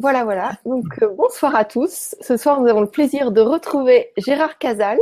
Voilà, 0.00 0.22
voilà. 0.22 0.52
Donc, 0.64 0.84
euh, 1.02 1.08
bonsoir 1.08 1.56
à 1.56 1.64
tous. 1.64 2.14
Ce 2.20 2.36
soir, 2.36 2.60
nous 2.60 2.68
avons 2.68 2.82
le 2.82 2.90
plaisir 2.90 3.32
de 3.32 3.40
retrouver 3.40 4.12
Gérard 4.16 4.56
Casal. 4.58 4.98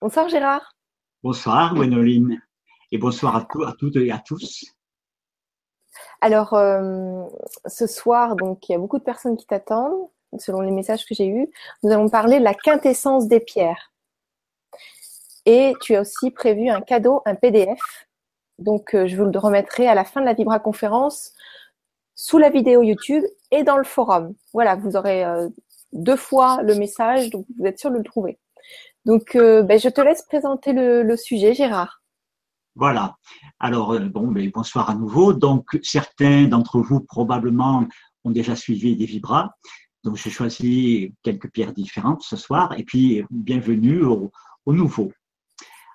Bonsoir, 0.00 0.28
Gérard. 0.28 0.74
Bonsoir, 1.22 1.76
Gwénoline. 1.76 2.42
Et 2.90 2.98
bonsoir 2.98 3.36
à, 3.36 3.46
à 3.68 3.72
toutes 3.78 3.96
et 3.96 4.10
à 4.10 4.18
tous. 4.18 4.64
Alors, 6.20 6.54
euh, 6.54 7.24
ce 7.66 7.86
soir, 7.86 8.34
donc, 8.34 8.68
il 8.68 8.72
y 8.72 8.74
a 8.74 8.78
beaucoup 8.78 8.98
de 8.98 9.04
personnes 9.04 9.36
qui 9.36 9.46
t'attendent, 9.46 10.08
selon 10.36 10.60
les 10.60 10.72
messages 10.72 11.06
que 11.06 11.14
j'ai 11.14 11.28
eus. 11.28 11.48
Nous 11.84 11.92
allons 11.92 12.08
parler 12.08 12.40
de 12.40 12.44
la 12.44 12.54
quintessence 12.54 13.28
des 13.28 13.40
pierres. 13.40 13.92
Et 15.46 15.72
tu 15.82 15.94
as 15.94 16.00
aussi 16.00 16.32
prévu 16.32 16.68
un 16.68 16.80
cadeau, 16.80 17.22
un 17.26 17.36
PDF. 17.36 18.08
Donc, 18.58 18.96
euh, 18.96 19.06
je 19.06 19.16
vous 19.16 19.24
le 19.24 19.38
remettrai 19.38 19.86
à 19.86 19.94
la 19.94 20.04
fin 20.04 20.20
de 20.20 20.26
la 20.26 20.34
Vibra 20.34 20.58
conférence 20.58 21.32
sous 22.22 22.38
la 22.38 22.50
vidéo 22.50 22.84
YouTube 22.84 23.24
et 23.50 23.64
dans 23.64 23.76
le 23.76 23.82
forum. 23.82 24.32
Voilà, 24.52 24.76
vous 24.76 24.94
aurez 24.94 25.24
euh, 25.24 25.48
deux 25.92 26.14
fois 26.14 26.62
le 26.62 26.76
message, 26.76 27.30
donc 27.30 27.46
vous 27.58 27.66
êtes 27.66 27.80
sûr 27.80 27.90
de 27.90 27.96
le 27.96 28.04
trouver. 28.04 28.38
Donc, 29.04 29.34
euh, 29.34 29.64
ben, 29.64 29.76
je 29.76 29.88
te 29.88 30.00
laisse 30.00 30.22
présenter 30.22 30.72
le, 30.72 31.16
sujet, 31.16 31.52
Gérard. 31.52 32.00
Voilà. 32.76 33.16
Alors, 33.58 33.94
euh, 33.94 33.98
bon, 33.98 34.28
ben, 34.28 34.48
bonsoir 34.54 34.88
à 34.88 34.94
nouveau. 34.94 35.32
Donc, 35.32 35.76
certains 35.82 36.44
d'entre 36.44 36.78
vous 36.80 37.00
probablement 37.00 37.88
ont 38.22 38.30
déjà 38.30 38.54
suivi 38.54 38.94
des 38.94 39.04
vibras. 39.06 39.50
Donc, 40.04 40.14
j'ai 40.14 40.30
choisi 40.30 41.12
quelques 41.24 41.50
pierres 41.50 41.72
différentes 41.72 42.22
ce 42.22 42.36
soir. 42.36 42.72
Et 42.78 42.84
puis, 42.84 43.24
bienvenue 43.30 44.04
au, 44.04 44.30
au 44.64 44.72
nouveau. 44.72 45.10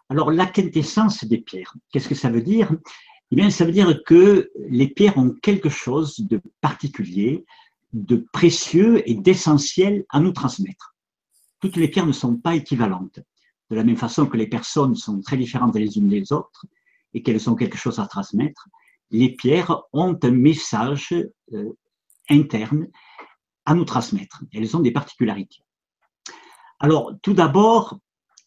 Alors, 0.10 0.32
la 0.32 0.46
quintessence 0.46 1.24
des 1.24 1.38
pierres, 1.38 1.74
qu'est-ce 1.94 2.10
que 2.10 2.16
ça 2.16 2.30
veut 2.30 2.42
dire? 2.42 2.70
Eh 3.32 3.36
bien, 3.36 3.50
ça 3.50 3.66
veut 3.66 3.72
dire 3.72 4.04
que 4.06 4.50
les 4.70 4.88
pierres 4.88 5.18
ont 5.18 5.32
quelque 5.42 5.70
chose 5.70 6.20
de 6.20 6.42
particulier, 6.62 7.46
de 7.94 8.26
précieux 8.32 9.08
et 9.10 9.16
d'essentiel 9.16 10.06
à 10.10 10.20
nous 10.20 10.32
transmettre. 10.32 10.96
Toutes 11.60 11.76
les 11.76 11.88
pierres 11.90 12.06
ne 12.06 12.14
sont 12.14 12.38
pas 12.38 12.56
équivalentes. 12.56 13.20
De 13.70 13.76
la 13.76 13.84
même 13.84 13.98
façon 13.98 14.28
que 14.28 14.38
les 14.38 14.48
personnes 14.48 14.96
sont 14.96 15.22
très 15.22 15.36
différentes 15.36 15.76
les 15.76 15.98
unes 15.98 16.08
des 16.08 16.32
autres 16.32 16.66
et 17.14 17.22
qu'elles 17.22 17.50
ont 17.50 17.56
quelque 17.56 17.78
chose 17.78 18.00
à 18.00 18.08
transmettre, 18.08 18.70
les 19.12 19.30
pierres 19.30 19.82
ont 19.92 20.18
un 20.22 20.32
message 20.32 21.14
euh, 21.54 21.74
interne 22.30 22.88
à 23.66 23.74
nous 23.74 23.86
transmettre. 23.86 24.44
Elles 24.54 24.76
ont 24.78 24.80
des 24.80 24.92
particularités. 24.92 25.64
Alors, 26.80 27.12
tout 27.22 27.34
d'abord, 27.34 28.00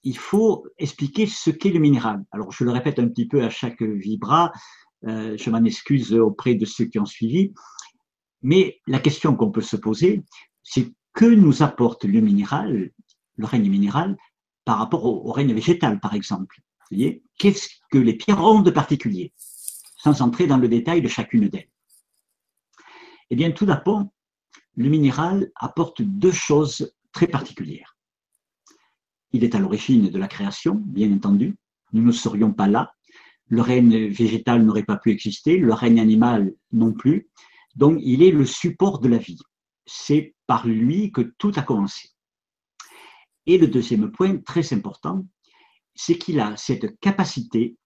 il 0.03 0.17
faut 0.17 0.67
expliquer 0.79 1.27
ce 1.27 1.51
qu'est 1.51 1.70
le 1.70 1.79
minéral. 1.79 2.25
Alors, 2.33 2.53
je 2.53 2.65
le 2.65 2.70
répète 2.70 2.98
un 2.98 3.09
petit 3.09 3.27
peu 3.27 3.43
à 3.43 3.51
chaque 3.51 3.83
vibra, 3.83 4.53
euh, 5.06 5.37
je 5.39 5.51
m'en 5.51 5.65
excuse 5.65 6.15
auprès 6.15 6.55
de 6.55 6.65
ceux 6.65 6.87
qui 6.87 6.98
ont 6.98 7.06
suivi, 7.06 7.53
mais 8.43 8.81
la 8.87 8.98
question 8.98 9.37
qu'on 9.37 9.51
peut 9.51 9.61
se 9.61 9.77
poser, 9.77 10.23
c'est 10.62 10.93
que 11.12 11.27
nous 11.27 11.62
apporte 11.62 12.05
le 12.05 12.21
minéral, 12.21 12.91
le 13.37 13.47
règne 13.47 13.69
minéral, 13.69 14.17
par 14.65 14.78
rapport 14.78 15.05
au, 15.05 15.33
règne 15.33 15.53
végétal, 15.55 16.01
par 16.01 16.15
exemple. 16.15 16.61
Qu'est-ce 17.39 17.69
que 17.91 17.98
les 17.98 18.15
pierres 18.15 18.43
ont 18.43 18.62
de 18.62 18.71
particulier, 18.71 19.33
sans 19.97 20.23
entrer 20.23 20.47
dans 20.47 20.56
le 20.56 20.69
détail 20.69 21.03
de 21.03 21.09
chacune 21.09 21.48
d'elles. 21.48 21.69
Eh 23.31 23.37
bien, 23.37 23.53
tout 23.53 23.67
d'abord, 23.67 24.05
le 24.77 24.89
minéral 24.89 25.51
apporte 25.56 26.03
deux 26.03 26.33
choses 26.33 26.95
très 27.12 27.27
particulières. 27.27 27.89
Il 29.33 29.45
est 29.45 29.55
à 29.55 29.59
l'origine 29.59 30.11
de 30.11 30.19
la 30.19 30.28
création, 30.28 30.75
bien 30.75 31.12
entendu. 31.12 31.56
Nous 31.92 32.03
ne 32.03 32.12
serions 32.12 32.53
pas 32.53 32.69
là. 32.69 32.92
Le 33.47 33.62
règne 33.62 34.09
végétal 34.09 34.64
n'aurait 34.64 34.84
pas 34.84 34.97
pu 34.97 35.11
exister, 35.11 35.56
le 35.56 35.72
règne 35.72 36.00
animal 36.00 36.53
non 36.72 36.92
plus. 36.92 37.28
Donc, 37.77 37.98
il 38.03 38.22
est 38.22 38.31
le 38.31 38.47
support 38.47 39.00
de 39.00 39.09
la 39.09 39.19
vie. 39.19 39.41
C'est 39.87 40.34
par 40.47 40.67
lui 40.67 41.12
que 41.12 41.22
tout 41.39 41.53
a 41.56 41.62
commencé. 41.62 42.11
Et 43.47 43.59
le 43.59 43.66
deuxième 43.66 44.10
point, 44.10 44.38
très 44.38 44.72
important, 44.72 45.27
c'est 45.94 46.19
qu'il 46.19 46.41
a 46.41 46.56
cette 46.56 46.99
capacité 47.00 47.77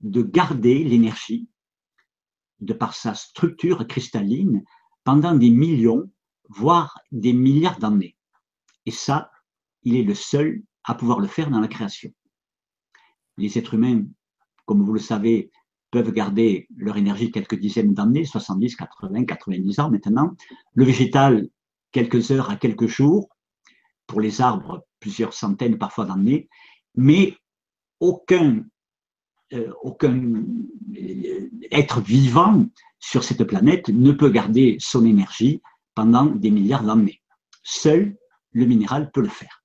de 0.00 0.22
garder 0.22 0.84
l'énergie 0.84 1.48
de 2.60 2.72
par 2.72 2.94
sa 2.94 3.14
structure 3.14 3.86
cristalline 3.86 4.62
pendant 5.04 5.34
des 5.34 5.50
millions, 5.50 6.10
voire 6.48 6.98
des 7.10 7.32
milliards 7.32 7.78
d'années. 7.78 8.16
Et 8.86 8.90
ça, 8.92 9.30
il 9.82 9.96
est 9.96 10.04
le 10.04 10.14
seul 10.14 10.62
à 10.84 10.94
pouvoir 10.94 11.20
le 11.20 11.28
faire 11.28 11.50
dans 11.50 11.60
la 11.60 11.68
création. 11.68 12.10
Les 13.36 13.58
êtres 13.58 13.74
humains, 13.74 14.04
comme 14.66 14.82
vous 14.82 14.92
le 14.92 15.00
savez, 15.00 15.50
peuvent 15.90 16.12
garder 16.12 16.66
leur 16.76 16.96
énergie 16.96 17.30
quelques 17.30 17.58
dizaines 17.58 17.94
d'années, 17.94 18.24
70, 18.24 18.76
80, 18.76 19.24
90 19.24 19.80
ans 19.80 19.90
maintenant. 19.90 20.34
Le 20.74 20.84
végétal, 20.84 21.48
quelques 21.92 22.30
heures 22.30 22.50
à 22.50 22.56
quelques 22.56 22.86
jours. 22.86 23.28
Pour 24.06 24.20
les 24.20 24.40
arbres, 24.40 24.84
plusieurs 24.98 25.32
centaines 25.32 25.78
parfois 25.78 26.06
d'années. 26.06 26.48
Mais 26.94 27.36
aucun, 28.00 28.64
euh, 29.52 29.72
aucun 29.82 30.44
euh, 30.96 31.50
être 31.70 32.00
vivant 32.00 32.66
sur 32.98 33.22
cette 33.22 33.44
planète 33.44 33.88
ne 33.88 34.12
peut 34.12 34.30
garder 34.30 34.76
son 34.80 35.04
énergie 35.04 35.62
pendant 35.94 36.26
des 36.26 36.50
milliards 36.50 36.84
d'années. 36.84 37.22
Seul 37.62 38.16
le 38.52 38.66
minéral 38.66 39.10
peut 39.12 39.22
le 39.22 39.28
faire. 39.28 39.61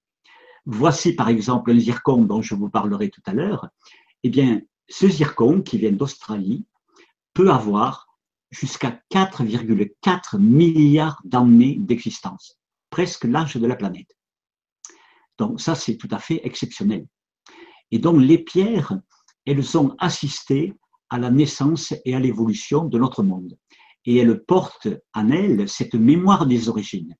Voici 0.69 1.13
par 1.13 1.29
exemple 1.29 1.71
un 1.71 1.79
zircon 1.79 2.25
dont 2.25 2.41
je 2.41 2.53
vous 2.53 2.69
parlerai 2.69 3.09
tout 3.09 3.21
à 3.25 3.31
l'heure. 3.31 3.69
Eh 4.23 4.29
bien, 4.29 4.61
ce 4.89 5.07
zircon 5.07 5.61
qui 5.61 5.77
vient 5.77 5.93
d'Australie 5.93 6.65
peut 7.33 7.49
avoir 7.49 8.09
jusqu'à 8.51 9.01
4,4 9.09 10.37
milliards 10.37 11.21
d'années 11.23 11.77
d'existence, 11.79 12.59
presque 12.89 13.23
l'âge 13.23 13.55
de 13.55 13.65
la 13.65 13.77
planète. 13.77 14.13
Donc 15.37 15.61
ça, 15.61 15.73
c'est 15.73 15.95
tout 15.95 16.09
à 16.11 16.19
fait 16.19 16.41
exceptionnel. 16.45 17.07
Et 17.91 17.99
donc 17.99 18.21
les 18.21 18.37
pierres, 18.37 18.99
elles 19.45 19.77
ont 19.77 19.95
assisté 19.99 20.73
à 21.09 21.17
la 21.17 21.31
naissance 21.31 21.93
et 22.03 22.13
à 22.13 22.19
l'évolution 22.19 22.83
de 22.83 22.99
notre 22.99 23.23
monde. 23.23 23.57
Et 24.03 24.17
elles 24.17 24.43
portent 24.43 24.89
en 25.13 25.29
elles 25.29 25.69
cette 25.69 25.95
mémoire 25.95 26.45
des 26.45 26.67
origines. 26.67 27.15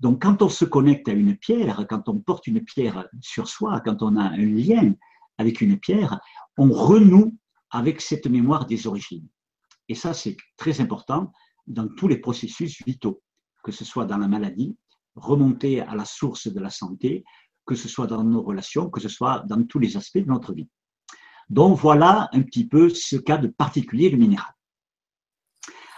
Donc, 0.00 0.22
quand 0.22 0.42
on 0.42 0.48
se 0.48 0.64
connecte 0.64 1.08
à 1.08 1.12
une 1.12 1.36
pierre, 1.36 1.86
quand 1.88 2.08
on 2.08 2.18
porte 2.18 2.46
une 2.46 2.62
pierre 2.62 3.08
sur 3.20 3.48
soi, 3.48 3.80
quand 3.80 4.02
on 4.02 4.16
a 4.16 4.24
un 4.24 4.36
lien 4.36 4.94
avec 5.38 5.60
une 5.60 5.78
pierre, 5.78 6.20
on 6.58 6.70
renoue 6.70 7.36
avec 7.70 8.00
cette 8.00 8.26
mémoire 8.26 8.66
des 8.66 8.86
origines. 8.86 9.26
Et 9.88 9.94
ça, 9.94 10.14
c'est 10.14 10.36
très 10.56 10.80
important 10.80 11.32
dans 11.66 11.88
tous 11.88 12.08
les 12.08 12.18
processus 12.18 12.82
vitaux, 12.86 13.22
que 13.62 13.72
ce 13.72 13.84
soit 13.84 14.04
dans 14.04 14.18
la 14.18 14.28
maladie, 14.28 14.76
remonter 15.14 15.80
à 15.80 15.94
la 15.94 16.04
source 16.04 16.48
de 16.48 16.60
la 16.60 16.70
santé, 16.70 17.24
que 17.64 17.74
ce 17.74 17.88
soit 17.88 18.06
dans 18.06 18.22
nos 18.22 18.42
relations, 18.42 18.90
que 18.90 19.00
ce 19.00 19.08
soit 19.08 19.42
dans 19.46 19.64
tous 19.64 19.78
les 19.78 19.96
aspects 19.96 20.18
de 20.18 20.28
notre 20.28 20.52
vie. 20.52 20.68
Donc 21.48 21.78
voilà 21.78 22.28
un 22.32 22.42
petit 22.42 22.66
peu 22.66 22.88
ce 22.90 23.16
cas 23.16 23.38
de 23.38 23.48
particulier 23.48 24.10
du 24.10 24.16
minéral. 24.16 24.52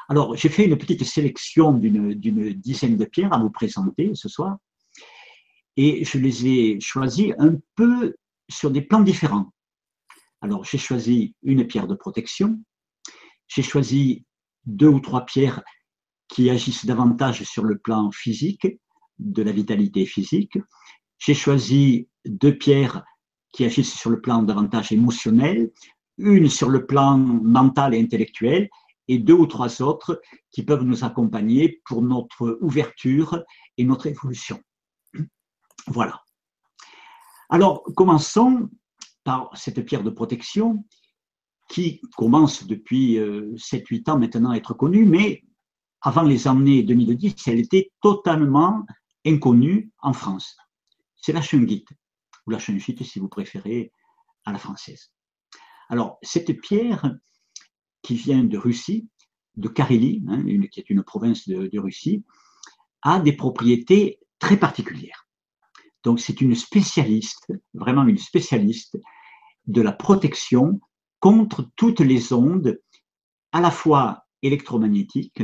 Alors, 0.09 0.35
j'ai 0.37 0.49
fait 0.49 0.65
une 0.65 0.79
petite 0.79 1.05
sélection 1.05 1.73
d'une 1.73 2.55
dizaine 2.55 2.97
de 2.97 3.05
pierres 3.05 3.33
à 3.33 3.39
vous 3.39 3.51
présenter 3.51 4.13
ce 4.15 4.29
soir. 4.29 4.57
Et 5.77 6.05
je 6.05 6.19
les 6.19 6.47
ai 6.47 6.81
choisies 6.81 7.35
un 7.39 7.57
peu 7.77 8.17
sur 8.49 8.71
des 8.71 8.81
plans 8.81 9.03
différents. 9.03 9.53
Alors, 10.41 10.65
j'ai 10.65 10.79
choisi 10.79 11.35
une 11.43 11.67
pierre 11.67 11.87
de 11.87 11.95
protection. 11.95 12.59
J'ai 13.49 13.63
choisi 13.63 14.25
deux 14.65 14.89
ou 14.89 15.01
trois 15.01 15.27
pierres 15.27 15.63
qui 16.29 16.49
agissent 16.49 16.87
davantage 16.87 17.43
sur 17.43 17.65
le 17.65 17.79
plan 17.79 18.11
physique, 18.11 18.67
de 19.19 19.43
la 19.43 19.53
vitalité 19.53 20.07
physique. 20.07 20.59
J'ai 21.19 21.35
choisi 21.35 22.09
deux 22.25 22.57
pierres 22.57 23.05
qui 23.53 23.65
agissent 23.65 23.95
sur 23.95 24.11
le 24.11 24.21
plan 24.21 24.43
davantage 24.43 24.93
émotionnel, 24.93 25.71
une 26.17 26.49
sur 26.49 26.69
le 26.69 26.87
plan 26.87 27.19
mental 27.19 27.95
et 27.95 28.01
intellectuel, 28.01 28.69
et 29.09 29.19
deux 29.19 29.35
ou 29.35 29.47
trois 29.47 29.83
autres 29.83 30.21
qui 30.51 30.63
peuvent 30.63 30.85
nous 30.85 31.05
accompagner 31.05 31.81
pour 31.85 32.03
notre 32.03 32.59
ouverture 32.61 33.43
et 33.77 33.85
notre 33.85 34.07
évolution. 34.07 34.61
Voilà. 35.87 36.23
Alors, 37.51 37.83
commençons 37.97 38.69
par 39.25 39.51
cette 39.57 39.85
pierre 39.85 40.03
de 40.03 40.11
protection 40.11 40.85
qui 41.69 42.01
commence 42.17 42.67
depuis 42.67 43.17
7-8 43.17 43.19
euh, 43.19 44.13
ans 44.13 44.19
maintenant 44.19 44.51
à 44.51 44.57
être 44.57 44.75
connue, 44.75 45.05
mais 45.05 45.43
avant 46.01 46.23
les 46.23 46.47
années 46.47 46.83
2010, 46.83 47.35
elle 47.49 47.59
était 47.59 47.91
totalement 48.01 48.85
inconnue 49.27 49.91
en 50.01 50.13
France. 50.13 50.57
C'est 51.17 51.33
la 51.33 51.43
chungite, 51.43 51.89
ou 52.47 52.51
la 52.51 52.59
chungite 52.59 53.03
si 53.03 53.19
vous 53.19 53.29
préférez 53.29 53.93
à 54.45 54.53
la 54.53 54.59
française. 54.59 55.11
Alors, 55.89 56.19
cette 56.23 56.61
pierre, 56.61 57.17
qui 58.03 58.15
vient 58.15 58.45
de 58.45 58.59
Russie, 58.59 59.09
de 59.57 59.69
Carélie, 59.69 60.25
hein, 60.29 60.45
qui 60.71 60.81
est 60.81 60.91
une 60.91 61.03
province 61.03 61.49
de, 61.49 61.79
Russie, 61.79 62.25
a 63.03 63.21
des 63.21 63.33
propriétés 63.33 64.21
très 64.39 64.57
particulières. 64.57 65.27
Donc 66.05 66.21
c'est 66.21 66.41
une 66.41 66.55
spécialiste, 66.55 67.53
vraiment 67.75 68.07
une 68.07 68.19
spécialiste 68.19 68.99
de 69.67 69.83
la 69.83 69.93
protection 69.93 70.81
contre 71.21 71.69
toutes 71.77 72.01
les 72.01 72.33
ondes, 72.33 72.81
à 73.53 73.61
la 73.61 73.71
fois 73.71 74.25
électromagnétiques, 74.43 75.43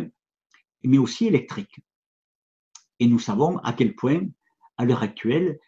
mais 0.84 0.98
aussi 0.98 1.26
électriques. 1.26 1.80
Et 3.00 3.08
nous 3.08 3.18
savons 3.18 3.58
à 3.58 3.72
quel 3.72 3.96
point, 3.96 4.20
à 4.78 4.84
l'heure 4.84 5.02
actuelle, 5.02 5.58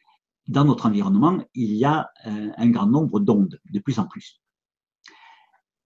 dans 0.47 0.65
notre 0.65 0.87
environnement, 0.87 1.45
il 1.55 1.75
y 1.75 1.85
a 1.85 2.09
euh, 2.27 2.51
un 2.57 2.71
grand 2.71 2.87
nombre 2.87 3.19
d'ondes, 3.19 3.61
de 3.69 3.81
plus 3.81 3.99
en 3.99 4.07
plus. 4.07 4.41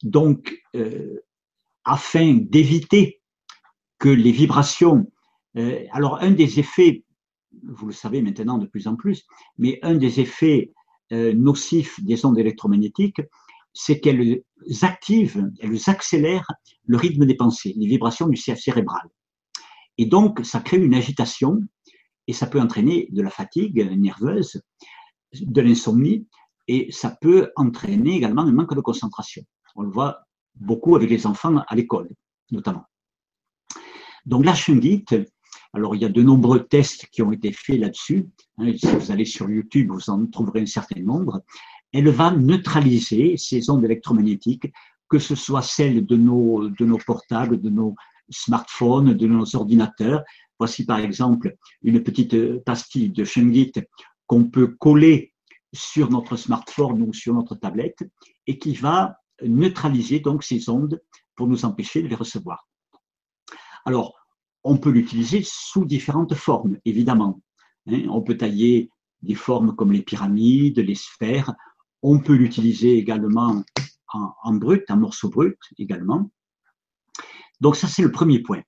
Donc, 0.02 0.62
euh, 0.74 1.20
afin 1.84 2.34
d'éviter 2.34 3.20
que 3.98 4.08
les 4.08 4.32
vibrations, 4.32 5.10
euh, 5.56 5.84
alors 5.92 6.20
un 6.22 6.30
des 6.30 6.58
effets, 6.58 7.04
vous 7.62 7.86
le 7.86 7.92
savez 7.92 8.22
maintenant 8.22 8.58
de 8.58 8.66
plus 8.66 8.86
en 8.86 8.96
plus, 8.96 9.24
mais 9.58 9.78
un 9.82 9.94
des 9.94 10.20
effets 10.20 10.72
nocifs 11.12 11.98
des 12.04 12.24
ondes 12.24 12.38
électromagnétiques, 12.38 13.20
c'est 13.72 13.98
qu'elles 13.98 14.44
activent, 14.82 15.50
elles 15.58 15.80
accélèrent 15.88 16.46
le 16.84 16.96
rythme 16.96 17.26
des 17.26 17.34
pensées, 17.34 17.74
les 17.76 17.88
vibrations 17.88 18.28
du 18.28 18.36
cérébral. 18.36 19.08
Et 19.98 20.06
donc, 20.06 20.44
ça 20.44 20.60
crée 20.60 20.78
une 20.78 20.94
agitation 20.94 21.60
et 22.26 22.32
ça 22.32 22.46
peut 22.46 22.60
entraîner 22.60 23.08
de 23.10 23.22
la 23.22 23.30
fatigue 23.30 23.90
nerveuse, 23.98 24.62
de 25.32 25.60
l'insomnie, 25.60 26.26
et 26.68 26.90
ça 26.92 27.16
peut 27.20 27.50
entraîner 27.56 28.16
également 28.16 28.42
un 28.42 28.52
manque 28.52 28.74
de 28.74 28.80
concentration. 28.80 29.42
On 29.76 29.82
le 29.82 29.90
voit 29.90 30.22
beaucoup 30.54 30.96
avec 30.96 31.10
les 31.10 31.26
enfants 31.26 31.62
à 31.66 31.74
l'école, 31.74 32.08
notamment. 32.50 32.84
Donc 34.26 34.44
la 34.44 34.54
shungite, 34.54 35.14
alors 35.72 35.94
il 35.94 36.02
y 36.02 36.04
a 36.04 36.08
de 36.08 36.22
nombreux 36.22 36.64
tests 36.64 37.06
qui 37.10 37.22
ont 37.22 37.32
été 37.32 37.52
faits 37.52 37.80
là-dessus. 37.80 38.28
Hein, 38.58 38.72
si 38.76 38.86
vous 38.86 39.10
allez 39.10 39.24
sur 39.24 39.48
YouTube, 39.48 39.90
vous 39.90 40.10
en 40.10 40.26
trouverez 40.26 40.60
un 40.62 40.66
certain 40.66 41.00
nombre. 41.00 41.42
Elle 41.92 42.08
va 42.08 42.30
neutraliser 42.30 43.36
ces 43.36 43.70
ondes 43.70 43.84
électromagnétiques, 43.84 44.72
que 45.08 45.18
ce 45.18 45.34
soit 45.34 45.62
celles 45.62 46.06
de 46.06 46.16
nos, 46.16 46.68
de 46.68 46.84
nos 46.84 46.98
portables, 46.98 47.60
de 47.60 47.70
nos 47.70 47.94
smartphones, 48.30 49.14
de 49.14 49.26
nos 49.26 49.56
ordinateurs, 49.56 50.22
Voici 50.60 50.84
par 50.84 50.98
exemple 50.98 51.56
une 51.82 52.02
petite 52.02 52.62
pastille 52.64 53.08
de 53.08 53.24
shungite 53.24 53.80
qu'on 54.26 54.44
peut 54.44 54.66
coller 54.66 55.32
sur 55.72 56.10
notre 56.10 56.36
smartphone 56.36 57.00
ou 57.00 57.14
sur 57.14 57.32
notre 57.32 57.54
tablette 57.54 58.04
et 58.46 58.58
qui 58.58 58.74
va 58.74 59.16
neutraliser 59.42 60.20
donc 60.20 60.44
ces 60.44 60.68
ondes 60.68 61.00
pour 61.34 61.46
nous 61.46 61.64
empêcher 61.64 62.02
de 62.02 62.08
les 62.08 62.14
recevoir. 62.14 62.68
Alors, 63.84 64.14
on 64.62 64.76
peut 64.76 64.90
l'utiliser 64.90 65.42
sous 65.44 65.84
différentes 65.84 66.34
formes, 66.34 66.78
évidemment. 66.84 67.40
Hein. 67.86 68.02
on 68.08 68.22
peut 68.22 68.36
tailler 68.36 68.90
des 69.22 69.34
formes 69.34 69.74
comme 69.74 69.92
les 69.92 70.02
pyramides, 70.02 70.78
les 70.78 70.94
sphères. 70.94 71.54
On 72.02 72.18
peut 72.18 72.34
l'utiliser 72.34 72.98
également 72.98 73.64
en, 74.12 74.32
en 74.42 74.54
brut, 74.54 74.90
en 74.90 74.96
morceaux 74.96 75.30
bruts 75.30 75.58
également. 75.78 76.30
Donc 77.60 77.76
ça, 77.76 77.88
c'est 77.88 78.02
le 78.02 78.12
premier 78.12 78.40
point. 78.40 78.62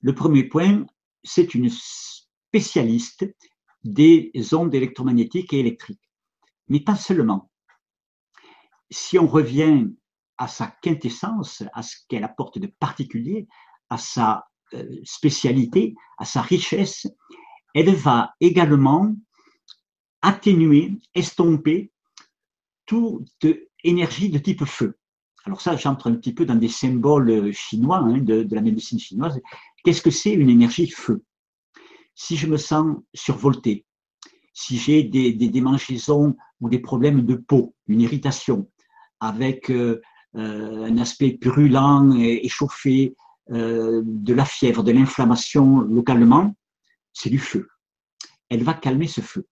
Le 0.00 0.14
premier 0.14 0.44
point, 0.44 0.86
c'est 1.24 1.54
une 1.54 1.70
spécialiste 1.70 3.26
des 3.84 4.32
ondes 4.52 4.74
électromagnétiques 4.74 5.52
et 5.52 5.60
électriques. 5.60 6.00
Mais 6.68 6.80
pas 6.80 6.96
seulement. 6.96 7.50
Si 8.90 9.18
on 9.18 9.26
revient 9.26 9.86
à 10.38 10.48
sa 10.48 10.68
quintessence, 10.82 11.62
à 11.74 11.82
ce 11.82 11.96
qu'elle 12.08 12.24
apporte 12.24 12.58
de 12.58 12.66
particulier, 12.66 13.48
à 13.90 13.98
sa 13.98 14.46
euh, 14.74 15.00
spécialité, 15.04 15.94
à 16.18 16.24
sa 16.24 16.42
richesse, 16.42 17.06
elle 17.74 17.94
va 17.94 18.34
également 18.40 19.14
atténuer, 20.22 20.92
estomper 21.14 21.92
toute 22.86 23.46
énergie 23.84 24.30
de 24.30 24.38
type 24.38 24.64
feu. 24.64 24.98
Alors 25.44 25.60
ça, 25.60 25.76
j'entre 25.76 26.10
un 26.10 26.14
petit 26.14 26.34
peu 26.34 26.44
dans 26.44 26.56
des 26.56 26.68
symboles 26.68 27.52
chinois, 27.52 27.98
hein, 27.98 28.18
de, 28.18 28.46
la 28.50 28.60
médecine 28.60 28.98
chinoise. 28.98 29.40
Qu'est-ce 29.84 30.02
que 30.02 30.10
c'est 30.10 30.32
une 30.32 30.50
énergie 30.50 30.88
feu? 30.88 31.22
Si 32.14 32.36
je 32.36 32.46
me 32.46 32.56
sens 32.56 32.96
survolté, 33.14 33.86
si 34.52 34.76
j'ai 34.76 35.04
des, 35.04 35.32
démangeaisons 35.32 36.36
ou 36.60 36.68
des 36.68 36.80
problèmes 36.80 37.24
de 37.24 37.36
peau, 37.36 37.74
une 37.86 38.00
irritation, 38.00 38.68
avec 39.20 39.70
euh, 39.70 40.00
euh, 40.36 40.84
un 40.84 40.98
aspect 40.98 41.38
brûlant, 41.40 42.14
et 42.16 42.44
échauffé, 42.44 43.14
euh, 43.50 44.02
de 44.04 44.34
la 44.34 44.44
fièvre, 44.44 44.82
de 44.82 44.92
l'inflammation 44.92 45.80
localement, 45.80 46.54
c'est 47.12 47.30
du 47.30 47.38
feu. 47.38 47.68
Elle 48.50 48.62
va 48.62 48.74
calmer 48.74 49.06
ce 49.06 49.20
feu. 49.20 49.46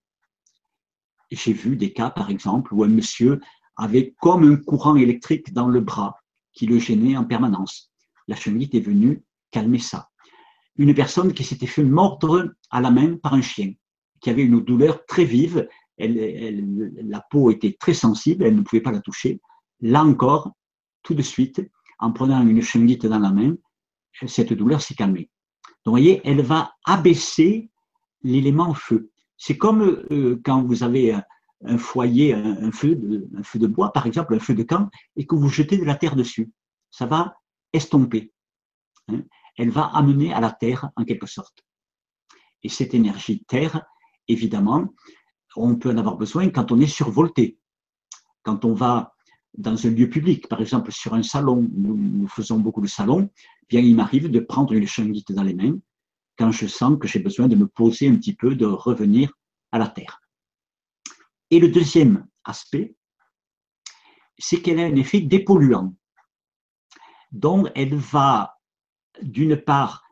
J'ai 1.31 1.53
vu 1.53 1.75
des 1.75 1.91
cas, 1.91 2.09
par 2.09 2.29
exemple, 2.29 2.73
où 2.73 2.83
un 2.83 2.89
monsieur 2.89 3.39
avait 3.75 4.15
comme 4.21 4.43
un 4.43 4.55
courant 4.55 4.95
électrique 4.95 5.53
dans 5.53 5.67
le 5.67 5.81
bras 5.81 6.15
qui 6.53 6.65
le 6.65 6.79
gênait 6.79 7.17
en 7.17 7.25
permanence. 7.25 7.91
La 8.27 8.35
chenille 8.35 8.69
est 8.73 8.79
venue 8.79 9.23
calmer 9.51 9.79
ça 9.79 10.09
une 10.77 10.93
personne 10.93 11.33
qui 11.33 11.43
s'était 11.43 11.67
fait 11.67 11.83
mordre 11.83 12.53
à 12.69 12.81
la 12.81 12.91
main 12.91 13.17
par 13.17 13.33
un 13.33 13.41
chien, 13.41 13.73
qui 14.21 14.29
avait 14.29 14.43
une 14.43 14.61
douleur 14.61 15.05
très 15.05 15.25
vive, 15.25 15.67
la 15.97 17.21
peau 17.31 17.49
était 17.51 17.75
très 17.79 17.93
sensible, 17.93 18.45
elle 18.45 18.55
ne 18.55 18.61
pouvait 18.61 18.81
pas 18.81 18.91
la 18.91 19.01
toucher. 19.01 19.41
Là 19.81 20.03
encore, 20.03 20.51
tout 21.03 21.13
de 21.13 21.21
suite, 21.21 21.61
en 21.99 22.11
prenant 22.11 22.45
une 22.45 22.61
chenguite 22.61 23.05
dans 23.05 23.19
la 23.19 23.31
main, 23.31 23.55
cette 24.25 24.53
douleur 24.53 24.81
s'est 24.81 24.95
calmée. 24.95 25.29
Donc, 25.85 25.85
vous 25.85 25.91
voyez, 25.91 26.21
elle 26.23 26.41
va 26.41 26.73
abaisser 26.85 27.69
l'élément 28.23 28.73
feu. 28.73 29.11
C'est 29.37 29.57
comme 29.57 30.03
euh, 30.11 30.41
quand 30.43 30.63
vous 30.63 30.83
avez 30.83 31.17
un, 31.65 31.77
foyer, 31.77 32.33
un, 32.33 32.71
feu 32.71 32.95
de, 32.95 33.67
bois, 33.67 33.93
par 33.93 34.05
exemple, 34.05 34.33
un 34.33 34.39
feu 34.39 34.55
de 34.55 34.63
camp, 34.63 34.89
et 35.15 35.25
que 35.25 35.35
vous 35.35 35.49
jetez 35.49 35.77
de 35.77 35.85
la 35.85 35.95
terre 35.95 36.15
dessus. 36.15 36.51
Ça 36.89 37.05
va 37.05 37.35
estomper. 37.73 38.33
Hein 39.07 39.21
elle 39.57 39.71
va 39.71 39.85
amener 39.85 40.33
à 40.33 40.39
la 40.39 40.51
Terre 40.51 40.89
en 40.95 41.03
quelque 41.03 41.25
sorte. 41.25 41.65
Et 42.63 42.69
cette 42.69 42.93
énergie 42.93 43.43
Terre, 43.45 43.83
évidemment, 44.27 44.87
on 45.55 45.75
peut 45.75 45.89
en 45.89 45.97
avoir 45.97 46.17
besoin 46.17 46.49
quand 46.49 46.71
on 46.71 46.79
est 46.79 46.87
survolté. 46.87 47.59
Quand 48.43 48.63
on 48.65 48.73
va 48.73 49.15
dans 49.55 49.87
un 49.87 49.89
lieu 49.89 50.09
public, 50.09 50.47
par 50.47 50.61
exemple 50.61 50.91
sur 50.91 51.13
un 51.13 51.23
salon, 51.23 51.67
nous, 51.73 52.27
faisons 52.27 52.59
beaucoup 52.59 52.81
de 52.81 52.87
salons, 52.87 53.29
bien 53.69 53.81
il 53.81 53.95
m'arrive 53.95 54.29
de 54.29 54.39
prendre 54.39 54.73
une 54.73 54.87
changuite 54.87 55.31
dans 55.31 55.43
les 55.43 55.53
mains 55.53 55.77
quand 56.37 56.51
je 56.51 56.67
sens 56.67 56.97
que 56.99 57.07
j'ai 57.07 57.19
besoin 57.19 57.47
de 57.47 57.55
me 57.55 57.67
poser 57.67 58.07
un 58.07 58.15
petit 58.15 58.35
peu, 58.35 58.55
de 58.55 58.65
revenir 58.65 59.31
à 59.71 59.79
la 59.79 59.87
terre. 59.87 60.21
Et 61.49 61.59
le 61.59 61.69
deuxième 61.69 62.27
aspect, 62.43 62.95
c'est 64.37 64.61
qu'elle 64.61 64.79
a 64.79 64.83
un 64.83 64.95
effet 64.95 65.21
dépolluant. 65.21 65.95
Donc, 67.31 67.71
elle 67.73 67.95
va 67.95 68.57
d'une 69.21 69.57
part, 69.57 70.03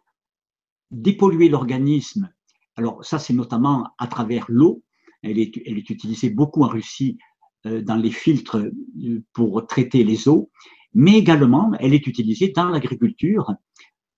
dépolluer 0.92 1.50
l'organisme. 1.50 2.32
Alors 2.76 3.04
ça, 3.04 3.20
c'est 3.20 3.34
notamment 3.34 3.90
à 3.98 4.08
travers 4.08 4.46
l'eau. 4.50 4.84
Elle 5.22 5.40
est, 5.40 5.56
utilisée 5.56 6.30
beaucoup 6.30 6.64
en 6.64 6.68
Russie 6.68 7.18
dans 7.66 7.96
les 7.96 8.12
filtres 8.12 8.58
euh, 8.58 9.24
pour 9.34 9.66
traiter 9.68 10.04
les 10.04 10.28
eaux, 10.28 10.50
mais 10.94 11.18
également, 11.18 11.72
elle 11.80 11.94
est 11.94 12.08
utilisée 12.08 12.54
dans 12.56 12.70
l'agriculture 12.70 13.54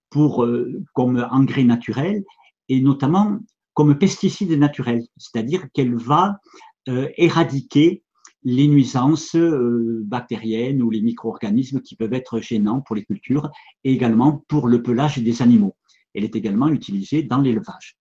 pour 0.09 0.43
euh, 0.43 0.83
comme 0.93 1.25
engrais 1.31 1.63
naturel 1.63 2.23
et 2.69 2.81
notamment 2.81 3.39
comme 3.73 3.97
pesticide 3.97 4.51
naturel, 4.57 5.03
c'est-à-dire 5.17 5.67
qu'elle 5.73 5.95
va 5.95 6.39
éradiquer 7.17 8.01
les 8.43 8.67
nuisances 8.69 9.35
euh, 9.35 10.01
bactériennes 10.05 10.81
ou 10.81 10.89
les 10.89 11.01
micro-organismes 11.01 11.81
qui 11.81 11.97
peuvent 11.97 12.13
être 12.13 12.39
gênants 12.39 12.79
pour 12.79 12.95
les 12.95 13.03
cultures 13.03 13.51
et 13.83 13.91
également 13.91 14.45
pour 14.47 14.67
le 14.67 14.81
pelage 14.81 15.17
des 15.17 15.41
animaux. 15.41 15.75
Elle 16.13 16.23
est 16.23 16.35
également 16.35 16.69
utilisée 16.69 17.23
dans 17.23 17.39
l'élevage. 17.39 17.97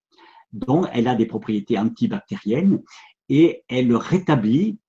Donc, 0.53 0.85
elle 0.93 1.09
a 1.09 1.15
des 1.15 1.25
propriétés 1.25 1.77
antibactériennes 1.77 2.81
et 3.27 3.63
elle 3.67 3.93
rétablit 3.93 4.79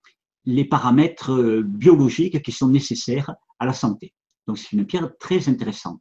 les 0.49 0.65
paramètres 0.65 1.31
euh, 1.31 1.63
biologiques 1.63 2.43
qui 2.43 2.53
sont 2.53 2.69
nécessaires 2.69 3.35
à 3.59 3.67
la 3.67 3.75
santé. 3.75 4.15
Donc, 4.47 4.57
c'est 4.57 4.73
une 4.73 4.87
pierre 4.87 5.11
très 5.19 5.47
intéressante. 5.47 6.01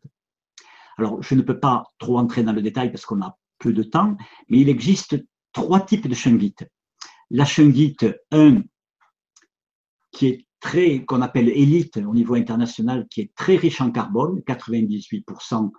Alors, 0.97 1.21
je 1.21 1.35
ne 1.35 1.41
peux 1.41 1.59
pas 1.59 1.83
trop 1.99 2.17
entrer 2.17 2.43
dans 2.43 2.53
le 2.53 2.61
détail 2.61 2.89
parce 2.89 3.05
qu'on 3.05 3.21
a 3.21 3.37
peu 3.59 3.73
de 3.73 3.83
temps, 3.83 4.15
mais 4.47 4.61
il 4.61 4.69
existe 4.69 5.21
trois 5.51 5.81
types 5.81 6.07
de 6.07 6.15
shungite. 6.15 6.63
La 7.29 7.43
shungite 7.43 8.05
1, 8.31 8.61
qui 10.11 10.27
est 10.27 10.47
très, 10.61 11.03
qu'on 11.03 11.21
appelle 11.21 11.49
élite 11.49 11.97
au 11.97 12.13
niveau 12.13 12.35
international, 12.35 13.05
qui 13.09 13.19
est 13.19 13.35
très 13.35 13.57
riche 13.57 13.81
en 13.81 13.91
carbone, 13.91 14.39
98%, 14.47 15.71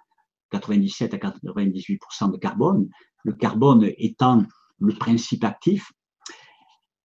97 0.50 1.14
à 1.14 1.16
98% 1.16 2.32
de 2.32 2.36
carbone, 2.36 2.90
le 3.24 3.32
carbone 3.32 3.90
étant 3.96 4.44
le 4.78 4.92
principe 4.92 5.44
actif. 5.44 5.90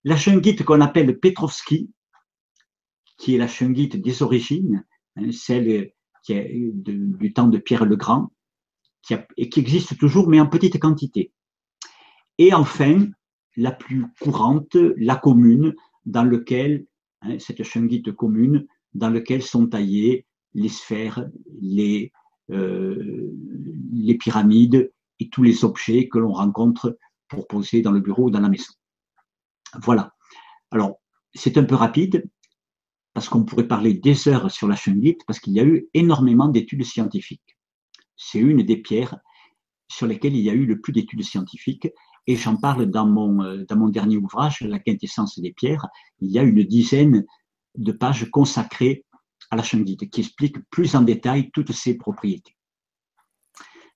La 0.04 0.18
shungite 0.18 0.64
qu'on 0.64 0.82
appelle 0.82 1.20
Petrovski, 1.20 1.92
qui 3.18 3.36
est 3.36 3.38
la 3.38 3.48
shungite 3.48 3.96
des 3.96 4.22
origines, 4.22 4.86
hein, 5.16 5.32
celle 5.32 5.92
qui 6.24 6.34
est 6.34 6.72
du 6.74 7.34
temps 7.34 7.48
de 7.48 7.58
Pierre 7.58 7.86
le 7.86 7.96
Grand, 7.96 8.32
qui, 9.02 9.16
et 9.38 9.50
qui 9.50 9.60
existe 9.60 9.98
toujours, 9.98 10.30
mais 10.30 10.40
en 10.40 10.48
petite 10.48 10.80
quantité. 10.80 11.32
Et 12.38 12.54
enfin, 12.54 13.08
la 13.56 13.72
plus 13.72 14.06
courante, 14.20 14.76
la 14.98 15.16
commune, 15.16 15.76
dans 16.06 16.24
laquelle 16.24 16.86
Hein, 17.24 17.40
cette 17.40 17.64
shungite 17.64 18.12
commune 18.12 18.68
dans 18.94 19.10
laquelle 19.10 19.42
sont 19.42 19.68
taillées 19.68 20.26
les 20.54 20.70
sphères, 20.70 21.26
euh, 22.52 23.32
les 23.94 24.16
pyramides 24.16 24.92
et 25.20 25.30
tous 25.30 25.42
les 25.42 25.64
objets 25.64 26.10
que 26.10 26.20
l'on 26.20 26.34
rencontre 26.34 26.98
pour 27.30 27.48
poser 27.48 27.82
dans 27.82 27.92
le 27.92 28.02
bureau 28.02 28.26
ou 28.26 28.30
dans 28.30 28.42
la 28.42 28.50
maison. 28.50 28.74
Voilà. 29.82 30.14
Alors, 30.72 31.00
c'est 31.34 31.58
un 31.58 31.64
peu 31.64 31.76
rapide 31.76 32.30
parce 33.14 33.30
qu'on 33.30 33.44
pourrait 33.44 33.68
parler 33.68 33.94
des 33.94 34.28
heures 34.28 34.52
sur 34.52 34.68
la 34.68 34.76
chungite 34.76 35.22
parce 35.26 35.40
qu'il 35.40 35.54
y 35.54 35.60
a 35.60 35.64
eu 35.64 35.88
énormément 35.94 36.48
d'études 36.48 36.84
scientifiques. 36.84 37.58
C'est 38.16 38.40
une 38.40 38.64
des 38.64 38.78
pierres 38.78 39.18
sur 39.88 40.08
lesquelles 40.08 40.36
il 40.36 40.42
y 40.42 40.50
a 40.50 40.54
eu 40.54 40.66
le 40.66 40.82
plus 40.82 40.94
d'études 40.94 41.24
scientifiques 41.24 41.88
et 42.26 42.36
j'en 42.36 42.56
parle 42.56 42.86
dans 42.86 43.06
mon, 43.06 43.44
euh, 43.44 43.90
dernier 43.90 44.18
ouvrage, 44.18 44.62
La 44.62 44.80
quintessence 44.80 45.40
des 45.40 45.52
pierres. 45.52 45.88
Il 46.20 46.32
y 46.32 46.40
a 46.40 46.44
une 46.44 46.64
dizaine 46.64 47.26
de 47.76 47.92
pages 47.92 48.30
consacrées 48.32 49.06
à 49.52 49.56
la 49.56 49.64
shungite 49.64 50.10
qui 50.10 50.22
expliquent 50.22 50.60
plus 50.70 50.96
en 50.96 51.02
détail 51.02 51.52
toutes 51.52 51.74
ses 51.74 51.96
propriétés. 51.98 52.56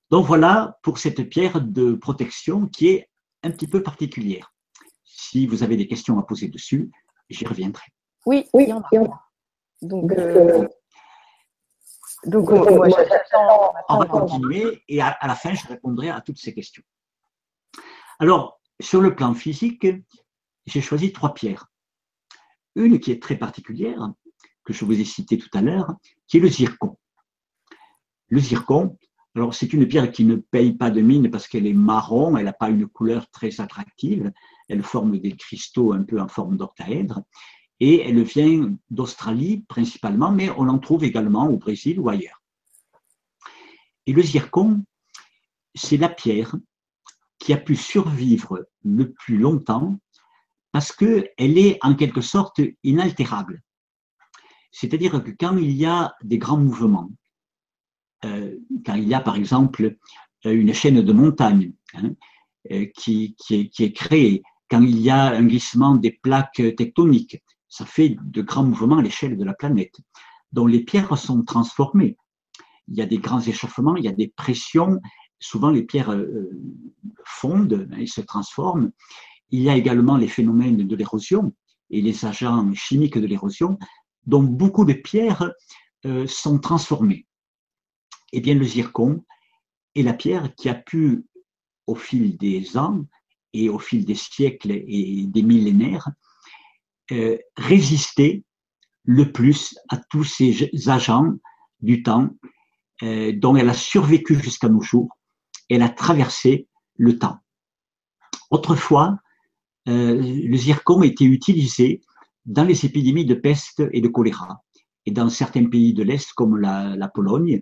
Donc 0.10 0.26
voilà 0.26 0.78
pour 0.84 1.00
cette 1.00 1.28
pierre 1.30 1.62
de 1.62 1.94
protection 1.94 2.68
qui 2.68 2.88
est 2.88 3.10
un 3.44 3.52
petit 3.52 3.68
peu 3.68 3.82
particulière. 3.82 4.54
Si 5.20 5.48
vous 5.48 5.64
avez 5.64 5.78
des 5.78 5.88
questions 5.88 6.20
à 6.20 6.24
poser 6.24 6.48
dessus, 6.48 6.92
j'y 7.28 7.44
reviendrai. 7.44 7.88
Oui, 8.28 8.48
oui, 8.54 8.66
il 8.66 8.70
y 8.70 8.74
en 8.74 8.82
a. 8.82 9.24
Donc, 9.82 10.12
euh, 10.12 10.68
donc, 12.26 12.52
on 12.52 13.98
va 13.98 14.06
continuer 14.06 14.84
et 14.88 15.02
à, 15.02 15.18
la 15.24 15.34
fin, 15.34 15.56
je 15.56 15.66
répondrai 15.68 16.12
à 16.12 16.22
toutes 16.22 16.38
ces 16.38 16.54
questions. 16.54 16.84
Alors, 18.20 18.62
sur 18.80 19.02
le 19.02 19.16
plan 19.16 19.34
physique, 19.34 19.88
j'ai 20.68 20.82
choisi 20.82 21.12
trois 21.12 21.34
pierres. 21.34 21.66
Une 22.76 23.00
qui 23.00 23.12
est 23.12 23.22
très 23.22 23.38
particulière, 23.38 24.12
que 24.66 24.72
je 24.72 24.86
vous 24.86 25.00
ai 25.00 25.06
citée 25.06 25.40
tout 25.40 25.50
à 25.54 25.62
l'heure, 25.62 25.96
qui 26.28 26.38
est 26.38 26.42
le 26.42 26.50
zircon. 26.50 26.96
Le 28.30 28.40
zircon, 28.40 29.00
alors 29.36 29.56
c'est 29.56 29.74
une 29.74 29.88
pierre 29.88 30.12
qui 30.12 30.26
ne 30.26 30.36
paye 30.36 30.74
pas 30.74 30.92
de 30.92 31.02
mine 31.02 31.32
parce 31.32 31.48
qu'elle 31.48 31.66
est 31.66 31.74
marron, 31.74 32.38
elle 32.38 32.46
n'a 32.46 32.54
pas 32.54 32.70
une 32.70 32.88
couleur 32.88 33.28
très 33.32 33.60
attractive, 33.62 34.32
elle 34.70 34.84
forme 34.84 35.18
des 35.18 35.36
cristaux 35.36 35.94
un 35.94 36.04
peu 36.04 36.20
en 36.20 36.28
forme 36.28 36.58
d'octaèdre, 36.58 37.22
et 37.80 38.02
elle 38.02 38.24
vient 38.24 38.76
d'Australie 38.90 39.64
principalement, 39.68 40.32
mais 40.32 40.50
on 40.52 40.68
en 40.68 40.80
trouve 40.80 41.04
également 41.04 41.48
au 41.48 41.58
Brésil 41.58 42.00
ou 42.00 42.10
ailleurs. 42.10 42.42
Et 44.08 44.14
le 44.14 44.22
zircon, 44.22 44.84
c'est 45.76 45.98
la 45.98 46.10
pierre 46.10 46.56
qui 47.40 47.54
a 47.54 47.58
pu 47.58 47.76
survivre 47.76 48.68
le 48.84 49.12
plus 49.12 49.38
longtemps 49.38 50.00
parce 50.72 50.92
qu'elle 50.92 51.30
est 51.38 51.78
en 51.82 51.96
quelque 51.96 52.22
sorte 52.22 52.62
inaltérable. 52.84 53.62
C'est-à-dire 54.72 55.24
que 55.24 55.32
quand 55.32 55.58
il 55.58 55.72
y 55.72 55.86
a 55.86 56.16
des 56.24 56.38
grands 56.38 56.58
mouvements, 56.58 57.10
euh, 58.26 58.58
quand 58.86 58.96
il 58.96 59.08
y 59.08 59.14
a 59.14 59.20
par 59.20 59.36
exemple 59.36 59.98
une 60.44 60.74
chaîne 60.74 61.02
de 61.02 61.14
montagnes 61.14 61.74
hein, 61.94 62.12
euh, 62.72 62.86
qui, 62.96 63.36
qui, 63.36 63.72
est, 63.80 63.92
créée, 63.94 64.44
quand 64.70 64.82
il 64.82 65.00
y 65.00 65.10
a 65.10 65.36
un 65.36 65.44
glissement 65.44 65.96
des 65.96 66.12
plaques 66.12 66.62
tectoniques, 66.76 67.42
ça 67.70 67.86
fait 67.86 68.18
de 68.22 68.42
grands 68.42 68.64
mouvements 68.64 68.98
à 68.98 69.02
l'échelle 69.02 69.38
de 69.38 69.44
la 69.44 69.54
planète, 69.54 69.96
dont 70.52 70.68
les 70.68 70.84
pierres 70.84 71.18
sont 71.18 71.44
transformées. 71.44 72.18
Il 72.88 72.96
y 72.96 73.02
a 73.02 73.06
des 73.06 73.18
grands 73.18 73.42
échauffements, 73.42 73.96
il 73.96 74.06
y 74.06 74.08
a 74.08 74.14
des 74.14 74.30
pressions, 74.30 75.02
souvent 75.40 75.70
les 75.70 75.84
pierres 75.84 76.12
euh, 76.12 76.50
fondent 77.26 77.90
et 77.98 78.08
se 78.08 78.22
transforment. 78.22 78.92
Il 79.50 79.62
y 79.62 79.70
a 79.70 79.76
également 79.76 80.18
les 80.18 80.28
phénomènes 80.28 80.88
de 80.88 80.96
l'érosion 80.96 81.54
et 81.90 82.02
les 82.02 82.26
agents 82.26 82.74
chimiques 82.74 83.18
de 83.18 83.28
l'érosion, 83.28 83.78
dont 84.26 84.44
beaucoup 84.44 84.86
de 84.86 84.94
pierres 84.94 85.52
euh, 86.06 86.28
sont 86.28 86.60
transformées. 86.60 87.26
Eh 88.34 88.42
bien, 88.42 88.56
le 88.56 88.66
zircon 88.66 89.24
est 89.96 90.04
la 90.04 90.14
pierre 90.14 90.54
qui 90.56 90.70
a 90.70 90.76
pu, 90.76 91.26
au 91.86 91.96
fil 91.96 92.38
des 92.38 92.78
ans 92.78 93.06
et 93.58 93.70
au 93.70 93.80
fil 93.80 94.06
des 94.06 94.16
siècles 94.16 94.72
et 94.72 95.26
des 95.28 95.42
millénaires, 95.42 96.10
euh, 97.12 97.38
le 99.04 99.32
plus 99.32 99.78
à 99.90 99.98
tous 100.10 100.26
ces 100.26 100.70
agents 100.90 101.34
du 101.80 102.04
temps 102.04 102.30
euh, 103.04 103.32
dont 103.34 103.56
elle 103.56 103.70
a 103.70 103.74
survécu 103.74 104.36
jusqu'à 104.40 104.70
nos 104.70 104.82
jours. 104.82 105.10
Elle 105.70 105.82
a 105.82 105.90
traversé 105.90 106.68
le 106.96 107.18
temps. 107.18 107.38
Autrefois, 108.52 109.18
euh, 109.88 110.22
le 110.22 110.58
zircon 110.58 111.02
était 111.04 111.26
utilisé 111.26 112.02
dans 112.46 112.64
les 112.66 112.86
épidémies 112.86 113.26
de 113.26 113.36
peste 113.36 113.84
et 113.92 114.02
de 114.02 114.08
choléra. 114.08 114.62
Et 115.06 115.12
dans 115.12 115.30
certains 115.30 115.68
pays 115.70 115.94
de 115.94 116.04
l'Est, 116.04 116.34
comme 116.34 116.58
la, 116.58 116.96
la 116.96 117.08
Pologne, 117.08 117.62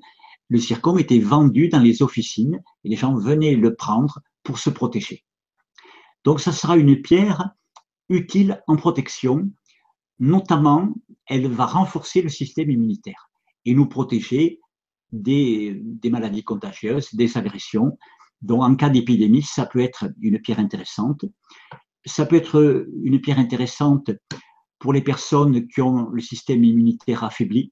le 0.50 0.58
zircon 0.58 0.98
était 0.98 1.20
vendu 1.20 1.70
dans 1.70 1.80
les 1.80 2.02
officines 2.02 2.62
et 2.84 2.90
les 2.90 2.96
gens 2.96 3.16
venaient 3.16 3.56
le 3.56 3.76
prendre 3.76 4.20
pour 4.44 4.58
se 4.58 4.70
protéger. 4.70 5.26
Donc, 6.26 6.42
ça 6.42 6.52
sera 6.52 6.76
une 6.76 7.02
pierre 7.02 7.52
utile 8.10 8.62
en 8.68 8.76
protection. 8.76 9.50
Notamment, 10.20 10.90
elle 11.28 11.48
va 11.48 11.66
renforcer 11.68 12.22
le 12.22 12.30
système 12.30 12.72
immunitaire 12.72 13.30
et 13.64 13.76
nous 13.76 13.88
protéger 13.88 14.60
des, 15.12 15.82
maladies 16.06 16.44
contagieuses, 16.44 17.14
des 17.14 17.38
agressions. 17.38 17.98
Donc, 18.42 18.64
en 18.64 18.76
cas 18.76 18.90
d'épidémie, 18.90 19.44
ça 19.44 19.68
peut 19.68 19.80
être 19.80 20.10
une 20.20 20.40
pierre 20.42 20.60
intéressante. 20.60 21.26
Ça 22.06 22.26
peut 22.26 22.36
être 22.36 22.88
une 23.04 23.22
pierre 23.22 23.40
intéressante 23.40 24.10
pour 24.80 24.94
les 24.94 25.02
personnes 25.02 25.68
qui 25.68 25.82
ont 25.82 26.10
le 26.10 26.22
système 26.22 26.64
immunitaire 26.64 27.24
affaibli. 27.24 27.72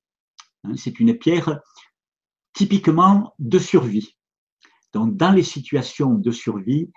Hein, 0.64 0.76
c'est 0.76 1.00
une 1.00 1.18
pierre 1.18 1.60
typiquement 2.54 3.34
de 3.40 3.58
survie. 3.58 4.16
Donc, 4.94 5.18
dans 5.18 5.32
les 5.32 5.44
situations 5.44 6.14
de 6.14 6.32
survie 6.32 6.92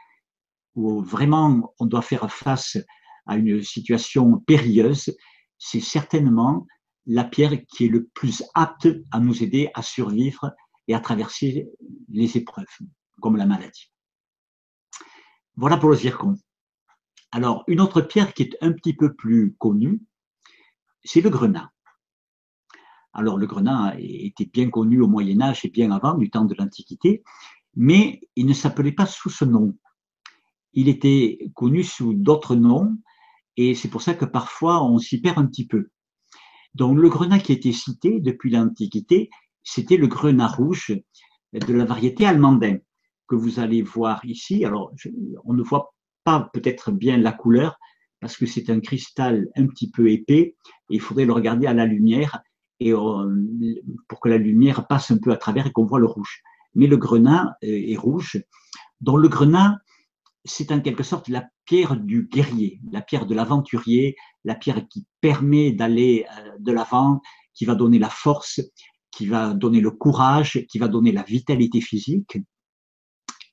où 0.76 1.02
vraiment 1.02 1.74
on 1.80 1.86
doit 1.86 2.02
faire 2.02 2.30
face 2.30 2.78
à 3.26 3.36
une 3.36 3.62
situation 3.62 4.38
périlleuse, 4.38 5.16
c'est 5.58 5.80
certainement 5.80 6.66
la 7.06 7.24
pierre 7.24 7.54
qui 7.66 7.86
est 7.86 7.88
le 7.88 8.06
plus 8.14 8.44
apte 8.54 8.88
à 9.10 9.18
nous 9.18 9.42
aider 9.42 9.70
à 9.74 9.82
survivre 9.82 10.52
et 10.86 10.94
à 10.94 11.00
traverser 11.00 11.68
les 12.08 12.36
épreuves, 12.36 12.66
comme 13.20 13.36
la 13.36 13.46
maladie. 13.46 13.90
Voilà 15.56 15.76
pour 15.76 15.90
le 15.90 15.96
zircon. 15.96 16.36
Alors, 17.32 17.64
une 17.66 17.80
autre 17.80 18.02
pierre 18.02 18.34
qui 18.34 18.42
est 18.42 18.56
un 18.60 18.72
petit 18.72 18.94
peu 18.94 19.14
plus 19.14 19.54
connue, 19.58 20.00
c'est 21.04 21.20
le 21.20 21.30
grenat. 21.30 21.72
Alors, 23.12 23.38
le 23.38 23.46
grenat 23.46 23.94
était 23.98 24.44
bien 24.44 24.68
connu 24.68 25.00
au 25.00 25.08
Moyen 25.08 25.40
Âge 25.40 25.64
et 25.64 25.70
bien 25.70 25.90
avant, 25.90 26.14
du 26.14 26.28
temps 26.30 26.44
de 26.44 26.54
l'Antiquité, 26.54 27.24
mais 27.74 28.20
il 28.36 28.46
ne 28.46 28.52
s'appelait 28.52 28.92
pas 28.92 29.06
sous 29.06 29.30
ce 29.30 29.44
nom. 29.44 29.76
Il 30.76 30.88
était 30.88 31.50
connu 31.54 31.82
sous 31.82 32.14
d'autres 32.14 32.54
noms, 32.54 32.96
et 33.56 33.74
c'est 33.74 33.88
pour 33.88 34.02
ça 34.02 34.14
que 34.14 34.24
parfois 34.26 34.84
on 34.84 34.98
s'y 34.98 35.20
perd 35.20 35.38
un 35.38 35.46
petit 35.46 35.66
peu. 35.66 35.88
Donc 36.74 36.98
le 36.98 37.08
grenat 37.08 37.38
qui 37.38 37.52
a 37.52 37.54
été 37.56 37.72
cité 37.72 38.20
depuis 38.20 38.50
l'Antiquité, 38.50 39.30
c'était 39.64 39.96
le 39.96 40.06
grenat 40.06 40.46
rouge 40.46 40.94
de 41.52 41.74
la 41.74 41.84
variété 41.84 42.26
allemandin 42.26 42.76
que 43.26 43.34
vous 43.34 43.58
allez 43.58 43.82
voir 43.82 44.24
ici. 44.24 44.64
Alors 44.64 44.92
on 45.44 45.54
ne 45.54 45.62
voit 45.62 45.94
pas 46.22 46.50
peut-être 46.52 46.92
bien 46.92 47.16
la 47.16 47.32
couleur 47.32 47.78
parce 48.20 48.36
que 48.36 48.46
c'est 48.46 48.70
un 48.70 48.80
cristal 48.80 49.48
un 49.56 49.66
petit 49.66 49.90
peu 49.90 50.10
épais 50.10 50.56
et 50.90 50.94
il 50.94 51.00
faudrait 51.00 51.24
le 51.24 51.32
regarder 51.32 51.66
à 51.66 51.74
la 51.74 51.86
lumière 51.86 52.40
et 52.78 52.92
pour 52.92 54.20
que 54.20 54.28
la 54.28 54.36
lumière 54.36 54.86
passe 54.86 55.10
un 55.10 55.18
peu 55.18 55.32
à 55.32 55.36
travers 55.36 55.66
et 55.66 55.72
qu'on 55.72 55.86
voit 55.86 56.00
le 56.00 56.06
rouge. 56.06 56.42
Mais 56.74 56.86
le 56.86 56.98
grenat 56.98 57.56
est 57.62 57.96
rouge. 57.96 58.44
Donc 59.00 59.18
le 59.18 59.28
grenat, 59.28 59.78
c'est 60.46 60.72
en 60.72 60.80
quelque 60.80 61.02
sorte 61.02 61.28
la 61.28 61.46
pierre 61.64 61.96
du 61.96 62.26
guerrier, 62.26 62.80
la 62.90 63.02
pierre 63.02 63.26
de 63.26 63.34
l'aventurier, 63.34 64.16
la 64.44 64.54
pierre 64.54 64.86
qui 64.88 65.06
permet 65.20 65.72
d'aller 65.72 66.26
euh, 66.38 66.52
de 66.58 66.72
l'avant, 66.72 67.20
qui 67.54 67.64
va 67.64 67.74
donner 67.74 67.98
la 67.98 68.10
force, 68.10 68.60
qui 69.10 69.26
va 69.26 69.54
donner 69.54 69.80
le 69.80 69.90
courage, 69.90 70.64
qui 70.68 70.78
va 70.78 70.88
donner 70.88 71.12
la 71.12 71.22
vitalité 71.22 71.80
physique. 71.80 72.38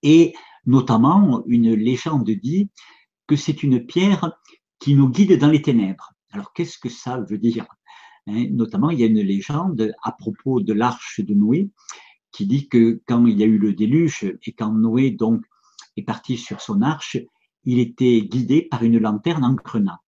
Et 0.04 0.34
notamment, 0.66 1.44
une 1.48 1.74
légende 1.74 2.30
dit 2.30 2.70
que 3.28 3.36
c'est 3.36 3.64
une 3.64 3.86
pierre 3.86 4.34
qui 4.80 4.96
nous 4.96 5.10
guide 5.10 5.38
dans 5.40 5.50
les 5.50 5.62
ténèbres. 5.62 6.12
Alors, 6.32 6.52
qu'est-ce 6.54 6.78
que 6.78 6.90
ça 6.90 7.22
veut 7.30 7.38
dire 7.38 7.66
hein, 8.28 8.48
Notamment, 8.52 8.90
il 8.90 9.00
y 9.00 9.04
a 9.04 9.08
une 9.08 9.22
légende 9.22 9.94
à 10.04 10.12
propos 10.12 10.60
de 10.60 10.74
l'arche 10.74 11.22
de 11.22 11.34
Noé 11.34 11.70
qui 12.32 12.46
dit 12.46 12.68
que 12.68 13.02
quand 13.08 13.26
il 13.26 13.40
y 13.40 13.44
a 13.44 13.46
eu 13.46 13.58
le 13.58 13.74
déluge 13.74 14.26
et 14.46 14.54
quand 14.54 14.74
Noé 14.74 15.12
donc 15.12 15.44
est 15.98 16.04
parti 16.04 16.38
sur 16.38 16.62
son 16.62 16.82
arche, 16.82 17.18
il 17.66 17.80
était 17.80 18.22
guidé 18.22 18.64
par 18.64 18.84
une 18.84 19.00
lanterne 19.00 19.44
en 19.44 19.54
grenat. 19.54 20.00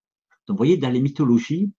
Donc, 0.48 0.56
vous 0.56 0.58
voyez, 0.58 0.78
dans 0.78 0.90
les 0.90 1.02
mythologies, 1.02 1.72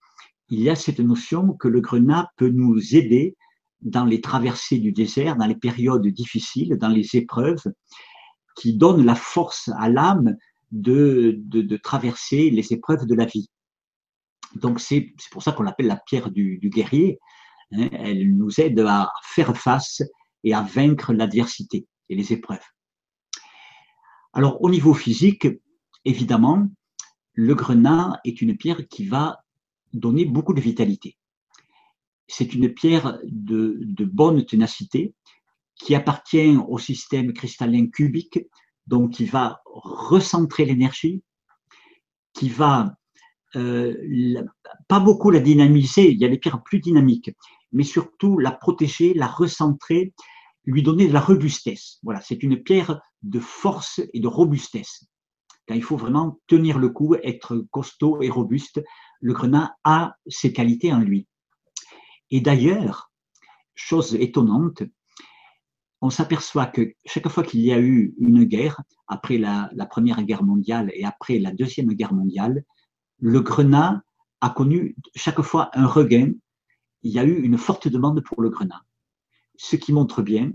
il 0.48 0.60
y 0.60 0.70
a 0.70 0.76
cette 0.76 1.00
notion 1.00 1.52
que 1.54 1.68
le 1.68 1.80
grenat 1.80 2.30
peut 2.36 2.48
nous 2.48 2.94
aider 2.94 3.36
dans 3.82 4.04
les 4.04 4.20
traversées 4.20 4.78
du 4.78 4.92
désert, 4.92 5.36
dans 5.36 5.46
les 5.46 5.56
périodes 5.56 6.06
difficiles, 6.06 6.76
dans 6.76 6.88
les 6.88 7.16
épreuves, 7.16 7.64
qui 8.56 8.76
donnent 8.76 9.04
la 9.04 9.14
force 9.14 9.70
à 9.76 9.88
l'âme 9.88 10.36
de, 10.72 11.36
de, 11.38 11.76
traverser 11.76 12.50
les 12.50 12.72
épreuves 12.72 13.06
de 13.06 13.14
la 13.14 13.26
vie. 13.26 13.50
Donc 14.54 14.80
c'est 14.80 15.12
pour 15.30 15.42
ça 15.42 15.52
qu'on 15.52 15.62
l'appelle 15.62 15.86
la 15.86 16.00
pierre 16.06 16.30
du, 16.30 16.58
du 16.58 16.70
guerrier. 16.70 17.18
Hein. 17.72 17.88
Elle 17.92 18.36
nous 18.36 18.60
aide 18.60 18.80
à 18.80 19.12
faire 19.22 19.56
face 19.56 20.02
et 20.42 20.54
à 20.54 20.62
vaincre 20.62 21.12
l'adversité 21.12 21.86
et 22.08 22.14
les 22.14 22.32
épreuves. 22.32 22.64
Alors, 24.36 24.62
au 24.62 24.68
niveau 24.68 24.92
physique, 24.92 25.48
évidemment, 26.04 26.68
le 27.32 27.54
grenat 27.54 28.20
est 28.22 28.42
une 28.42 28.54
pierre 28.54 28.86
qui 28.86 29.06
va 29.06 29.38
donner 29.94 30.26
beaucoup 30.26 30.52
de 30.52 30.60
vitalité. 30.60 31.16
C'est 32.28 32.52
une 32.52 32.74
pierre 32.74 33.18
de, 33.24 34.04
bonne 34.04 34.44
ténacité 34.44 35.14
qui 35.74 35.94
appartient 35.94 36.54
au 36.68 36.76
système 36.76 37.32
cristallin 37.32 37.86
cubique, 37.86 38.40
donc 38.86 39.14
qui 39.14 39.24
va 39.24 39.62
recentrer 39.64 40.66
l'énergie, 40.66 41.22
qui 42.34 42.50
va 42.50 42.94
euh, 43.54 44.44
pas 44.86 45.00
beaucoup 45.00 45.30
la 45.30 45.40
dynamiser, 45.40 46.10
il 46.10 46.18
y 46.18 46.26
a 46.26 46.28
des 46.28 46.36
pierres 46.36 46.62
plus 46.62 46.80
dynamiques, 46.80 47.30
mais 47.72 47.84
surtout 47.84 48.36
la 48.36 48.50
protéger, 48.50 49.14
la 49.14 49.28
recentrer, 49.28 50.12
lui 50.66 50.82
donner 50.82 51.08
de 51.08 51.14
la 51.14 51.20
robustesse. 51.20 52.00
Voilà, 52.02 52.20
c'est 52.20 52.42
une 52.42 52.62
pierre 52.62 53.00
de 53.26 53.40
force 53.40 54.00
et 54.12 54.20
de 54.20 54.28
robustesse. 54.28 55.06
Quand 55.66 55.74
il 55.74 55.82
faut 55.82 55.96
vraiment 55.96 56.38
tenir 56.46 56.78
le 56.78 56.88
coup, 56.88 57.14
être 57.22 57.66
costaud 57.70 58.22
et 58.22 58.30
robuste, 58.30 58.82
le 59.20 59.32
grenat 59.32 59.76
a 59.84 60.16
ces 60.26 60.52
qualités 60.52 60.92
en 60.92 61.00
lui. 61.00 61.26
Et 62.30 62.40
d'ailleurs, 62.40 63.10
chose 63.74 64.14
étonnante, 64.14 64.82
on 66.00 66.10
s'aperçoit 66.10 66.66
que 66.66 66.92
chaque 67.04 67.28
fois 67.28 67.42
qu'il 67.42 67.60
y 67.60 67.72
a 67.72 67.80
eu 67.80 68.14
une 68.18 68.44
guerre, 68.44 68.80
après 69.08 69.38
la, 69.38 69.70
la, 69.72 69.86
Première 69.86 70.22
Guerre 70.22 70.44
mondiale 70.44 70.90
et 70.94 71.04
après 71.04 71.38
la 71.38 71.52
Deuxième 71.52 71.92
Guerre 71.94 72.12
mondiale, 72.12 72.64
le 73.18 73.40
grenat 73.40 74.02
a 74.40 74.50
connu 74.50 74.94
chaque 75.14 75.40
fois 75.42 75.70
un 75.72 75.86
regain. 75.86 76.32
Il 77.02 77.12
y 77.12 77.18
a 77.18 77.24
eu 77.24 77.42
une 77.42 77.58
forte 77.58 77.88
demande 77.88 78.22
pour 78.22 78.42
le 78.42 78.50
grenat. 78.50 78.82
Ce 79.56 79.76
qui 79.76 79.92
montre 79.92 80.22
bien 80.22 80.52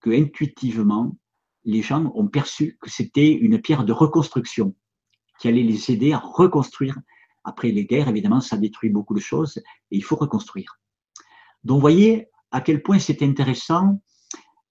que 0.00 0.10
intuitivement, 0.10 1.16
les 1.64 1.82
gens 1.82 2.12
ont 2.14 2.26
perçu 2.26 2.78
que 2.80 2.90
c'était 2.90 3.30
une 3.30 3.60
pierre 3.60 3.84
de 3.84 3.92
reconstruction 3.92 4.74
qui 5.38 5.48
allait 5.48 5.62
les 5.62 5.90
aider 5.90 6.12
à 6.12 6.18
reconstruire. 6.18 6.98
Après 7.44 7.70
les 7.70 7.84
guerres, 7.84 8.08
évidemment, 8.08 8.40
ça 8.40 8.56
détruit 8.56 8.90
beaucoup 8.90 9.14
de 9.14 9.20
choses 9.20 9.58
et 9.58 9.96
il 9.96 10.04
faut 10.04 10.16
reconstruire. 10.16 10.78
Donc, 11.64 11.80
voyez 11.80 12.28
à 12.50 12.60
quel 12.60 12.82
point 12.82 12.98
c'est 12.98 13.22
intéressant 13.22 14.00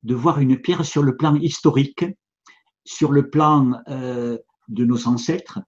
de 0.03 0.15
voir 0.15 0.39
une 0.39 0.59
pierre 0.59 0.85
sur 0.85 1.03
le 1.03 1.17
plan 1.17 1.35
historique, 1.35 2.05
sur 2.85 3.11
le 3.11 3.29
plan 3.29 3.73
euh, 3.87 4.37
de 4.67 4.85
nos 4.85 5.07
ancêtres, 5.07 5.59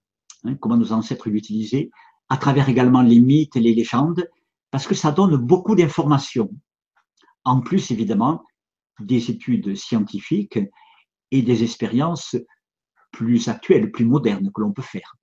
hein, 0.43 0.55
comment 0.55 0.77
nos 0.77 0.91
ancêtres 0.91 1.29
l'utilisaient, 1.29 1.89
à 2.29 2.37
travers 2.37 2.69
également 2.69 3.01
les 3.01 3.19
mythes 3.19 3.55
et 3.55 3.59
les 3.59 3.75
légendes, 3.75 4.27
parce 4.71 4.87
que 4.87 4.95
ça 4.95 5.11
donne 5.11 5.35
beaucoup 5.35 5.75
d'informations. 5.75 6.49
En 7.43 7.61
plus, 7.61 7.91
évidemment, 7.91 8.43
des 8.99 9.29
études 9.29 9.75
scientifiques 9.75 10.59
et 11.33 11.41
des 11.41 11.63
expériences 11.63 12.35
plus 13.11 13.47
actuelles, 13.49 13.91
plus 13.91 14.05
modernes 14.05 14.51
que 14.53 14.61
l'on 14.61 14.71
peut 14.71 14.83
faire. 14.83 15.15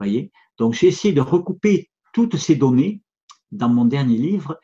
Voyez? 0.00 0.32
Donc 0.58 0.74
j'ai 0.74 0.88
essayé 0.88 1.14
de 1.14 1.20
recouper 1.20 1.88
toutes 2.12 2.36
ces 2.36 2.56
données 2.56 3.00
dans 3.52 3.68
mon 3.68 3.84
dernier 3.84 4.18
livre 4.18 4.58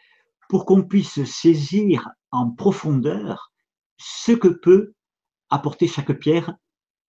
pour 0.49 0.67
qu'on 0.67 0.83
puisse 0.83 1.23
saisir 1.23 2.11
en 2.33 2.51
profondeur 2.51 3.53
ce 3.97 4.33
que 4.33 4.49
peut 4.49 4.93
apporter 5.51 5.87
chaque 5.87 6.19
pierre 6.19 6.53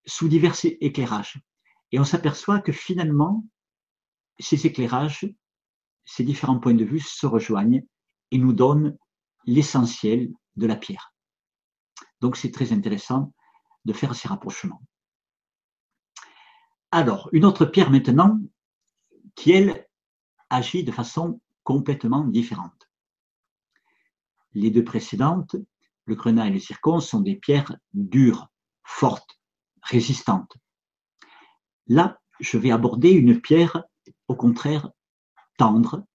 sous 0.05 0.27
divers 0.27 0.55
éclairages. 0.63 1.41
Et 1.91 1.99
on 1.99 2.03
s'aperçoit 2.03 2.59
que 2.59 2.71
finalement, 2.71 3.43
ces 4.37 4.67
éclairages, 4.67 5.27
ces 6.05 6.23
différents 6.23 6.59
points 6.59 6.75
de 6.75 6.85
vue 6.85 6.99
se 6.99 7.25
rejoignent 7.25 7.83
et 8.29 8.37
nous 8.37 8.53
donnent 8.53 8.95
l'essentiel 9.45 10.31
de 10.57 10.67
la 10.67 10.75
pierre. 10.75 11.11
Donc 12.21 12.37
c'est 12.37 12.51
très 12.51 12.71
intéressant 12.71 13.33
de 13.85 13.93
faire 13.93 14.15
ces 14.15 14.27
rapprochements. 14.27 14.81
Alors, 16.91 17.29
une 17.31 17.45
autre 17.45 17.65
pierre 17.65 17.89
maintenant 17.89 18.39
qui, 19.35 19.51
elle, 19.51 19.87
agit 20.49 20.83
de 20.83 20.91
façon 20.91 21.41
complètement 21.63 22.23
différente. 22.25 22.89
Les 24.53 24.69
deux 24.69 24.83
précédentes, 24.83 25.55
le 26.05 26.15
grenat 26.15 26.47
et 26.47 26.51
le 26.51 26.59
zircon, 26.59 26.99
sont 26.99 27.21
des 27.21 27.35
pierres 27.35 27.75
dures, 27.93 28.49
fortes, 28.83 29.39
résistantes. 29.81 30.55
Là, 31.87 32.19
je 32.39 32.57
vais 32.57 32.71
aborder 32.71 33.11
une 33.11 33.41
pierre, 33.41 33.83
au 34.27 34.35
contraire, 34.35 34.91
tendre, 35.57 36.05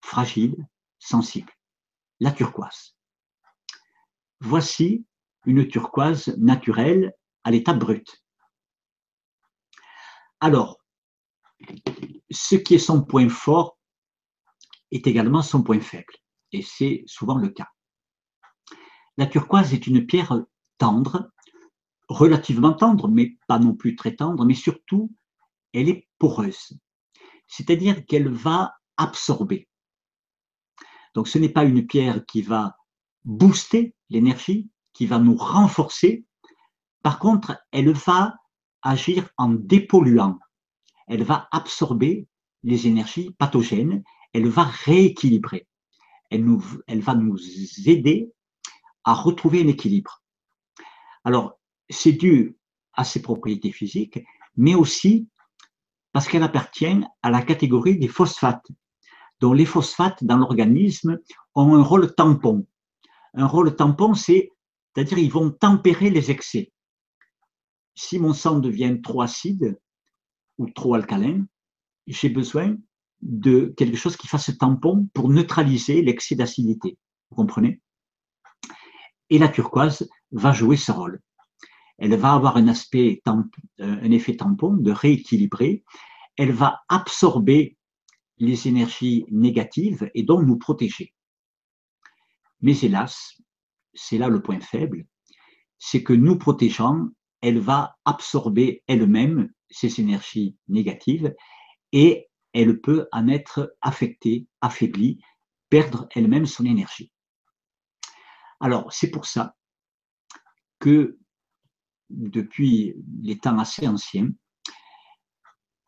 fragile, 0.00 0.66
sensible, 0.98 1.52
la 2.20 2.32
turquoise. 2.32 2.96
Voici 4.40 5.04
une 5.46 5.66
turquoise 5.68 6.36
naturelle 6.38 7.14
à 7.44 7.50
l'état 7.50 7.72
brut. 7.72 8.22
Alors, 10.40 10.78
ce 12.30 12.56
qui 12.56 12.74
est 12.74 12.78
son 12.78 13.02
point 13.02 13.28
fort 13.28 13.78
est 14.90 15.06
également 15.06 15.42
son 15.42 15.62
point 15.62 15.80
faible, 15.80 16.14
et 16.52 16.62
c'est 16.62 17.04
souvent 17.06 17.36
le 17.36 17.48
cas. 17.48 17.68
La 19.16 19.26
turquoise 19.26 19.74
est 19.74 19.86
une 19.86 20.06
pierre 20.06 20.44
tendre, 20.78 21.30
relativement 22.08 22.72
tendre, 22.72 23.08
mais 23.08 23.36
pas 23.46 23.58
non 23.58 23.74
plus 23.74 23.94
très 23.96 24.16
tendre, 24.16 24.44
mais 24.44 24.54
surtout, 24.54 25.14
elle 25.72 25.88
est 25.88 26.08
poreuse, 26.18 26.78
c'est-à-dire 27.46 28.04
qu'elle 28.06 28.28
va 28.28 28.74
absorber. 28.96 29.68
Donc 31.14 31.28
ce 31.28 31.38
n'est 31.38 31.48
pas 31.48 31.64
une 31.64 31.86
pierre 31.86 32.24
qui 32.26 32.42
va 32.42 32.76
booster 33.24 33.94
l'énergie, 34.08 34.70
qui 35.00 35.06
va 35.06 35.18
nous 35.18 35.34
renforcer. 35.34 36.26
Par 37.02 37.18
contre, 37.18 37.58
elle 37.72 37.90
va 37.90 38.34
agir 38.82 39.30
en 39.38 39.48
dépolluant. 39.48 40.38
Elle 41.08 41.22
va 41.22 41.48
absorber 41.52 42.28
les 42.64 42.86
énergies 42.86 43.30
pathogènes. 43.38 44.04
Elle 44.34 44.48
va 44.48 44.64
rééquilibrer. 44.64 45.66
Elle, 46.28 46.44
nous, 46.44 46.62
elle 46.86 47.00
va 47.00 47.14
nous 47.14 47.38
aider 47.86 48.30
à 49.04 49.14
retrouver 49.14 49.62
un 49.62 49.68
équilibre. 49.68 50.22
Alors, 51.24 51.58
c'est 51.88 52.12
dû 52.12 52.58
à 52.92 53.04
ses 53.04 53.22
propriétés 53.22 53.72
physiques, 53.72 54.22
mais 54.58 54.74
aussi 54.74 55.30
parce 56.12 56.28
qu'elle 56.28 56.42
appartient 56.42 57.00
à 57.22 57.30
la 57.30 57.40
catégorie 57.40 57.98
des 57.98 58.08
phosphates. 58.08 58.68
Donc, 59.40 59.56
les 59.56 59.64
phosphates 59.64 60.22
dans 60.24 60.36
l'organisme 60.36 61.18
ont 61.54 61.74
un 61.74 61.82
rôle 61.82 62.14
tampon. 62.14 62.66
Un 63.32 63.46
rôle 63.46 63.74
tampon, 63.74 64.12
c'est 64.12 64.50
c'est-à-dire, 64.94 65.18
ils 65.18 65.32
vont 65.32 65.50
tempérer 65.50 66.10
les 66.10 66.30
excès. 66.30 66.72
Si 67.94 68.18
mon 68.18 68.32
sang 68.32 68.58
devient 68.58 68.98
trop 69.02 69.22
acide 69.22 69.78
ou 70.58 70.68
trop 70.70 70.94
alcalin, 70.94 71.46
j'ai 72.06 72.28
besoin 72.28 72.76
de 73.22 73.72
quelque 73.76 73.96
chose 73.96 74.16
qui 74.16 74.26
fasse 74.26 74.56
tampon 74.58 75.08
pour 75.14 75.28
neutraliser 75.28 76.02
l'excès 76.02 76.34
d'acidité. 76.34 76.98
Vous 77.30 77.36
comprenez? 77.36 77.80
Et 79.28 79.38
la 79.38 79.48
turquoise 79.48 80.08
va 80.32 80.52
jouer 80.52 80.76
ce 80.76 80.90
rôle. 80.90 81.20
Elle 81.98 82.16
va 82.16 82.32
avoir 82.32 82.56
un 82.56 82.66
euh, 82.66 83.14
un 83.78 84.10
effet 84.10 84.36
tampon 84.36 84.72
de 84.72 84.90
rééquilibrer. 84.90 85.84
Elle 86.36 86.52
va 86.52 86.80
absorber 86.88 87.76
les 88.38 88.66
énergies 88.66 89.26
négatives 89.30 90.10
et 90.14 90.22
donc 90.22 90.46
nous 90.46 90.56
protéger. 90.56 91.12
Mais 92.62 92.78
hélas, 92.80 93.36
c'est 93.94 94.18
là 94.18 94.28
le 94.28 94.42
point 94.42 94.60
faible, 94.60 95.06
c'est 95.78 96.02
que 96.02 96.12
nous 96.12 96.36
protégeant, 96.36 97.08
elle 97.40 97.58
va 97.58 97.96
absorber 98.04 98.82
elle-même 98.86 99.50
ces 99.70 100.00
énergies 100.00 100.56
négatives 100.68 101.34
et 101.92 102.28
elle 102.52 102.80
peut 102.80 103.08
en 103.12 103.28
être 103.28 103.74
affectée, 103.80 104.46
affaiblie, 104.60 105.20
perdre 105.68 106.08
elle-même 106.14 106.46
son 106.46 106.64
énergie. 106.64 107.12
Alors, 108.58 108.92
c'est 108.92 109.10
pour 109.10 109.26
ça 109.26 109.56
que 110.80 111.18
depuis 112.10 112.94
les 113.22 113.38
temps 113.38 113.58
assez 113.58 113.86
anciens, 113.86 114.30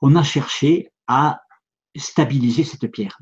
on 0.01 0.17
a 0.17 0.23
cherché 0.23 0.91
à 1.07 1.43
stabiliser 1.97 2.65
cette 2.65 2.91
pierre. 2.91 3.19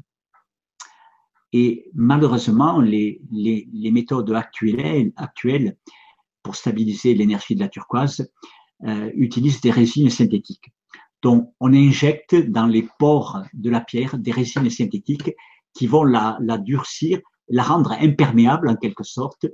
Et 1.52 1.90
malheureusement, 1.94 2.80
les, 2.80 3.20
les, 3.30 3.68
les 3.72 3.90
méthodes 3.90 4.32
actuelles, 4.32 5.12
actuelles 5.16 5.76
pour 6.42 6.56
stabiliser 6.56 7.14
l'énergie 7.14 7.54
de 7.54 7.60
la 7.60 7.68
turquoise 7.68 8.30
euh, 8.86 9.10
utilisent 9.14 9.60
des 9.60 9.70
résines 9.70 10.10
synthétiques. 10.10 10.72
Donc, 11.22 11.52
on 11.60 11.74
injecte 11.74 12.34
dans 12.34 12.66
les 12.66 12.88
pores 12.98 13.42
de 13.52 13.68
la 13.68 13.80
pierre 13.80 14.16
des 14.18 14.32
résines 14.32 14.70
synthétiques 14.70 15.32
qui 15.74 15.86
vont 15.86 16.04
la, 16.04 16.38
la 16.40 16.56
durcir, 16.56 17.20
la 17.48 17.62
rendre 17.62 17.92
imperméable 17.92 18.68
en 18.68 18.76
quelque 18.76 19.04
sorte, 19.04 19.46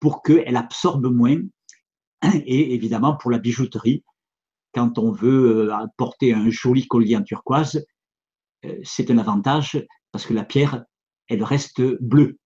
pour 0.00 0.22
qu'elle 0.22 0.56
absorbe 0.56 1.06
moins. 1.06 1.38
Et 2.22 2.74
évidemment, 2.74 3.16
pour 3.16 3.30
la 3.30 3.38
bijouterie, 3.38 4.02
quand 4.74 4.98
on 4.98 5.12
veut 5.12 5.70
euh, 5.70 5.86
porter 5.96 6.32
un 6.32 6.50
joli 6.50 6.86
collier 6.86 7.16
en 7.16 7.22
turquoise, 7.22 7.84
euh, 8.64 8.78
c'est 8.82 9.10
un 9.10 9.18
avantage 9.18 9.86
parce 10.12 10.26
que 10.26 10.34
la 10.34 10.44
pierre 10.44 10.84
elle 11.30 11.44
reste 11.44 11.80
bleue. 12.02 12.38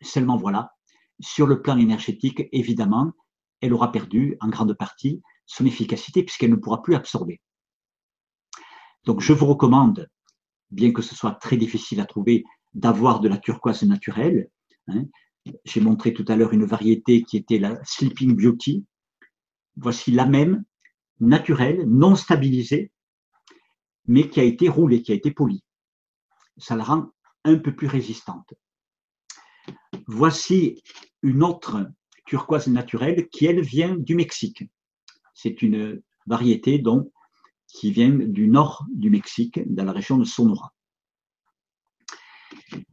Seulement 0.00 0.36
voilà, 0.36 0.72
sur 1.20 1.46
le 1.46 1.60
plan 1.60 1.76
énergétique, 1.76 2.44
évidemment, 2.52 3.12
elle 3.60 3.74
aura 3.74 3.92
perdu 3.92 4.36
en 4.40 4.48
grande 4.48 4.72
partie 4.74 5.20
son 5.46 5.66
efficacité 5.66 6.22
puisqu'elle 6.22 6.50
ne 6.50 6.56
pourra 6.56 6.80
plus 6.80 6.94
absorber. 6.94 7.40
Donc 9.04 9.20
je 9.20 9.32
vous 9.32 9.46
recommande, 9.46 10.08
bien 10.70 10.92
que 10.92 11.02
ce 11.02 11.14
soit 11.14 11.32
très 11.32 11.56
difficile 11.56 12.00
à 12.00 12.06
trouver, 12.06 12.44
d'avoir 12.72 13.18
de 13.18 13.28
la 13.28 13.36
turquoise 13.36 13.82
naturelle. 13.82 14.48
Hein. 14.86 15.04
J'ai 15.64 15.80
montré 15.80 16.14
tout 16.14 16.24
à 16.28 16.36
l'heure 16.36 16.52
une 16.52 16.64
variété 16.64 17.24
qui 17.24 17.36
était 17.36 17.58
la 17.58 17.82
Sleeping 17.84 18.36
Beauty. 18.36 18.86
Voici 19.76 20.12
la 20.12 20.26
même, 20.26 20.62
naturelle, 21.18 21.84
non 21.88 22.14
stabilisée, 22.14 22.92
mais 24.06 24.28
qui 24.28 24.38
a 24.38 24.44
été 24.44 24.68
roulée, 24.68 25.02
qui 25.02 25.10
a 25.10 25.16
été 25.16 25.32
polie. 25.32 25.64
Ça 26.56 26.76
la 26.76 26.84
rend 26.84 27.10
un 27.44 27.56
peu 27.56 27.74
plus 27.74 27.86
résistante. 27.86 28.54
Voici 30.06 30.82
une 31.22 31.42
autre 31.42 31.90
turquoise 32.26 32.68
naturelle 32.68 33.28
qui, 33.28 33.46
elle, 33.46 33.60
vient 33.60 33.96
du 33.96 34.14
Mexique. 34.14 34.64
C'est 35.34 35.62
une 35.62 36.02
variété 36.26 36.78
donc, 36.78 37.10
qui 37.66 37.92
vient 37.92 38.10
du 38.10 38.48
nord 38.48 38.84
du 38.92 39.10
Mexique, 39.10 39.60
dans 39.66 39.84
la 39.84 39.92
région 39.92 40.18
de 40.18 40.24
Sonora. 40.24 40.72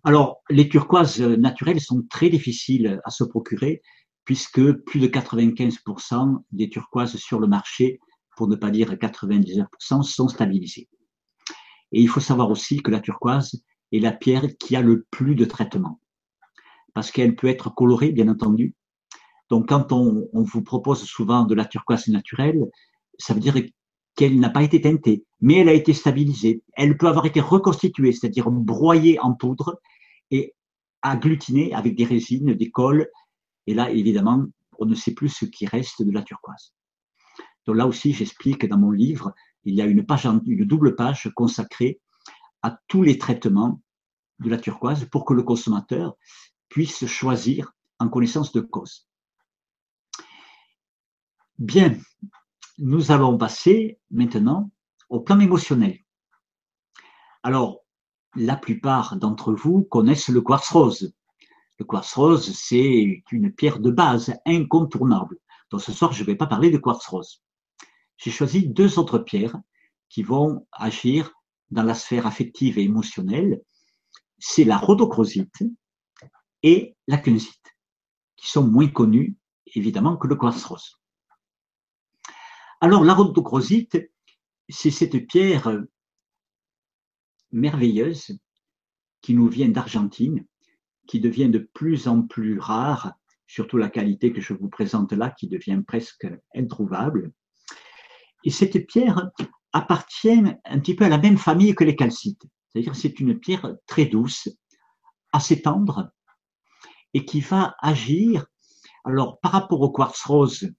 Alors, 0.04 0.42
les 0.50 0.70
turquoises 0.70 1.20
naturelles 1.22 1.82
sont 1.82 2.04
très 2.10 2.30
difficiles 2.30 3.02
à 3.04 3.12
se 3.12 3.24
procurer 3.24 3.82
puisque 4.28 4.74
plus 4.84 5.00
de 5.00 5.08
95% 5.08 6.44
des 6.52 6.70
turquoises 6.70 7.16
sur 7.16 7.40
le 7.40 7.48
marché, 7.48 8.00
pour 8.36 8.50
ne 8.50 8.58
pas 8.58 8.72
dire 8.72 8.92
99%, 8.94 10.04
sont 10.04 10.28
stabilisées. 10.28 10.90
Et 11.94 12.02
il 12.02 12.10
faut 12.10 12.20
savoir 12.20 12.52
aussi 12.52 12.82
que 12.82 12.92
la 12.92 13.00
turquoise 13.00 13.64
est 13.92 14.00
la 14.00 14.12
pierre 14.12 14.46
qui 14.60 14.76
a 14.76 14.82
le 14.82 15.06
plus 15.12 15.36
de 15.36 15.46
traitement 15.46 16.00
parce 16.98 17.12
qu'elle 17.12 17.36
peut 17.36 17.46
être 17.46 17.70
colorée, 17.76 18.12
bien 18.12 18.28
entendu. 18.28 18.74
Donc, 19.52 19.70
quand 19.70 19.92
on, 19.92 20.28
vous 20.34 20.64
propose 20.64 21.04
souvent 21.04 21.44
de 21.44 21.54
la 21.54 21.64
turquoise 21.64 22.08
naturelle, 22.08 22.60
ça 23.20 23.36
veut 23.36 23.40
dire 23.40 23.56
qu'elle 24.16 24.40
n'a 24.40 24.50
pas 24.50 24.64
été 24.64 24.82
teintée, 24.82 25.24
mais 25.40 25.58
elle 25.58 25.70
a 25.70 25.74
été 25.74 25.94
stabilisée. 25.94 26.64
Elle 26.76 26.98
peut 26.98 27.08
avoir 27.08 27.28
été 27.28 27.40
reconstituée, 27.40 28.14
c'est-à-dire 28.14 28.50
broyée 28.50 29.20
en 29.20 29.36
poudre 29.36 29.80
et 30.32 30.56
agglutinée 31.04 31.72
avec 31.72 31.96
des 31.96 32.06
résines, 32.06 32.56
des 32.56 32.72
cols. 32.72 33.08
Et 33.68 33.76
là, 33.76 33.92
évidemment, 33.92 34.48
on 34.80 34.86
ne 34.86 34.96
sait 34.96 35.14
plus 35.14 35.30
ce 35.30 35.46
qui 35.46 35.68
reste 35.68 36.02
de 36.02 36.12
la 36.12 36.24
turquoise. 36.24 36.74
Donc 37.68 37.76
là 37.76 37.86
aussi, 37.86 38.12
j'explique 38.12 38.66
dans 38.66 38.80
mon 38.80 38.90
livre, 38.90 39.36
il 39.66 39.76
y 39.76 39.84
a 39.84 39.86
une 39.86 40.04
page, 40.04 40.26
une 40.26 40.66
double 40.66 40.96
page 40.96 41.30
consacrée 41.36 42.00
à 42.62 42.80
tous 42.88 43.04
les 43.04 43.18
traitements 43.18 43.82
de 44.40 44.50
la 44.50 44.58
turquoise 44.58 45.06
pour 45.06 45.26
que 45.26 45.34
le 45.34 45.44
consommateur 45.44 46.16
puisse 46.70 47.06
choisir 47.06 47.74
en 48.00 48.10
connaissance 48.10 48.52
de 48.52 48.62
cause. 48.62 49.08
Bien, 51.58 51.98
nous 52.78 53.12
allons 53.12 53.38
passer 53.38 54.00
maintenant 54.12 54.70
au 55.10 55.20
plan 55.20 55.40
émotionnel. 55.40 55.98
Alors, 57.42 57.80
la 58.36 58.56
plupart 58.56 59.16
d'entre 59.16 59.54
vous 59.54 59.84
connaissent 59.84 60.30
le 60.30 60.42
quartz 60.42 60.70
rose. 60.70 61.16
Le 61.80 61.86
quartz 61.86 62.14
rose, 62.14 62.52
c'est 62.56 63.24
une 63.32 63.52
pierre 63.52 63.80
de 63.80 63.90
base 63.90 64.36
incontournable. 64.46 65.38
Donc 65.72 65.82
ce 65.82 65.92
soir, 65.92 66.12
je 66.12 66.22
ne 66.22 66.28
vais 66.28 66.36
pas 66.36 66.48
parler 66.48 66.70
de 66.70 66.78
quartz 66.78 67.06
rose. 67.08 67.42
J'ai 68.18 68.32
choisi 68.32 68.68
deux 68.68 69.00
autres 69.00 69.20
pierres 69.20 69.60
qui 70.10 70.24
vont 70.24 70.68
agir 70.72 71.34
dans 71.72 71.84
la 71.84 71.94
sphère 71.94 72.28
affective 72.28 72.78
et 72.78 72.84
émotionnelle. 72.84 73.62
C'est 74.40 74.64
la 74.64 74.78
rhodochrosite 74.78 75.64
et 76.64 76.96
la 77.08 77.18
kunzite, 77.18 77.76
qui 78.36 78.48
sont 78.50 78.68
moins 78.68 78.88
connus 78.88 79.36
évidemment 79.76 80.18
que 80.18 80.28
le 80.28 80.36
quartz 80.36 80.64
rose. 80.64 81.00
Alors 82.80 83.04
la 83.04 83.14
rhodochrosite, 83.14 83.98
c'est 84.70 84.92
cette 84.92 85.28
pierre 85.28 85.84
merveilleuse 87.52 88.40
qui 89.22 89.34
nous 89.34 89.48
vient 89.48 89.70
d'Argentine, 89.70 90.46
qui 91.08 91.20
devient 91.20 91.50
de 91.50 91.60
plus 91.74 92.08
en 92.08 92.22
plus 92.22 92.60
rare, 92.60 93.14
surtout 93.48 93.78
la 93.78 93.90
qualité 93.90 94.34
que 94.34 94.42
je 94.42 94.54
vous 94.54 94.70
présente 94.70 95.14
là, 95.14 95.32
qui 95.32 95.48
devient 95.48 95.82
presque 95.86 96.28
introuvable. 96.54 97.32
Et 98.44 98.52
cette 98.52 98.86
pierre 98.88 99.32
appartient 99.78 100.44
un 100.66 100.80
petit 100.80 100.96
peu 100.96 101.06
à 101.06 101.10
la 101.10 101.18
même 101.18 101.38
famille 101.38 101.76
que 101.76 101.84
les 101.84 101.96
calcites. 101.96 102.44
C'est-à-dire 102.68 102.96
c'est 102.96 103.20
une 103.20 103.40
pierre 103.40 103.76
très 103.86 104.06
douce, 104.06 104.50
assez 105.32 105.62
tendre, 105.62 106.12
et 107.14 107.26
qui 107.26 107.42
va 107.42 107.76
agir. 107.82 108.46
Alors, 109.06 109.40
par 109.40 109.52
rapport 109.52 109.82
au 109.82 109.92
quartz 109.92 110.22
rose, 110.24 110.70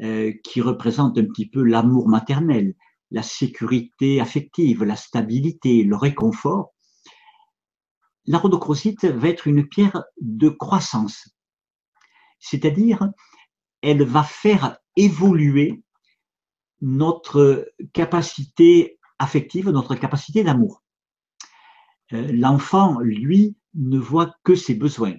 euh, 0.00 0.32
qui 0.44 0.60
représente 0.60 1.18
un 1.18 1.24
petit 1.24 1.48
peu 1.48 1.62
l'amour 1.62 2.08
maternel, 2.08 2.74
la 3.10 3.22
sécurité 3.22 4.20
affective, 4.20 4.84
la 4.84 4.96
stabilité, 4.96 5.84
le 5.84 5.96
réconfort, 5.96 6.72
la 8.26 8.38
rhodochrosite 8.38 9.04
va 9.04 9.28
être 9.28 9.46
une 9.46 9.68
pierre 9.68 10.04
de 10.20 10.48
croissance. 10.48 11.28
C'est-à-dire, 12.38 13.10
elle 13.82 14.04
va 14.04 14.22
faire 14.22 14.78
évoluer 14.96 15.82
notre 16.82 17.72
capacité 17.92 18.98
affective, 19.18 19.70
notre 19.70 19.94
capacité 19.94 20.44
d'amour. 20.44 20.82
Euh, 22.12 22.30
l'enfant, 22.32 22.98
lui, 23.00 23.56
ne 23.74 23.98
voit 23.98 24.34
que 24.44 24.54
ses 24.54 24.74
besoins. 24.74 25.14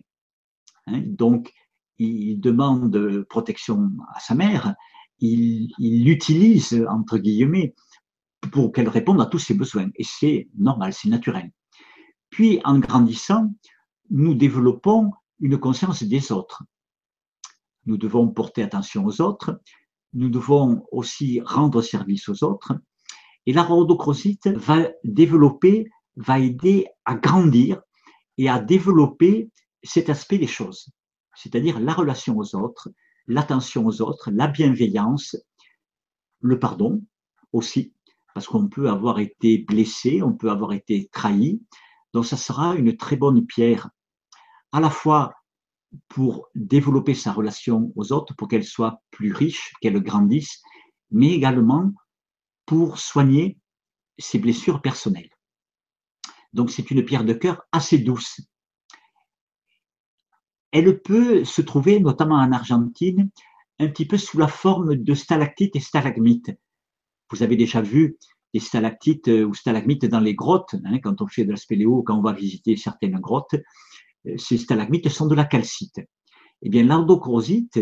Hein. 0.85 1.01
donc, 1.05 1.51
il 1.97 2.39
demande 2.39 3.23
protection 3.29 3.91
à 4.13 4.19
sa 4.19 4.35
mère, 4.35 4.75
il 5.19 5.71
l'utilise, 5.79 6.85
entre 6.89 7.17
guillemets, 7.17 7.73
pour 8.51 8.71
qu'elle 8.71 8.89
réponde 8.89 9.21
à 9.21 9.25
tous 9.25 9.39
ses 9.39 9.53
besoins. 9.53 9.89
Et 9.95 10.03
c'est 10.03 10.49
normal, 10.57 10.93
c'est 10.93 11.07
naturel. 11.07 11.51
Puis, 12.29 12.59
en 12.65 12.79
grandissant, 12.79 13.53
nous 14.09 14.33
développons 14.33 15.11
une 15.39 15.57
conscience 15.57 16.03
des 16.03 16.31
autres. 16.31 16.63
Nous 17.85 17.97
devons 17.97 18.27
porter 18.29 18.63
attention 18.63 19.05
aux 19.05 19.21
autres, 19.21 19.61
nous 20.13 20.29
devons 20.29 20.85
aussi 20.91 21.41
rendre 21.41 21.81
service 21.81 22.29
aux 22.29 22.43
autres. 22.43 22.73
Et 23.45 23.53
la 23.53 23.63
rhodochrosite 23.63 24.47
va 24.47 24.89
développer, 25.03 25.89
va 26.15 26.39
aider 26.39 26.87
à 27.05 27.15
grandir 27.15 27.81
et 28.37 28.49
à 28.49 28.59
développer 28.59 29.49
cet 29.83 30.09
aspect 30.09 30.37
des 30.37 30.47
choses, 30.47 30.89
c'est-à-dire 31.35 31.79
la 31.79 31.93
relation 31.93 32.37
aux 32.37 32.55
autres, 32.55 32.89
l'attention 33.27 33.85
aux 33.85 34.01
autres, 34.01 34.31
la 34.31 34.47
bienveillance, 34.47 35.35
le 36.39 36.57
pardon 36.57 37.03
aussi, 37.51 37.93
parce 38.33 38.47
qu'on 38.47 38.67
peut 38.67 38.89
avoir 38.89 39.19
été 39.19 39.59
blessé, 39.59 40.21
on 40.23 40.33
peut 40.33 40.49
avoir 40.49 40.73
été 40.73 41.09
trahi. 41.11 41.61
Donc 42.13 42.25
ça 42.25 42.37
sera 42.37 42.75
une 42.75 42.95
très 42.95 43.17
bonne 43.17 43.45
pierre, 43.45 43.89
à 44.71 44.79
la 44.79 44.89
fois 44.89 45.33
pour 46.07 46.47
développer 46.55 47.13
sa 47.13 47.31
relation 47.31 47.91
aux 47.95 48.11
autres, 48.11 48.35
pour 48.35 48.47
qu'elle 48.47 48.63
soit 48.63 49.01
plus 49.11 49.33
riche, 49.33 49.73
qu'elle 49.81 50.01
grandisse, 50.01 50.61
mais 51.11 51.31
également 51.31 51.91
pour 52.65 52.99
soigner 52.99 53.57
ses 54.17 54.39
blessures 54.39 54.81
personnelles. 54.81 55.29
Donc 56.53 56.71
c'est 56.71 56.91
une 56.91 57.03
pierre 57.03 57.25
de 57.25 57.33
cœur 57.33 57.63
assez 57.71 57.97
douce, 57.97 58.39
elle 60.73 60.99
peut 60.99 61.45
se 61.45 61.61
trouver, 61.61 61.99
notamment 61.99 62.35
en 62.35 62.51
Argentine, 62.51 63.29
un 63.79 63.87
petit 63.87 64.07
peu 64.07 64.17
sous 64.17 64.39
la 64.39 64.47
forme 64.47 64.95
de 64.95 65.13
stalactites 65.13 65.75
et 65.75 65.79
stalagmites. 65.79 66.51
Vous 67.29 67.43
avez 67.43 67.55
déjà 67.55 67.79
vu 67.79 68.17
des 68.55 68.59
stalactites 68.59 69.27
euh, 69.27 69.45
ou 69.45 69.53
stalagmites 69.53 70.05
dans 70.05 70.19
les 70.19 70.33
grottes, 70.33 70.75
hein, 70.85 70.97
quand 70.99 71.21
on 71.21 71.27
fait 71.27 71.45
de 71.45 71.51
la 71.51 71.57
spéléo, 71.57 72.01
quand 72.01 72.17
on 72.17 72.23
va 72.23 72.33
visiter 72.33 72.75
certaines 72.75 73.19
grottes, 73.19 73.55
ces 74.37 74.57
stalagmites 74.57 75.09
sont 75.09 75.27
de 75.27 75.35
la 75.35 75.45
calcite. 75.45 76.01
Eh 76.61 76.69
bien, 76.69 76.83
l'ardochrosite, 76.83 77.79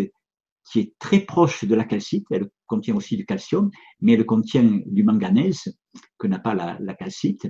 qui 0.69 0.79
est 0.79 0.93
très 0.99 1.21
proche 1.21 1.65
de 1.65 1.75
la 1.75 1.83
calcite, 1.83 2.25
elle 2.31 2.49
contient 2.67 2.95
aussi 2.95 3.17
du 3.17 3.25
calcium, 3.25 3.69
mais 3.99 4.13
elle 4.13 4.25
contient 4.25 4.81
du 4.85 5.03
manganèse, 5.03 5.75
que 6.17 6.27
n'a 6.27 6.39
pas 6.39 6.53
la, 6.53 6.77
la 6.79 6.93
calcite, 6.93 7.47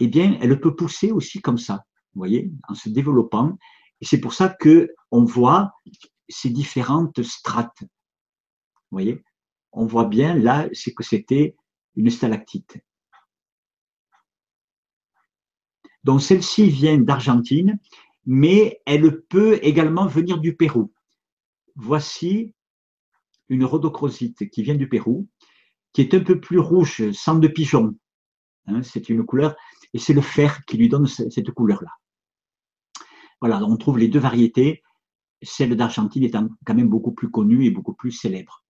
eh 0.00 0.08
bien, 0.08 0.38
elle 0.40 0.60
peut 0.60 0.74
pousser 0.74 1.12
aussi 1.12 1.40
comme 1.40 1.58
ça, 1.58 1.84
vous 2.14 2.20
voyez, 2.20 2.50
en 2.68 2.74
se 2.74 2.88
développant 2.88 3.56
et 4.00 4.04
c'est 4.04 4.20
pour 4.20 4.32
ça 4.32 4.48
que 4.48 4.94
on 5.10 5.24
voit 5.24 5.72
ces 6.28 6.50
différentes 6.50 7.22
strates. 7.22 7.80
Vous 7.80 8.92
voyez, 8.92 9.22
on 9.72 9.86
voit 9.86 10.06
bien 10.06 10.34
là, 10.34 10.68
c'est 10.72 10.94
que 10.94 11.02
c'était 11.02 11.56
une 11.96 12.10
stalactite. 12.10 12.78
Donc 16.08 16.22
celle-ci 16.22 16.70
vient 16.70 16.96
d'Argentine, 16.96 17.78
mais 18.24 18.80
elle 18.86 19.20
peut 19.24 19.58
également 19.60 20.06
venir 20.06 20.38
du 20.38 20.56
Pérou. 20.56 20.90
Voici 21.76 22.54
une 23.50 23.62
rhodochrosite 23.62 24.48
qui 24.48 24.62
vient 24.62 24.74
du 24.74 24.88
Pérou, 24.88 25.28
qui 25.92 26.00
est 26.00 26.14
un 26.14 26.20
peu 26.20 26.40
plus 26.40 26.58
rouge, 26.58 27.10
sang 27.12 27.38
de 27.38 27.46
pigeon. 27.46 27.94
Hein, 28.68 28.82
c'est 28.82 29.10
une 29.10 29.26
couleur, 29.26 29.54
et 29.92 29.98
c'est 29.98 30.14
le 30.14 30.22
fer 30.22 30.64
qui 30.64 30.78
lui 30.78 30.88
donne 30.88 31.06
cette 31.06 31.50
couleur-là. 31.50 31.90
Voilà, 33.42 33.62
on 33.62 33.76
trouve 33.76 33.98
les 33.98 34.08
deux 34.08 34.18
variétés. 34.18 34.82
celle 35.42 35.76
d'Argentine 35.76 36.24
étant 36.24 36.48
quand 36.64 36.74
même 36.74 36.88
beaucoup 36.88 37.12
plus 37.12 37.30
connue 37.30 37.66
et 37.66 37.70
beaucoup 37.70 37.92
plus 37.92 38.12
célèbre. 38.12 38.64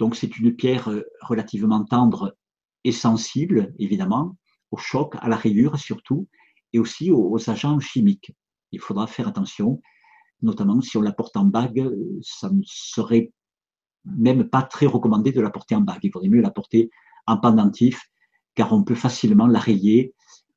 Donc 0.00 0.16
c'est 0.16 0.36
une 0.36 0.56
pierre 0.56 0.90
euh, 0.90 1.04
relativement 1.20 1.84
tendre 1.84 2.36
et 2.82 2.90
sensible, 2.90 3.72
évidemment, 3.78 4.36
au 4.72 4.76
choc, 4.78 5.14
à 5.20 5.28
la 5.28 5.36
rayure 5.36 5.78
surtout, 5.78 6.26
et 6.72 6.78
aussi 6.78 7.10
aux, 7.10 7.50
agents 7.50 7.78
chimiques. 7.78 8.32
Il 8.72 8.80
faudra 8.80 9.06
faire 9.06 9.28
attention, 9.28 9.80
notamment 10.40 10.80
si 10.80 10.96
on 10.96 11.02
la 11.02 11.12
porte 11.12 11.36
en 11.36 11.44
bague, 11.44 11.88
ça 12.22 12.50
ne 12.50 12.62
serait 12.64 13.32
même 14.04 14.48
pas 14.48 14.62
très 14.62 14.86
recommandé 14.86 15.30
de 15.30 15.40
la 15.40 15.50
porter 15.50 15.74
en 15.74 15.82
bague. 15.82 16.00
Il 16.02 16.10
vaudrait 16.10 16.30
mieux 16.30 16.40
la 16.40 16.50
porter 16.50 16.90
en 17.26 17.36
pendentif, 17.36 18.10
car 18.54 18.72
on 18.72 18.82
peut 18.82 18.94
facilement 18.94 19.46
la 19.46 19.60
rayer 19.60 20.14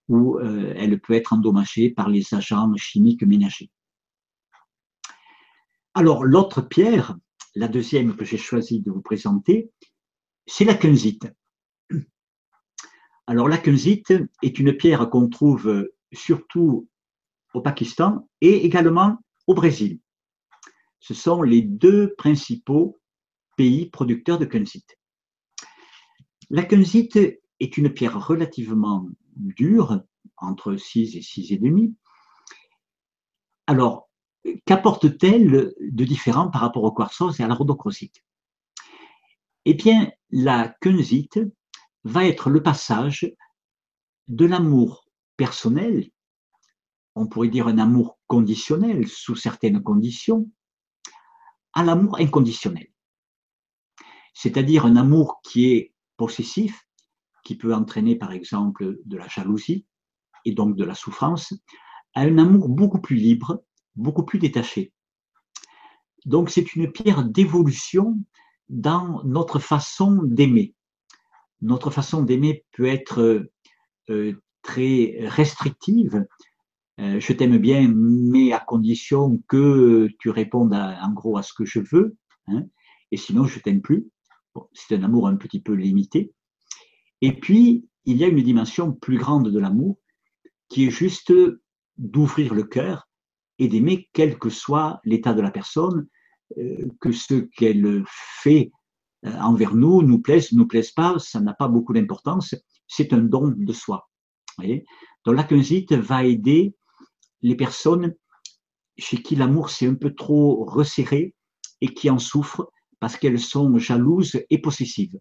ou 0.08 0.38
euh, 0.38 0.74
elle 0.76 1.00
peut 1.00 1.14
être 1.14 1.34
endommagée 1.34 1.90
par 1.90 2.10
les 2.10 2.34
agents 2.34 2.72
chimiques 2.78 3.24
ménagers. 3.24 3.70
Alors 5.94 6.24
l'autre 6.24 6.62
pierre, 6.62 7.18
la 7.56 7.68
deuxième 7.68 8.16
que 8.16 8.26
j'ai 8.26 8.38
choisi 8.38 8.82
de 8.82 8.92
vous 8.92 9.02
présenter, 9.02 9.72
c'est 10.46 10.66
la 10.66 10.76
kunzite. 10.76 11.28
Alors 13.28 13.48
la 13.48 13.58
kunzite 13.58 14.14
est 14.44 14.60
une 14.60 14.76
pierre 14.78 15.10
qu'on 15.10 15.30
trouve 15.30 15.90
surtout 16.14 16.88
au 17.54 17.62
Pakistan 17.62 18.28
et 18.42 18.66
également 18.66 19.18
au 19.48 19.54
Brésil. 19.54 20.00
Ce 21.00 21.14
sont 21.14 21.42
les 21.42 21.62
deux 21.62 22.14
principaux 22.16 23.00
pays 23.58 23.90
producteurs 23.90 24.38
de 24.38 24.46
kunzite. 24.46 24.98
La 26.50 26.64
kunzite 26.64 27.18
est 27.60 27.78
une 27.78 27.92
pierre 27.92 28.28
relativement 28.28 29.08
dure, 29.36 30.02
entre 30.38 30.76
6 30.76 31.16
et 31.16 31.22
6,5. 31.22 31.94
Alors, 33.68 34.10
qu'apporte-t-elle 34.66 35.74
de 35.80 36.04
différent 36.04 36.50
par 36.50 36.62
rapport 36.62 36.84
au 36.84 36.92
quartzose 36.92 37.40
et 37.40 37.44
à 37.44 37.48
la 37.48 37.56
rhodochrosite? 37.56 38.24
Eh 39.66 39.74
bien, 39.74 40.12
la 40.30 40.76
kunzite 40.82 41.40
va 42.06 42.26
être 42.26 42.50
le 42.50 42.64
passage 42.64 43.30
de 44.28 44.46
l'amour 44.46 45.10
personnel, 45.36 46.10
on 47.16 47.28
pourrait 47.28 47.50
dire 47.50 47.68
un 47.68 47.80
amour 47.80 48.20
conditionnel 48.28 49.08
sous 49.08 49.36
certaines 49.36 49.82
conditions, 49.82 50.50
à 51.74 51.84
l'amour 51.84 52.20
inconditionnel. 52.20 52.88
C'est-à-dire 54.34 54.86
un 54.86 54.96
amour 54.96 55.42
qui 55.44 55.72
est 55.72 55.94
possessif, 56.16 56.88
qui 57.44 57.58
peut 57.58 57.74
entraîner 57.74 58.16
par 58.16 58.32
exemple 58.32 59.00
de 59.04 59.18
la 59.18 59.28
jalousie 59.28 59.86
et 60.46 60.54
donc 60.54 60.76
de 60.76 60.84
la 60.84 60.94
souffrance, 60.94 61.54
à 62.14 62.22
un 62.22 62.38
amour 62.38 62.70
beaucoup 62.70 63.02
plus 63.02 63.16
libre, 63.16 63.64
beaucoup 63.96 64.24
plus 64.24 64.40
détaché. 64.40 64.94
Donc 66.26 66.52
c'est 66.52 66.76
une 66.76 66.92
pierre 66.92 67.24
d'évolution 67.24 68.20
dans 68.70 69.24
notre 69.24 69.60
façon 69.60 70.22
d'aimer. 70.24 70.75
Notre 71.62 71.90
façon 71.90 72.24
d'aimer 72.24 72.66
peut 72.74 72.86
être 72.86 73.48
euh, 74.10 74.42
très 74.62 75.18
restrictive. 75.22 76.26
Euh, 77.00 77.20
je 77.20 77.34
t'aime 77.34 77.58
bien, 77.58 77.92
mais 77.94 78.54
à 78.54 78.60
condition 78.60 79.42
que 79.48 80.08
tu 80.20 80.30
répondes 80.30 80.74
en 80.74 81.12
gros 81.14 81.38
à 81.38 81.44
ce 81.44 81.54
que 81.54 81.66
je 81.66 81.80
veux. 81.80 82.16
Hein, 82.48 82.66
et 83.12 83.18
sinon, 83.18 83.46
je 83.46 83.60
t'aime 83.60 83.82
plus. 83.82 84.08
c'est 84.74 84.96
un 84.96 85.04
amour 85.04 85.28
un 85.28 85.36
petit 85.36 85.62
peu 85.62 85.74
limité. 85.74 86.34
Et 87.22 87.34
puis, 87.34 87.88
il 88.06 88.18
y 88.18 88.24
a 88.24 88.28
une 88.28 88.42
dimension 88.42 88.94
plus 88.94 89.18
grande 89.18 89.52
de 89.52 89.60
l'amour 89.60 89.98
qui 90.70 90.86
est 90.86 90.92
juste 90.92 91.34
d'ouvrir 91.98 92.54
le 92.54 92.64
cœur 92.64 93.08
et 93.60 93.68
d'aimer 93.68 94.10
quel 94.14 94.38
que 94.38 94.50
soit 94.50 95.00
l'état 95.04 95.34
de 95.34 95.42
la 95.42 95.52
personne, 95.52 96.08
euh, 96.58 96.88
que 97.00 97.12
ce 97.12 97.36
qu'elle 97.36 98.04
fait 98.08 98.72
euh, 98.72 98.75
envers 99.42 99.76
nous 99.76 100.02
nous 100.02 100.20
plaise, 100.20 100.52
nous 100.52 100.68
plaise 100.68 100.92
pas, 100.92 101.18
ça 101.20 101.40
n'a 101.40 101.54
pas 101.54 101.68
beaucoup 101.68 101.94
d'importance, 101.94 102.56
c'est 102.88 103.14
un 103.14 103.20
don 103.20 103.54
de 103.56 103.74
soi. 103.74 104.08
Voyez? 104.58 104.86
Donc 105.26 105.36
la 105.36 105.98
va 105.98 106.24
aider 106.24 106.76
les 107.42 107.56
personnes 107.56 108.14
chez 108.98 109.22
qui 109.22 109.36
l'amour 109.36 109.70
s'est 109.70 109.88
un 109.88 109.96
peu 109.96 110.14
trop 110.14 110.66
resserré 110.66 111.36
et 111.82 111.88
qui 111.88 112.10
en 112.10 112.20
souffrent 112.20 112.70
parce 113.00 113.18
qu'elles 113.18 113.40
sont 113.40 113.78
jalouses 113.78 114.42
et 114.50 114.60
possessives. 114.60 115.20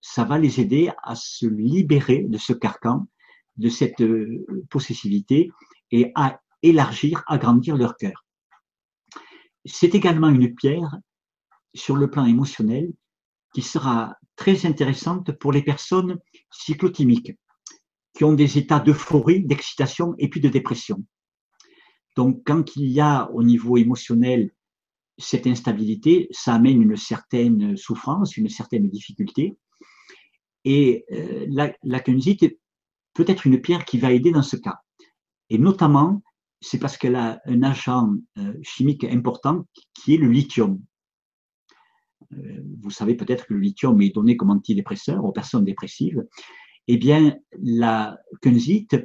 Ça 0.00 0.24
va 0.24 0.38
les 0.38 0.60
aider 0.60 0.90
à 1.02 1.14
se 1.14 1.46
libérer 1.46 2.24
de 2.24 2.38
ce 2.38 2.52
carcan, 2.52 3.06
de 3.56 3.68
cette 3.68 4.00
euh, 4.00 4.46
possessivité 4.70 5.50
et 5.90 6.10
à 6.14 6.40
élargir, 6.62 7.22
agrandir 7.26 7.76
leur 7.76 7.96
cœur. 7.96 8.24
C'est 9.64 9.94
également 9.94 10.28
une 10.28 10.54
pierre 10.54 10.98
sur 11.74 11.96
le 11.96 12.10
plan 12.10 12.24
émotionnel 12.24 12.92
qui 13.52 13.62
sera 13.62 14.16
très 14.36 14.66
intéressante 14.66 15.32
pour 15.32 15.52
les 15.52 15.62
personnes 15.62 16.18
cyclotimiques 16.50 17.32
qui 18.14 18.24
ont 18.24 18.32
des 18.32 18.58
états 18.58 18.80
d'euphorie, 18.80 19.44
d'excitation 19.44 20.14
et 20.18 20.28
puis 20.28 20.40
de 20.40 20.48
dépression. 20.48 21.04
Donc, 22.16 22.42
quand 22.44 22.76
il 22.76 22.90
y 22.90 23.00
a 23.00 23.30
au 23.32 23.42
niveau 23.42 23.76
émotionnel 23.76 24.50
cette 25.18 25.46
instabilité, 25.46 26.28
ça 26.30 26.54
amène 26.54 26.82
une 26.82 26.96
certaine 26.96 27.76
souffrance, 27.76 28.36
une 28.36 28.48
certaine 28.48 28.88
difficulté. 28.88 29.56
Et 30.64 31.04
euh, 31.12 31.46
la, 31.48 31.72
la 31.82 32.00
peut 32.00 33.24
être 33.26 33.46
une 33.46 33.60
pierre 33.60 33.84
qui 33.84 33.98
va 33.98 34.12
aider 34.12 34.30
dans 34.30 34.42
ce 34.42 34.56
cas. 34.56 34.78
Et 35.50 35.58
notamment, 35.58 36.22
c'est 36.60 36.78
parce 36.78 36.96
qu'elle 36.96 37.16
a 37.16 37.40
un 37.46 37.62
agent 37.62 38.14
euh, 38.38 38.54
chimique 38.62 39.04
important 39.04 39.66
qui 39.94 40.14
est 40.14 40.18
le 40.18 40.28
lithium. 40.28 40.80
Vous 42.80 42.90
savez 42.90 43.14
peut-être 43.14 43.46
que 43.46 43.54
le 43.54 43.60
lithium 43.60 44.00
est 44.02 44.14
donné 44.14 44.36
comme 44.36 44.50
antidépresseur 44.50 45.24
aux 45.24 45.32
personnes 45.32 45.64
dépressives. 45.64 46.24
Eh 46.88 46.96
bien, 46.96 47.36
la 47.58 48.18
kunzite 48.40 48.96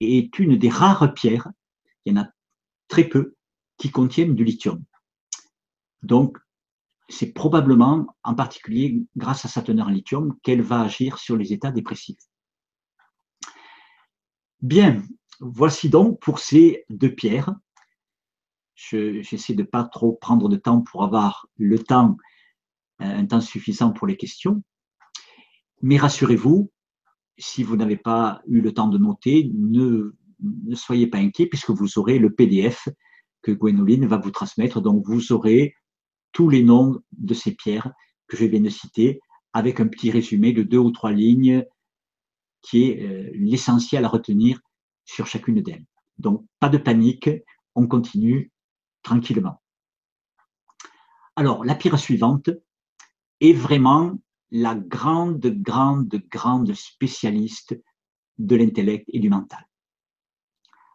est 0.00 0.38
une 0.38 0.56
des 0.56 0.68
rares 0.68 1.14
pierres, 1.14 1.48
il 2.04 2.12
y 2.14 2.18
en 2.18 2.22
a 2.22 2.28
très 2.88 3.04
peu, 3.04 3.36
qui 3.78 3.90
contiennent 3.90 4.34
du 4.34 4.44
lithium. 4.44 4.82
Donc, 6.02 6.38
c'est 7.08 7.32
probablement, 7.32 8.06
en 8.24 8.34
particulier 8.34 9.02
grâce 9.16 9.44
à 9.44 9.48
sa 9.48 9.62
teneur 9.62 9.86
en 9.86 9.90
lithium, 9.90 10.36
qu'elle 10.42 10.62
va 10.62 10.82
agir 10.82 11.18
sur 11.18 11.36
les 11.36 11.52
états 11.52 11.70
dépressifs. 11.70 12.18
Bien, 14.60 15.02
voici 15.40 15.88
donc 15.88 16.20
pour 16.20 16.38
ces 16.38 16.84
deux 16.88 17.14
pierres. 17.14 17.54
J'essaie 18.74 19.54
de 19.54 19.62
ne 19.62 19.66
pas 19.66 19.84
trop 19.84 20.12
prendre 20.12 20.48
de 20.48 20.56
temps 20.56 20.82
pour 20.82 21.04
avoir 21.04 21.46
le 21.56 21.78
temps, 21.78 22.16
un 22.98 23.26
temps 23.26 23.40
suffisant 23.40 23.92
pour 23.92 24.06
les 24.06 24.16
questions. 24.16 24.62
Mais 25.82 25.96
rassurez-vous, 25.96 26.70
si 27.38 27.62
vous 27.62 27.76
n'avez 27.76 27.96
pas 27.96 28.40
eu 28.46 28.60
le 28.60 28.72
temps 28.72 28.88
de 28.88 28.98
noter, 28.98 29.50
ne, 29.54 30.16
ne 30.40 30.74
soyez 30.74 31.06
pas 31.06 31.18
inquiet 31.18 31.46
puisque 31.46 31.70
vous 31.70 31.98
aurez 31.98 32.18
le 32.18 32.32
PDF 32.32 32.88
que 33.42 33.52
Gwénoline 33.52 34.06
va 34.06 34.16
vous 34.16 34.30
transmettre. 34.30 34.80
Donc 34.80 35.04
vous 35.06 35.32
aurez 35.32 35.74
tous 36.32 36.48
les 36.48 36.62
noms 36.62 37.00
de 37.12 37.34
ces 37.34 37.54
pierres 37.54 37.92
que 38.26 38.36
je 38.36 38.44
viens 38.44 38.60
de 38.60 38.68
citer 38.68 39.20
avec 39.52 39.80
un 39.80 39.86
petit 39.86 40.10
résumé 40.10 40.52
de 40.52 40.62
deux 40.62 40.78
ou 40.78 40.90
trois 40.90 41.12
lignes 41.12 41.64
qui 42.62 42.84
est 42.84 43.02
euh, 43.02 43.30
l'essentiel 43.34 44.04
à 44.04 44.08
retenir 44.08 44.60
sur 45.04 45.26
chacune 45.26 45.62
d'elles. 45.62 45.86
Donc, 46.18 46.44
pas 46.58 46.68
de 46.68 46.78
panique, 46.78 47.30
on 47.74 47.86
continue 47.86 48.50
tranquillement. 49.02 49.62
Alors, 51.36 51.64
la 51.64 51.74
pierre 51.74 51.98
suivante 51.98 52.50
est 53.40 53.52
vraiment 53.52 54.18
la 54.50 54.74
grande, 54.74 55.46
grande, 55.46 56.22
grande 56.30 56.72
spécialiste 56.74 57.80
de 58.38 58.56
l'intellect 58.56 59.06
et 59.12 59.18
du 59.18 59.28
mental. 59.28 59.66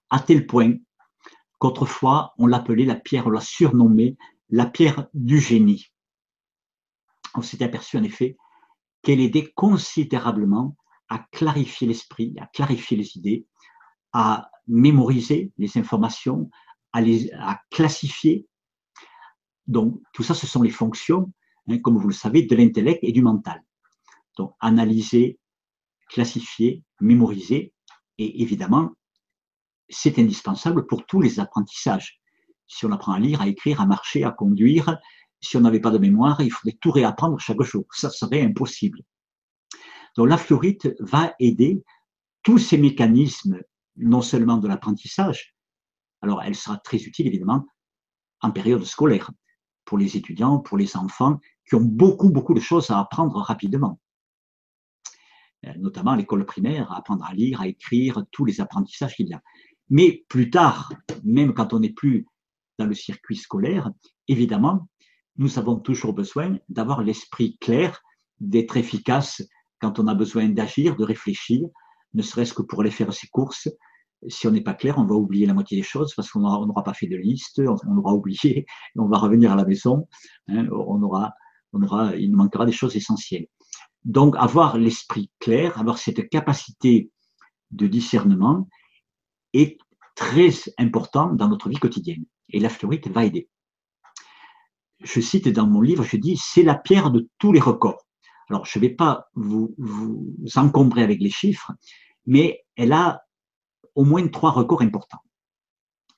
À 0.10 0.20
tel 0.20 0.48
point 0.48 0.74
qu'autrefois, 1.60 2.34
on 2.38 2.48
l'appelait 2.48 2.86
la 2.86 2.96
pierre, 2.96 3.28
on 3.28 3.32
l'a 3.32 3.42
surnommée 3.42 4.18
la 4.50 4.66
pierre 4.66 5.08
du 5.14 5.40
génie. 5.40 5.92
On 7.36 7.42
s'est 7.42 7.64
aperçu 7.64 7.98
en 7.98 8.04
effet 8.04 8.38
qu'elle 9.02 9.22
aidait 9.22 9.52
considérablement 9.56 10.76
à 11.10 11.20
clarifier 11.32 11.88
l'esprit, 11.88 12.34
à 12.40 12.48
clarifier 12.48 12.98
les 12.98 13.18
idées, 13.18 13.46
à 14.14 14.50
mémoriser 14.68 15.52
les 15.58 15.78
informations, 15.78 16.50
à, 16.94 17.02
les, 17.02 17.32
à 17.34 17.62
classifier. 17.70 18.48
Donc, 19.68 20.02
tout 20.14 20.24
ça, 20.24 20.34
ce 20.34 20.48
sont 20.48 20.62
les 20.62 20.70
fonctions, 20.70 21.32
hein, 21.72 21.80
comme 21.80 21.98
vous 21.98 22.08
le 22.08 22.14
savez, 22.14 22.44
de 22.44 22.56
l'intellect 22.56 23.00
et 23.04 23.12
du 23.12 23.22
mental. 23.22 23.64
Donc, 24.38 24.54
analyser, 24.60 25.40
classifier, 26.10 26.84
mémoriser, 27.00 27.74
et 28.18 28.42
évidemment, 28.42 28.92
c'est 29.90 30.20
indispensable 30.20 30.86
pour 30.86 31.06
tous 31.06 31.22
les 31.22 31.40
apprentissages. 31.40 32.20
Si 32.68 32.86
on 32.86 32.92
apprend 32.92 33.14
à 33.14 33.20
lire, 33.20 33.42
à 33.42 33.48
écrire, 33.48 33.82
à 33.82 33.86
marcher, 33.86 34.24
à 34.24 34.32
conduire, 34.32 34.98
si 35.42 35.58
on 35.58 35.62
n'avait 35.62 35.80
pas 35.80 35.92
de 35.92 35.98
mémoire, 35.98 36.40
il 36.42 36.52
faudrait 36.52 36.78
tout 36.80 36.92
réapprendre 36.92 37.40
chaque 37.40 37.62
jour. 37.62 37.86
Ça 37.92 38.10
serait 38.10 38.42
impossible. 38.42 39.00
Donc 40.16 40.30
la 40.30 40.38
fluorite 40.38 40.90
va 41.00 41.34
aider 41.40 41.84
tous 42.44 42.58
ces 42.58 42.78
mécanismes, 42.78 43.60
non 43.96 44.22
seulement 44.22 44.58
de 44.58 44.68
l'apprentissage, 44.68 45.56
alors 46.22 46.42
elle 46.42 46.56
sera 46.56 46.78
très 46.78 46.98
utile 46.98 47.28
évidemment 47.28 47.66
en 48.42 48.52
période 48.52 48.84
scolaire, 48.84 49.32
pour 49.86 49.98
les 49.98 50.18
étudiants, 50.18 50.60
pour 50.60 50.78
les 50.78 50.96
enfants, 50.98 51.40
qui 51.68 51.76
ont 51.76 51.82
beaucoup, 51.82 52.30
beaucoup 52.30 52.54
de 52.54 52.60
choses 52.60 52.90
à 52.90 53.00
apprendre 53.00 53.38
rapidement. 53.38 54.00
Euh, 55.66 55.74
notamment 55.78 56.12
à 56.12 56.18
l'école 56.18 56.46
primaire, 56.46 56.92
apprendre 56.92 57.26
à 57.26 57.34
lire, 57.34 57.62
à 57.62 57.68
écrire, 57.68 58.24
tous 58.32 58.46
les 58.46 58.62
apprentissages 58.62 59.16
qu'il 59.16 59.28
y 59.28 59.34
a. 59.34 59.42
Mais 59.90 60.26
plus 60.28 60.50
tard, 60.50 60.94
même 61.24 61.54
quand 61.54 61.74
on 61.74 61.80
n'est 61.80 61.94
plus 61.94 62.26
dans 62.80 62.86
le 62.86 62.96
circuit 62.96 63.36
scolaire, 63.36 63.92
évidemment, 64.28 64.88
nous 65.38 65.60
avons 65.60 65.78
toujours 65.78 66.14
besoin 66.14 66.58
d'avoir 66.70 67.04
l'esprit 67.04 67.58
clair, 67.60 68.02
d'être 68.40 68.78
efficace 68.78 69.44
quand 69.80 70.00
on 70.00 70.08
a 70.08 70.16
besoin 70.16 70.50
d'agir, 70.50 70.96
de 70.96 71.04
réfléchir, 71.04 71.68
ne 72.14 72.22
serait-ce 72.22 72.54
que 72.54 72.62
pour 72.62 72.82
aller 72.82 72.92
faire 72.92 73.14
ses 73.14 73.28
courses. 73.28 73.70
Si 74.28 74.48
on 74.48 74.52
n'est 74.52 74.62
pas 74.62 74.74
clair, 74.74 74.98
on 74.98 75.06
va 75.06 75.16
oublier 75.16 75.46
la 75.46 75.54
moitié 75.54 75.78
des 75.78 75.84
choses 75.84 76.14
parce 76.16 76.30
qu'on 76.30 76.40
n'aura 76.40 76.84
pas 76.84 76.94
fait 76.94 77.08
de 77.08 77.18
liste, 77.18 77.60
on, 77.60 77.98
aura 77.98 78.14
oublié, 78.14 78.66
on 78.96 79.08
va 79.08 79.18
revenir 79.18 79.52
à 79.52 79.56
la 79.56 79.66
maison, 79.66 80.08
hein, 80.48 80.68
on 80.72 81.02
aura, 81.02 81.34
on 81.74 81.82
aura, 81.82 82.16
il 82.16 82.36
manquera 82.36 82.66
des 82.66 82.72
choses 82.72 82.96
essentielles. 82.96 83.48
Donc, 84.04 84.36
avoir 84.38 84.78
l'esprit 84.78 85.32
clair, 85.40 85.80
avoir 85.80 85.98
cette 85.98 86.30
capacité 86.30 87.12
de 87.72 87.88
discernement 87.88 88.68
est 89.54 89.78
très 90.16 90.50
important 90.78 91.34
dans 91.34 91.48
notre 91.48 91.70
vie 91.70 91.78
quotidienne. 91.78 92.26
Et 92.50 92.60
la 92.60 92.70
fluorite 92.70 93.08
va 93.08 93.26
aider. 93.26 93.48
Je 95.04 95.20
cite 95.20 95.48
dans 95.48 95.68
mon 95.68 95.82
livre, 95.82 96.04
je 96.04 96.18
dis, 96.18 96.38
c'est 96.38 96.64
la 96.64 96.76
pierre 96.76 97.12
de 97.12 97.28
tous 97.40 97.52
les 97.52 97.60
records. 97.60 98.06
Alors, 98.50 98.66
je 98.66 98.78
ne 98.78 98.82
vais 98.82 98.90
pas 98.90 99.30
vous, 99.34 99.74
vous 99.78 100.36
encombrer 100.56 101.04
avec 101.04 101.22
les 101.22 101.30
chiffres, 101.30 101.72
mais 102.26 102.64
elle 102.76 102.94
a 102.94 103.24
au 103.96 104.04
moins 104.04 104.28
trois 104.28 104.52
records 104.52 104.82
importants. 104.82 105.24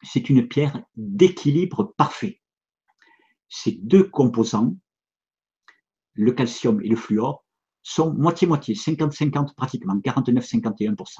C'est 0.01 0.29
une 0.29 0.47
pierre 0.47 0.83
d'équilibre 0.95 1.93
parfait. 1.97 2.41
Ces 3.49 3.73
deux 3.73 4.03
composants, 4.03 4.75
le 6.13 6.31
calcium 6.31 6.81
et 6.81 6.87
le 6.87 6.95
fluor, 6.95 7.45
sont 7.83 8.13
moitié-moitié, 8.13 8.75
50-50 8.75 9.55
pratiquement, 9.55 9.95
49-51%. 9.97 11.19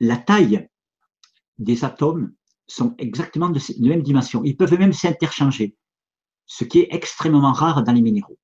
La 0.00 0.16
taille 0.16 0.68
des 1.58 1.84
atomes 1.84 2.34
sont 2.66 2.94
exactement 2.98 3.48
de, 3.48 3.58
de 3.58 3.88
même 3.88 4.02
dimension. 4.02 4.42
Ils 4.44 4.56
peuvent 4.56 4.78
même 4.78 4.92
s'interchanger, 4.92 5.76
ce 6.46 6.64
qui 6.64 6.80
est 6.80 6.88
extrêmement 6.90 7.52
rare 7.52 7.82
dans 7.82 7.92
les 7.92 8.02
minéraux. 8.02 8.38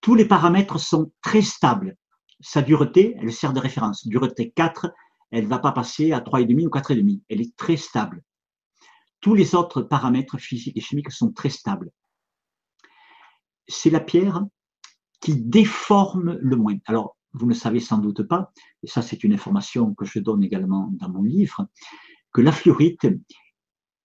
Tous 0.00 0.14
les 0.14 0.26
paramètres 0.26 0.78
sont 0.78 1.12
très 1.22 1.42
stables. 1.42 1.96
Sa 2.40 2.62
dureté, 2.62 3.16
elle 3.20 3.32
sert 3.32 3.52
de 3.52 3.60
référence. 3.60 4.06
Dureté 4.06 4.50
4, 4.50 4.92
elle 5.30 5.44
ne 5.44 5.48
va 5.48 5.58
pas 5.58 5.72
passer 5.72 6.12
à 6.12 6.20
3,5 6.20 6.66
ou 6.66 6.70
4,5. 6.70 7.20
Elle 7.28 7.40
est 7.40 7.56
très 7.56 7.76
stable. 7.76 8.22
Tous 9.20 9.34
les 9.34 9.54
autres 9.54 9.82
paramètres 9.82 10.38
physiques 10.38 10.76
et 10.76 10.80
chimiques 10.80 11.10
sont 11.10 11.32
très 11.32 11.50
stables. 11.50 11.90
C'est 13.66 13.90
la 13.90 14.00
pierre 14.00 14.44
qui 15.20 15.36
déforme 15.36 16.38
le 16.40 16.56
moins. 16.56 16.78
Alors, 16.86 17.16
vous 17.32 17.46
ne 17.46 17.54
savez 17.54 17.80
sans 17.80 17.98
doute 17.98 18.22
pas, 18.22 18.52
et 18.82 18.86
ça 18.86 19.02
c'est 19.02 19.24
une 19.24 19.34
information 19.34 19.94
que 19.94 20.04
je 20.04 20.18
donne 20.18 20.42
également 20.42 20.88
dans 20.92 21.08
mon 21.08 21.22
livre, 21.22 21.66
que 22.32 22.40
la 22.40 22.52
fluorite 22.52 23.06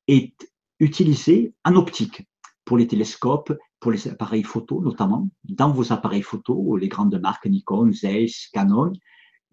est 0.07 0.33
utilisée 0.79 1.53
en 1.63 1.75
optique 1.75 2.27
pour 2.65 2.77
les 2.77 2.87
télescopes, 2.87 3.53
pour 3.83 3.91
les 3.91 4.07
appareils 4.07 4.43
photo 4.43 4.81
notamment. 4.81 5.29
Dans 5.43 5.69
vos 5.69 5.91
appareils 5.91 6.21
photo, 6.21 6.77
les 6.77 6.87
grandes 6.87 7.19
marques 7.19 7.47
Nikon, 7.47 7.91
Zeiss, 7.91 8.47
Canon 8.53 8.93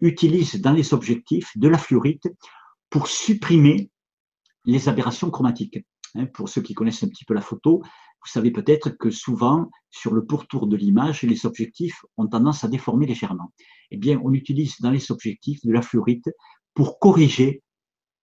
utilisent 0.00 0.60
dans 0.60 0.72
les 0.72 0.94
objectifs 0.94 1.50
de 1.58 1.66
la 1.66 1.78
fluorite 1.78 2.28
pour 2.90 3.08
supprimer 3.08 3.90
les 4.66 4.88
aberrations 4.88 5.32
chromatiques. 5.32 5.84
Hein, 6.14 6.26
pour 6.26 6.48
ceux 6.48 6.62
qui 6.62 6.74
connaissent 6.74 7.02
un 7.02 7.08
petit 7.08 7.24
peu 7.24 7.34
la 7.34 7.40
photo, 7.40 7.82
vous 7.82 8.30
savez 8.30 8.52
peut-être 8.52 8.90
que 8.90 9.10
souvent, 9.10 9.68
sur 9.90 10.14
le 10.14 10.24
pourtour 10.24 10.68
de 10.68 10.76
l'image, 10.76 11.22
les 11.22 11.44
objectifs 11.44 12.04
ont 12.16 12.28
tendance 12.28 12.62
à 12.62 12.68
déformer 12.68 13.06
légèrement. 13.06 13.52
Eh 13.90 13.96
bien, 13.96 14.20
on 14.22 14.32
utilise 14.32 14.80
dans 14.80 14.92
les 14.92 15.10
objectifs 15.10 15.58
de 15.64 15.72
la 15.72 15.82
fluorite 15.82 16.30
pour 16.74 17.00
corriger 17.00 17.64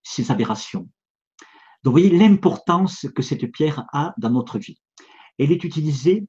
ces 0.04 0.32
aberrations. 0.32 0.88
Donc, 1.84 1.96
vous 1.96 2.00
voyez 2.00 2.18
l'importance 2.18 3.08
que 3.14 3.22
cette 3.22 3.52
pierre 3.52 3.84
a 3.92 4.14
dans 4.18 4.30
notre 4.30 4.58
vie. 4.58 4.80
Elle 5.38 5.52
est 5.52 5.64
utilisée 5.64 6.28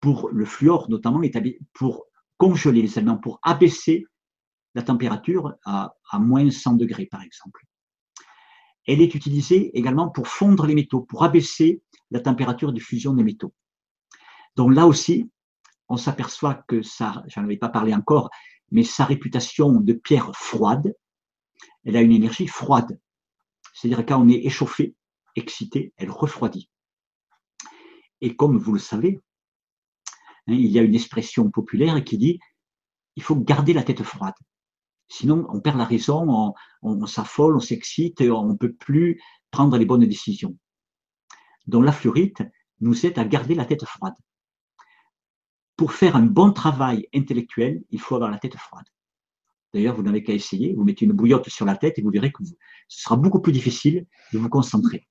pour 0.00 0.28
le 0.30 0.44
fluor, 0.44 0.88
notamment, 0.90 1.20
pour 1.72 2.06
congeler 2.36 2.82
les 2.82 2.98
aliments, 2.98 3.18
pour 3.18 3.38
abaisser 3.42 4.06
la 4.74 4.82
température 4.82 5.54
à, 5.64 5.94
moins 6.18 6.50
100 6.50 6.74
degrés, 6.74 7.06
par 7.06 7.22
exemple. 7.22 7.64
Elle 8.86 9.00
est 9.00 9.14
utilisée 9.14 9.76
également 9.78 10.10
pour 10.10 10.28
fondre 10.28 10.66
les 10.66 10.74
métaux, 10.74 11.00
pour 11.02 11.24
abaisser 11.24 11.82
la 12.10 12.20
température 12.20 12.72
de 12.72 12.80
fusion 12.80 13.14
des 13.14 13.24
métaux. 13.24 13.54
Donc 14.56 14.74
là 14.74 14.86
aussi, 14.86 15.30
on 15.88 15.96
s'aperçoit 15.96 16.54
que 16.68 16.82
ça, 16.82 17.22
j'en 17.28 17.44
avais 17.44 17.56
pas 17.56 17.68
parlé 17.68 17.94
encore, 17.94 18.30
mais 18.70 18.82
sa 18.82 19.04
réputation 19.04 19.72
de 19.80 19.92
pierre 19.92 20.32
froide, 20.34 20.94
elle 21.84 21.96
a 21.96 22.02
une 22.02 22.12
énergie 22.12 22.46
froide. 22.46 22.98
C'est-à-dire 23.72 24.04
quand 24.04 24.20
on 24.20 24.28
est 24.28 24.44
échauffé, 24.44 24.94
excité, 25.36 25.92
elle 25.96 26.10
refroidit. 26.10 26.70
Et 28.24 28.36
comme 28.36 28.56
vous 28.56 28.72
le 28.72 28.78
savez, 28.78 29.20
hein, 30.46 30.54
il 30.54 30.70
y 30.70 30.78
a 30.78 30.82
une 30.82 30.94
expression 30.94 31.50
populaire 31.50 32.02
qui 32.02 32.16
dit 32.16 32.40
il 33.16 33.22
faut 33.22 33.36
garder 33.36 33.74
la 33.74 33.82
tête 33.82 34.02
froide. 34.02 34.32
Sinon, 35.08 35.46
on 35.50 35.60
perd 35.60 35.76
la 35.76 35.84
raison, 35.84 36.54
on, 36.80 37.06
s'affole, 37.06 37.54
on 37.54 37.60
s'excite, 37.60 38.22
on 38.22 38.46
ne 38.46 38.54
peut 38.54 38.72
plus 38.72 39.20
prendre 39.50 39.76
les 39.76 39.84
bonnes 39.84 40.06
décisions. 40.06 40.56
Donc 41.66 41.84
la 41.84 41.92
fluorite 41.92 42.42
nous 42.80 43.04
aide 43.04 43.18
à 43.18 43.26
garder 43.26 43.54
la 43.54 43.66
tête 43.66 43.84
froide. 43.84 44.14
Pour 45.76 45.92
faire 45.92 46.16
un 46.16 46.24
bon 46.24 46.50
travail 46.50 47.06
intellectuel, 47.14 47.84
il 47.90 48.00
faut 48.00 48.14
avoir 48.14 48.30
la 48.30 48.38
tête 48.38 48.56
froide. 48.56 48.86
D'ailleurs, 49.74 49.96
vous 49.96 50.02
n'avez 50.02 50.22
qu'à 50.22 50.32
essayer. 50.32 50.72
Vous 50.72 50.84
mettez 50.84 51.04
une 51.04 51.12
bouillotte 51.12 51.50
sur 51.50 51.66
la 51.66 51.76
tête 51.76 51.98
et 51.98 52.02
vous 52.02 52.10
verrez 52.10 52.32
que 52.32 52.42
ce 52.42 53.02
sera 53.02 53.16
beaucoup 53.16 53.42
plus 53.42 53.52
difficile 53.52 54.06
de 54.32 54.38
vous 54.38 54.48
concentrer. 54.48 55.06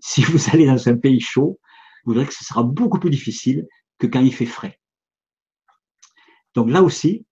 Si 0.00 0.22
vous 0.24 0.50
allez 0.50 0.66
dans 0.66 0.88
un 0.88 0.96
pays 0.96 1.20
chaud, 1.20 1.60
vous 2.06 2.14
verrez 2.14 2.26
que 2.26 2.34
ce 2.34 2.44
sera 2.44 2.62
beaucoup 2.62 2.98
plus 2.98 3.10
difficile 3.10 3.66
que 3.98 4.06
quand 4.06 4.20
il 4.20 4.32
fait 4.32 4.46
frais. 4.46 4.80
Donc 6.54 6.70
là 6.70 6.82
aussi, 6.82 7.26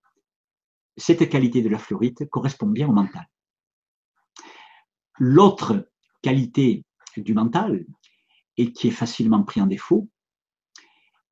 cette 0.97 1.29
qualité 1.29 1.63
de 1.63 1.69
la 1.69 1.79
fluorite 1.79 2.29
correspond 2.29 2.67
bien 2.67 2.89
au 2.89 2.93
mental. 2.93 3.27
L'autre 5.19 5.89
qualité 6.23 6.85
du 7.17 7.33
mental, 7.33 7.87
et 8.57 8.73
qui 8.73 8.89
est 8.89 8.93
facilement 8.93 9.43
pris 9.45 9.61
en 9.61 9.67
défaut, 9.67 10.09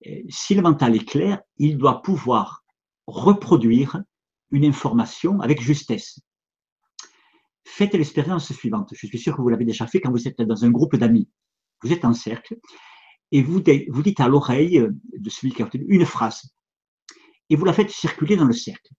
euh, 0.06 0.22
si 0.28 0.54
le 0.54 0.62
mental 0.62 0.96
est 0.96 1.04
clair, 1.04 1.40
il 1.56 1.76
doit 1.78 2.02
pouvoir 2.02 2.64
reproduire 3.06 4.02
une 4.50 4.64
information 4.64 5.40
avec 5.40 5.60
justesse. 5.60 6.20
Faites 7.64 7.94
l'expérience 7.94 8.52
suivante. 8.52 8.90
Je 8.94 9.06
suis 9.06 9.18
sûr 9.18 9.36
que 9.36 9.42
vous 9.42 9.48
l'avez 9.48 9.64
déjà 9.64 9.86
fait 9.86 10.00
quand 10.00 10.10
vous 10.10 10.28
êtes 10.28 10.40
dans 10.42 10.64
un 10.64 10.70
groupe 10.70 10.96
d'amis. 10.96 11.28
Vous 11.82 11.92
êtes 11.92 12.04
en 12.04 12.12
cercle 12.12 12.58
et 13.32 13.42
vous, 13.42 13.60
dites 13.60 14.20
à 14.20 14.28
l'oreille 14.28 14.86
de 15.12 15.30
celui 15.30 15.52
qui 15.52 15.62
a 15.62 15.64
obtenu 15.64 15.86
une 15.88 16.04
phrase 16.04 16.54
et 17.48 17.56
vous 17.56 17.64
la 17.64 17.72
faites 17.72 17.90
circuler 17.90 18.36
dans 18.36 18.44
le 18.44 18.52
cercle. 18.52 18.92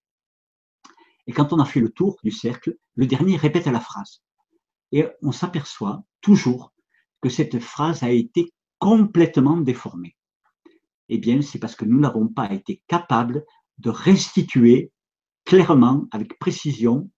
Et 1.28 1.32
quand 1.32 1.54
on 1.54 1.60
a 1.60 1.66
fait 1.66 1.80
le 1.80 1.90
tour 1.90 2.18
du 2.24 2.32
cercle, 2.32 2.76
le 2.96 3.06
dernier 3.06 3.38
répète 3.38 3.68
la 3.68 3.80
phrase. 3.80 4.24
Et 4.92 5.06
on 5.22 5.32
s'aperçoit 5.32 6.04
toujours 6.22 6.74
que 7.22 7.30
cette 7.30 7.60
phrase 7.60 8.04
a 8.04 8.12
été 8.12 8.52
complètement 8.80 9.58
déformée. 9.58 10.16
Eh 11.10 11.18
bien, 11.18 11.42
c'est 11.42 11.60
parce 11.60 11.76
que 11.76 11.86
nous 11.86 12.00
n'avons 12.00 12.28
pas 12.28 12.52
été 12.52 12.82
capables 12.88 13.46
de 13.78 13.90
restituer 13.90 14.92
clairement, 15.46 16.08
avec 16.12 16.38
précision, 16.40 17.10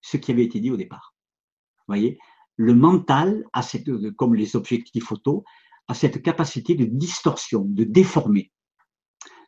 ce 0.00 0.16
qui 0.16 0.32
avait 0.32 0.44
été 0.44 0.60
dit 0.60 0.70
au 0.70 0.76
départ. 0.76 1.14
Vous 1.78 1.94
voyez, 1.94 2.18
le 2.56 2.74
mental, 2.74 3.44
a 3.52 3.62
cette, 3.62 3.88
comme 4.16 4.34
les 4.34 4.56
objectifs 4.56 5.04
photo, 5.04 5.44
a 5.88 5.94
cette 5.94 6.22
capacité 6.22 6.74
de 6.74 6.84
distorsion, 6.84 7.64
de 7.66 7.84
déformer. 7.84 8.52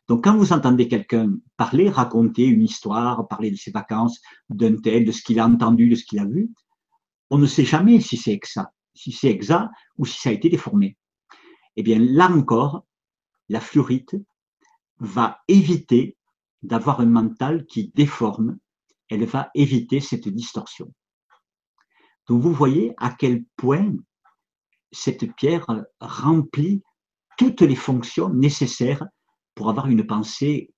Donc, 0.07 0.23
quand 0.23 0.35
vous 0.35 0.51
entendez 0.51 0.87
quelqu'un 0.87 1.37
parler, 1.55 1.87
raconter 1.87 2.45
une 2.45 2.63
histoire, 2.63 3.27
parler 3.27 3.51
de 3.51 3.55
ses 3.55 3.71
vacances, 3.71 4.19
d'un 4.49 4.75
tel, 4.75 5.05
de 5.05 5.11
ce 5.11 5.21
qu'il 5.21 5.39
a 5.39 5.47
entendu, 5.47 5.89
de 5.89 5.95
ce 5.95 6.03
qu'il 6.03 6.19
a 6.19 6.25
vu, 6.25 6.51
on 7.29 7.37
ne 7.37 7.45
sait 7.45 7.63
jamais 7.63 8.01
si 8.01 8.17
c'est 8.17 8.33
exact, 8.33 8.73
si 8.93 9.11
c'est 9.11 9.29
exact 9.29 9.69
ou 9.97 10.05
si 10.05 10.19
ça 10.19 10.29
a 10.29 10.33
été 10.33 10.49
déformé. 10.49 10.97
Eh 11.77 11.83
bien, 11.83 11.99
là 11.99 12.29
encore, 12.29 12.85
la 13.47 13.61
fluorite 13.61 14.15
va 14.99 15.39
éviter 15.47 16.17
d'avoir 16.61 16.99
un 16.99 17.05
mental 17.05 17.65
qui 17.65 17.91
déforme, 17.95 18.57
elle 19.09 19.25
va 19.25 19.49
éviter 19.55 19.99
cette 19.99 20.27
distorsion. 20.27 20.91
Donc, 22.27 22.41
vous 22.41 22.53
voyez 22.53 22.93
à 22.97 23.11
quel 23.11 23.45
point 23.55 23.93
cette 24.91 25.33
pierre 25.35 25.65
remplit 25.99 26.83
toutes 27.37 27.61
les 27.61 27.75
fonctions 27.75 28.29
nécessaires 28.29 29.05
pour 29.55 29.69
avoir 29.69 29.87
une 29.87 30.05
pensée 30.05 30.73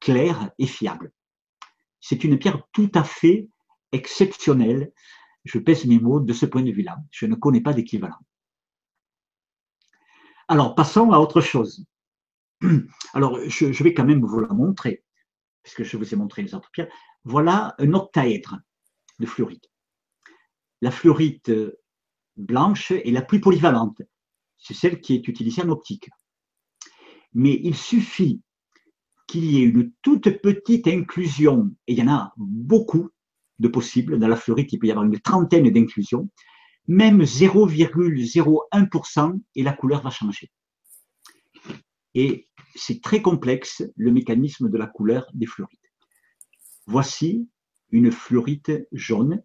claire 0.00 0.50
et 0.58 0.66
fiable. 0.66 1.12
C'est 2.00 2.24
une 2.24 2.38
pierre 2.38 2.62
tout 2.72 2.90
à 2.94 3.04
fait 3.04 3.48
exceptionnelle. 3.92 4.92
Je 5.44 5.58
pèse 5.58 5.86
mes 5.86 5.98
mots 5.98 6.20
de 6.20 6.32
ce 6.32 6.46
point 6.46 6.62
de 6.62 6.70
vue-là. 6.70 6.98
Je 7.10 7.26
ne 7.26 7.34
connais 7.34 7.60
pas 7.60 7.72
d'équivalent. 7.72 8.18
Alors, 10.48 10.74
passons 10.74 11.12
à 11.12 11.18
autre 11.18 11.40
chose. 11.40 11.86
Alors, 13.14 13.38
je, 13.48 13.82
vais 13.82 13.94
quand 13.94 14.04
même 14.04 14.24
vous 14.24 14.40
la 14.40 14.52
montrer, 14.52 15.04
puisque 15.62 15.84
je 15.84 15.96
vous 15.96 16.12
ai 16.12 16.16
montré 16.16 16.42
les 16.42 16.54
autres 16.54 16.70
pierres. 16.70 16.92
Voilà 17.24 17.74
un 17.78 17.94
octaèdre 17.94 18.58
de 19.18 19.26
fluorite. 19.26 19.70
La 20.82 20.90
fluorite 20.90 21.50
blanche 22.36 22.90
est 22.90 23.10
la 23.10 23.22
plus 23.22 23.40
polyvalente. 23.40 24.02
C'est 24.58 24.74
celle 24.74 25.00
qui 25.00 25.14
est 25.14 25.28
utilisée 25.28 25.62
en 25.62 25.68
optique. 25.68 26.10
Mais 27.32 27.60
il 27.62 27.76
suffit 27.76 28.42
qu'il 29.26 29.44
y 29.44 29.58
ait 29.58 29.64
une 29.64 29.92
toute 30.02 30.40
petite 30.40 30.86
inclusion, 30.86 31.70
et 31.86 31.92
il 31.92 31.98
y 31.98 32.02
en 32.02 32.08
a 32.08 32.32
beaucoup 32.36 33.10
de 33.58 33.68
possibles. 33.68 34.18
Dans 34.18 34.28
la 34.28 34.36
fluorite, 34.36 34.72
il 34.72 34.78
peut 34.78 34.86
y 34.86 34.90
avoir 34.90 35.06
une 35.06 35.20
trentaine 35.20 35.70
d'inclusions. 35.70 36.28
Même 36.86 37.22
0,01% 37.22 39.40
et 39.54 39.62
la 39.62 39.72
couleur 39.72 40.02
va 40.02 40.10
changer. 40.10 40.50
Et 42.14 42.46
c'est 42.74 43.00
très 43.00 43.22
complexe 43.22 43.82
le 43.96 44.12
mécanisme 44.12 44.68
de 44.68 44.76
la 44.76 44.86
couleur 44.86 45.26
des 45.34 45.46
fluorites. 45.46 45.80
Voici 46.86 47.48
une 47.90 48.12
fluorite 48.12 48.70
jaune 48.92 49.42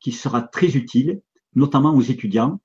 qui 0.00 0.12
sera 0.12 0.42
très 0.42 0.76
utile, 0.76 1.22
notamment 1.54 1.94
aux 1.94 2.02
étudiants, 2.02 2.60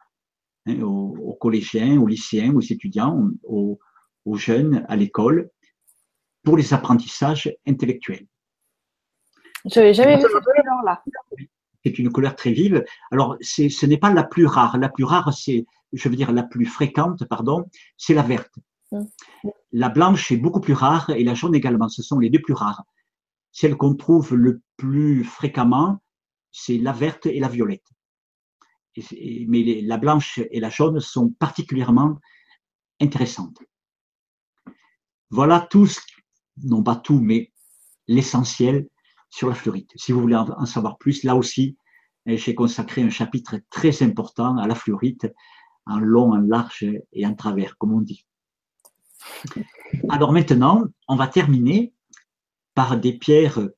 hein, 0.66 0.82
aux, 0.82 1.38
collégiens, 1.40 2.00
aux 2.00 2.08
lycéens, 2.08 2.54
aux 2.54 2.62
étudiants, 2.62 3.30
aux, 3.44 3.80
jeunes 4.36 4.86
à 4.90 4.96
l'école, 4.96 5.50
pour 6.44 6.58
les 6.58 6.74
apprentissages 6.74 7.54
intellectuels. 7.66 8.28
Je 9.66 9.80
n'avais 9.80 9.94
jamais 9.94 10.18
vu 10.18 10.22
cette 10.22 10.32
couleur-là. 10.32 11.02
C'est 11.84 12.00
une 12.00 12.12
couleur 12.12 12.36
très 12.36 12.52
vive. 12.52 12.84
Alors, 13.12 13.38
ce 13.42 13.86
n'est 13.86 13.98
pas 13.98 14.14
la 14.14 14.24
plus 14.24 14.46
rare. 14.46 14.78
La 14.78 14.90
plus 14.90 15.06
rare, 15.06 15.34
c'est, 15.34 15.66
je 15.94 16.10
veux 16.10 16.16
dire, 16.16 16.32
la 16.32 16.44
plus 16.44 16.66
fréquente, 16.66 17.24
pardon, 17.26 17.66
c'est 17.98 18.14
la 18.14 18.24
verte. 18.24 18.54
Mm. 18.92 19.04
La 19.72 19.90
blanche 19.90 20.32
est 20.32 20.38
beaucoup 20.38 20.60
plus 20.60 20.74
rare 20.74 21.10
et 21.10 21.24
la 21.24 21.34
jaune 21.34 21.56
également. 21.56 21.90
Ce 21.90 22.02
sont 22.02 22.20
les 22.20 22.30
deux 22.30 22.42
plus 22.42 22.54
rares. 22.54 22.84
Celles 23.52 23.76
qu'on 23.76 23.96
trouve 23.96 24.36
le 24.36 24.62
plus 24.76 25.24
fréquemment, 25.24 26.02
c'est 26.52 26.78
la 26.78 26.92
verte 26.92 27.26
et 27.26 27.40
la 27.40 27.48
violette. 27.48 27.88
Mais 29.48 29.82
la 29.82 29.98
blanche 29.98 30.40
et 30.52 30.60
la 30.60 30.70
jaune 30.70 31.00
sont 31.00 31.30
particulièrement 31.30 32.20
intéressantes. 33.00 33.60
Voilà 35.30 35.68
tout, 35.70 35.90
non 36.64 36.84
pas 36.84 36.96
tout, 36.96 37.20
mais 37.20 37.52
l'essentiel 38.08 38.88
sur 39.30 39.50
la 39.50 39.56
fluorite. 39.56 39.92
Si 39.96 40.12
vous 40.12 40.22
voulez 40.22 40.36
en 40.36 40.66
savoir 40.66 40.98
plus, 40.98 41.24
là 41.24 41.36
aussi, 41.36 41.78
j'ai 42.26 42.56
consacré 42.56 43.02
un 43.02 43.10
chapitre 43.10 43.60
très 43.70 44.04
important 44.04 44.58
à 44.58 44.68
la 44.68 44.76
fluorite, 44.76 45.28
en 45.86 46.00
long, 46.00 46.34
en 46.34 46.40
large 46.40 46.86
et 47.14 47.26
en 47.26 47.34
travers, 47.34 47.78
comme 47.78 47.94
on 47.94 48.02
dit. 48.02 48.26
Alors 50.10 50.32
maintenant, 50.34 50.84
on 51.08 51.16
va 51.16 51.28
terminer 51.28 51.94
par 52.74 52.98
des 52.98 53.14
pierres, 53.14 53.70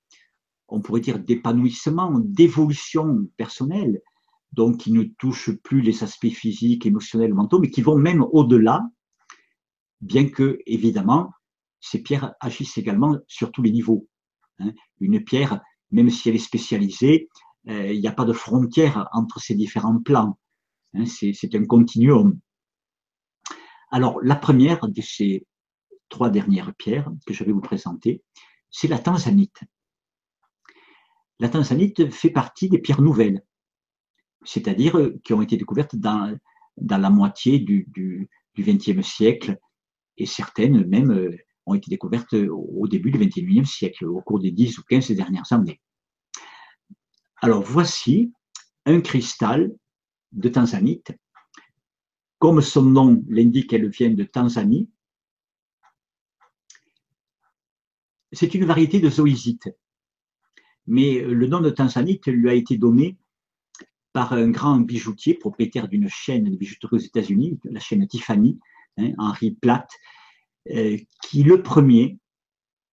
on 0.68 0.82
pourrait 0.82 1.02
dire 1.02 1.20
d'épanouissement, 1.20 2.20
d'évolution 2.20 3.28
personnelle, 3.38 4.02
donc 4.52 4.78
qui 4.78 4.92
ne 4.92 5.04
touchent 5.04 5.52
plus 5.52 5.82
les 5.82 6.04
aspects 6.04 6.30
physiques, 6.30 6.86
émotionnels, 6.86 7.34
mentaux, 7.34 7.60
mais 7.60 7.70
qui 7.70 7.82
vont 7.82 7.98
même 7.98 8.24
au-delà, 8.32 8.84
bien 10.02 10.30
que, 10.30 10.60
évidemment, 10.66 11.32
ces 11.80 12.02
pierres 12.02 12.34
agissent 12.40 12.78
également 12.78 13.18
sur 13.28 13.52
tous 13.52 13.62
les 13.62 13.72
niveaux. 13.72 14.08
Hein. 14.60 14.72
Une 15.00 15.24
pierre, 15.24 15.62
même 15.92 16.10
si 16.10 16.30
elle 16.30 16.36
est 16.36 16.40
spécialisée, 16.40 17.30
euh, 17.68 17.94
il 17.94 18.00
n'y 18.00 18.08
a 18.08 18.12
pas 18.14 18.26
de 18.26 18.34
frontière 18.34 19.08
entre 19.14 19.40
ces 19.40 19.56
différents 19.56 20.00
plans. 20.00 20.38
Hein. 20.94 21.06
C'est 21.06 21.56
un 21.56 21.66
continuum. 21.66 22.40
Alors, 23.92 24.20
la 24.22 24.36
première 24.36 24.88
de 24.88 25.02
ces 25.02 25.46
trois 26.10 26.30
dernières 26.30 26.74
pierres 26.76 27.10
que 27.26 27.34
je 27.34 27.44
vais 27.44 27.52
vous 27.52 27.62
présenter, 27.62 28.24
c'est 28.70 28.88
la 28.88 29.00
tanzanite. 29.00 29.64
La 31.40 31.50
tanzanite 31.50 32.12
fait 32.12 32.30
partie 32.30 32.70
des 32.70 32.80
pierres 32.80 33.02
nouvelles, 33.02 33.44
c'est-à-dire 34.52 35.12
qui 35.24 35.34
ont 35.34 35.42
été 35.42 35.58
découvertes 35.58 35.96
dans, 35.96 36.36
dans 36.78 36.98
la 36.98 37.10
moitié 37.10 37.60
du, 37.60 37.86
du, 37.90 38.30
XXe 38.58 39.08
siècle, 39.08 39.58
et 40.18 40.26
certaines 40.26 40.86
même 40.86 41.12
euh, 41.12 41.38
ont 41.66 41.76
été 41.76 41.90
découvertes 41.90 42.34
au 42.34 42.88
début 42.88 43.12
du 43.12 43.20
XXIe 43.20 43.66
siècle, 43.66 44.06
au 44.06 44.22
cours 44.22 44.40
des 44.40 44.52
10 44.52 44.80
ou 44.80 44.84
15 44.90 45.12
dernières 45.12 45.54
années. 45.54 45.80
Alors 47.42 47.62
voici 47.62 48.34
un 48.86 49.00
cristal 49.00 49.74
de 50.34 50.50
tanzanite 50.50 51.14
comme 52.40 52.62
son 52.62 52.84
nom 52.84 53.22
l'indique, 53.28 53.72
elle 53.74 53.90
vient 53.90 54.10
de 54.10 54.24
Tanzanie. 54.24 54.90
C'est 58.32 58.54
une 58.56 58.66
variété 58.66 59.00
de 59.00 59.10
zoïsite. 59.10 59.70
Mais 60.88 61.20
le 61.22 61.48
nom 61.48 61.60
de 61.60 61.70
tanzanite 61.70 62.28
lui 62.28 62.50
a 62.50 62.54
été 62.54 62.78
donné 62.78 63.18
par 64.14 64.34
un 64.34 64.50
grand 64.50 64.80
bijoutier, 64.80 65.36
propriétaire 65.36 65.88
d'une 65.88 66.10
chaîne 66.10 66.46
de 66.46 66.56
bijouterie 66.56 66.96
aux 66.96 67.00
États-Unis, 67.00 67.60
la 67.66 67.80
chaîne 67.80 68.08
Tiffany, 68.08 68.60
hein, 68.98 69.12
Henri 69.18 69.52
Platt, 69.52 69.90
euh, 70.72 70.98
qui 71.24 71.44
le 71.44 71.62
premier 71.62 72.18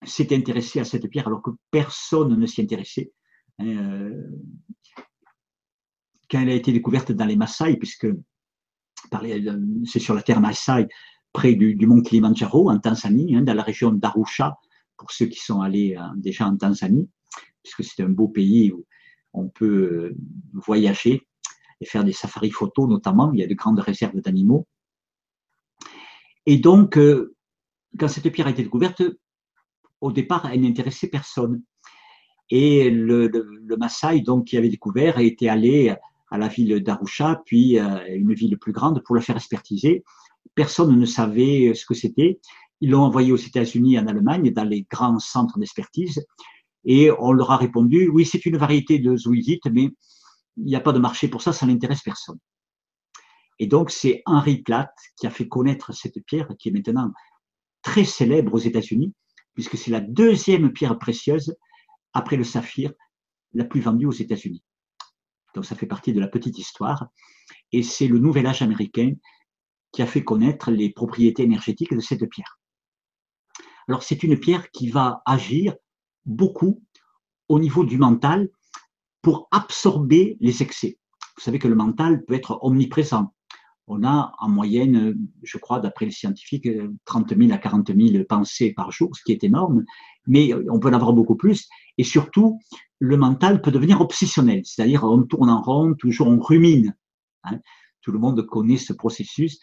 s'est 0.04 0.34
intéressé 0.34 0.78
à 0.78 0.84
cette 0.84 1.08
pierre 1.08 1.26
alors 1.26 1.42
que 1.42 1.50
personne 1.70 2.38
ne 2.38 2.46
s'y 2.46 2.60
intéressait. 2.60 3.12
Hein, 3.58 3.66
euh, 3.66 4.22
quand 6.30 6.40
elle 6.40 6.50
a 6.50 6.54
été 6.54 6.72
découverte 6.72 7.12
dans 7.12 7.24
les 7.24 7.36
Maasai, 7.36 7.76
puisque 7.76 8.08
c'est 9.84 9.98
sur 10.00 10.14
la 10.14 10.22
terre 10.22 10.40
Maasai, 10.40 10.88
près 11.32 11.54
du, 11.54 11.86
mont 11.86 12.02
Kilimanjaro, 12.02 12.70
en 12.70 12.78
Tanzanie, 12.78 13.36
hein, 13.36 13.42
dans 13.42 13.54
la 13.54 13.62
région 13.62 13.92
d'Arusha, 13.92 14.58
pour 14.96 15.10
ceux 15.12 15.26
qui 15.26 15.38
sont 15.38 15.60
allés 15.60 15.96
euh, 15.96 16.02
déjà 16.16 16.46
en 16.46 16.56
Tanzanie, 16.56 17.08
puisque 17.62 17.84
c'est 17.84 18.02
un 18.02 18.08
beau 18.08 18.28
pays 18.28 18.72
où 18.72 18.84
on 19.36 19.48
peut 19.48 19.66
euh, 19.66 20.16
voyager 20.52 21.26
et 21.80 21.84
faire 21.84 22.04
des 22.04 22.12
safaris 22.12 22.50
photos 22.50 22.88
notamment. 22.88 23.32
Il 23.32 23.40
y 23.40 23.42
a 23.42 23.46
de 23.46 23.54
grandes 23.54 23.78
réserves 23.78 24.20
d'animaux. 24.20 24.66
Et 26.46 26.58
donc, 26.58 26.96
euh, 26.96 27.34
quand 27.98 28.08
cette 28.08 28.30
pierre 28.30 28.46
a 28.46 28.50
été 28.50 28.62
découverte, 28.62 29.02
au 30.00 30.12
départ, 30.12 30.48
elle 30.50 30.62
n'intéressait 30.62 31.08
personne. 31.08 31.62
Et 32.50 32.90
le, 32.90 33.26
le, 33.28 33.76
Maasai, 33.76 34.20
donc, 34.20 34.46
qui 34.46 34.56
avait 34.56 34.68
découvert, 34.68 35.18
était 35.18 35.48
allé 35.48 35.94
à 36.30 36.38
la 36.38 36.48
ville 36.48 36.82
d'Arusha, 36.82 37.42
puis 37.44 37.78
euh, 37.78 37.98
une 38.14 38.32
ville 38.34 38.58
plus 38.58 38.72
grande 38.72 39.02
pour 39.02 39.14
le 39.14 39.20
faire 39.20 39.36
expertiser. 39.36 40.04
Personne 40.54 40.98
ne 40.98 41.06
savait 41.06 41.74
ce 41.74 41.84
que 41.84 41.94
c'était. 41.94 42.40
Ils 42.80 42.90
l'ont 42.90 43.02
envoyé 43.02 43.32
aux 43.32 43.36
États-Unis, 43.36 43.98
en 43.98 44.06
Allemagne, 44.06 44.52
dans 44.52 44.64
les 44.64 44.82
grands 44.82 45.18
centres 45.18 45.58
d'expertise, 45.58 46.24
et 46.86 47.10
on 47.18 47.32
leur 47.32 47.50
a 47.50 47.56
répondu 47.56 48.08
oui, 48.08 48.24
c'est 48.24 48.46
une 48.46 48.56
variété 48.56 48.98
de 48.98 49.16
zoïsite, 49.16 49.66
mais 49.66 49.90
il 50.56 50.64
n'y 50.64 50.76
a 50.76 50.80
pas 50.80 50.92
de 50.92 50.98
marché 50.98 51.28
pour 51.28 51.42
ça, 51.42 51.52
ça 51.52 51.66
n'intéresse 51.66 52.02
personne. 52.02 52.38
Et 53.58 53.66
donc 53.66 53.90
c'est 53.90 54.22
Henri 54.24 54.62
Platt 54.62 54.90
qui 55.18 55.26
a 55.26 55.30
fait 55.30 55.48
connaître 55.48 55.92
cette 55.92 56.24
pierre, 56.24 56.48
qui 56.58 56.68
est 56.68 56.72
maintenant 56.72 57.10
très 57.82 58.04
célèbre 58.04 58.54
aux 58.54 58.58
États-Unis, 58.58 59.12
puisque 59.54 59.76
c'est 59.76 59.90
la 59.90 60.00
deuxième 60.00 60.72
pierre 60.72 60.98
précieuse 60.98 61.54
après 62.12 62.36
le 62.36 62.44
saphir 62.44 62.92
la 63.52 63.64
plus 63.64 63.80
vendue 63.80 64.06
aux 64.06 64.12
États-Unis. 64.12 64.62
Donc 65.54 65.64
ça 65.64 65.74
fait 65.74 65.86
partie 65.86 66.12
de 66.12 66.20
la 66.20 66.28
petite 66.28 66.58
histoire. 66.58 67.08
Et 67.72 67.82
c'est 67.82 68.06
le 68.06 68.18
nouvel 68.18 68.46
âge 68.46 68.62
américain 68.62 69.12
qui 69.92 70.02
a 70.02 70.06
fait 70.06 70.22
connaître 70.22 70.70
les 70.70 70.90
propriétés 70.90 71.42
énergétiques 71.44 71.94
de 71.94 72.00
cette 72.00 72.28
pierre. 72.28 72.58
Alors 73.88 74.02
c'est 74.02 74.22
une 74.22 74.38
pierre 74.38 74.70
qui 74.70 74.90
va 74.90 75.22
agir 75.24 75.74
beaucoup 76.26 76.82
au 77.48 77.58
niveau 77.58 77.84
du 77.84 77.98
mental 77.98 78.48
pour 79.22 79.48
absorber 79.50 80.36
les 80.40 80.62
excès. 80.62 80.98
Vous 81.36 81.42
savez 81.42 81.58
que 81.58 81.68
le 81.68 81.74
mental 81.74 82.24
peut 82.24 82.34
être 82.34 82.58
omniprésent. 82.62 83.32
On 83.88 84.02
a 84.02 84.32
en 84.40 84.48
moyenne, 84.48 85.16
je 85.42 85.58
crois, 85.58 85.78
d'après 85.78 86.06
les 86.06 86.10
scientifiques, 86.10 86.68
30 87.04 87.36
000 87.36 87.52
à 87.52 87.58
40 87.58 87.94
000 87.94 88.24
pensées 88.24 88.72
par 88.72 88.90
jour, 88.90 89.14
ce 89.14 89.22
qui 89.24 89.32
est 89.32 89.44
énorme, 89.44 89.84
mais 90.26 90.52
on 90.68 90.80
peut 90.80 90.88
en 90.88 90.92
avoir 90.92 91.12
beaucoup 91.12 91.36
plus. 91.36 91.68
Et 91.98 92.04
surtout, 92.04 92.58
le 92.98 93.16
mental 93.16 93.62
peut 93.62 93.70
devenir 93.70 94.00
obsessionnel, 94.00 94.62
c'est-à-dire 94.64 95.04
on 95.04 95.22
tourne 95.22 95.50
en 95.50 95.62
rond, 95.62 95.94
toujours 95.94 96.28
on 96.28 96.40
rumine. 96.40 96.96
Hein. 97.44 97.60
Tout 98.00 98.10
le 98.12 98.18
monde 98.18 98.44
connaît 98.46 98.76
ce 98.76 98.92
processus 98.92 99.60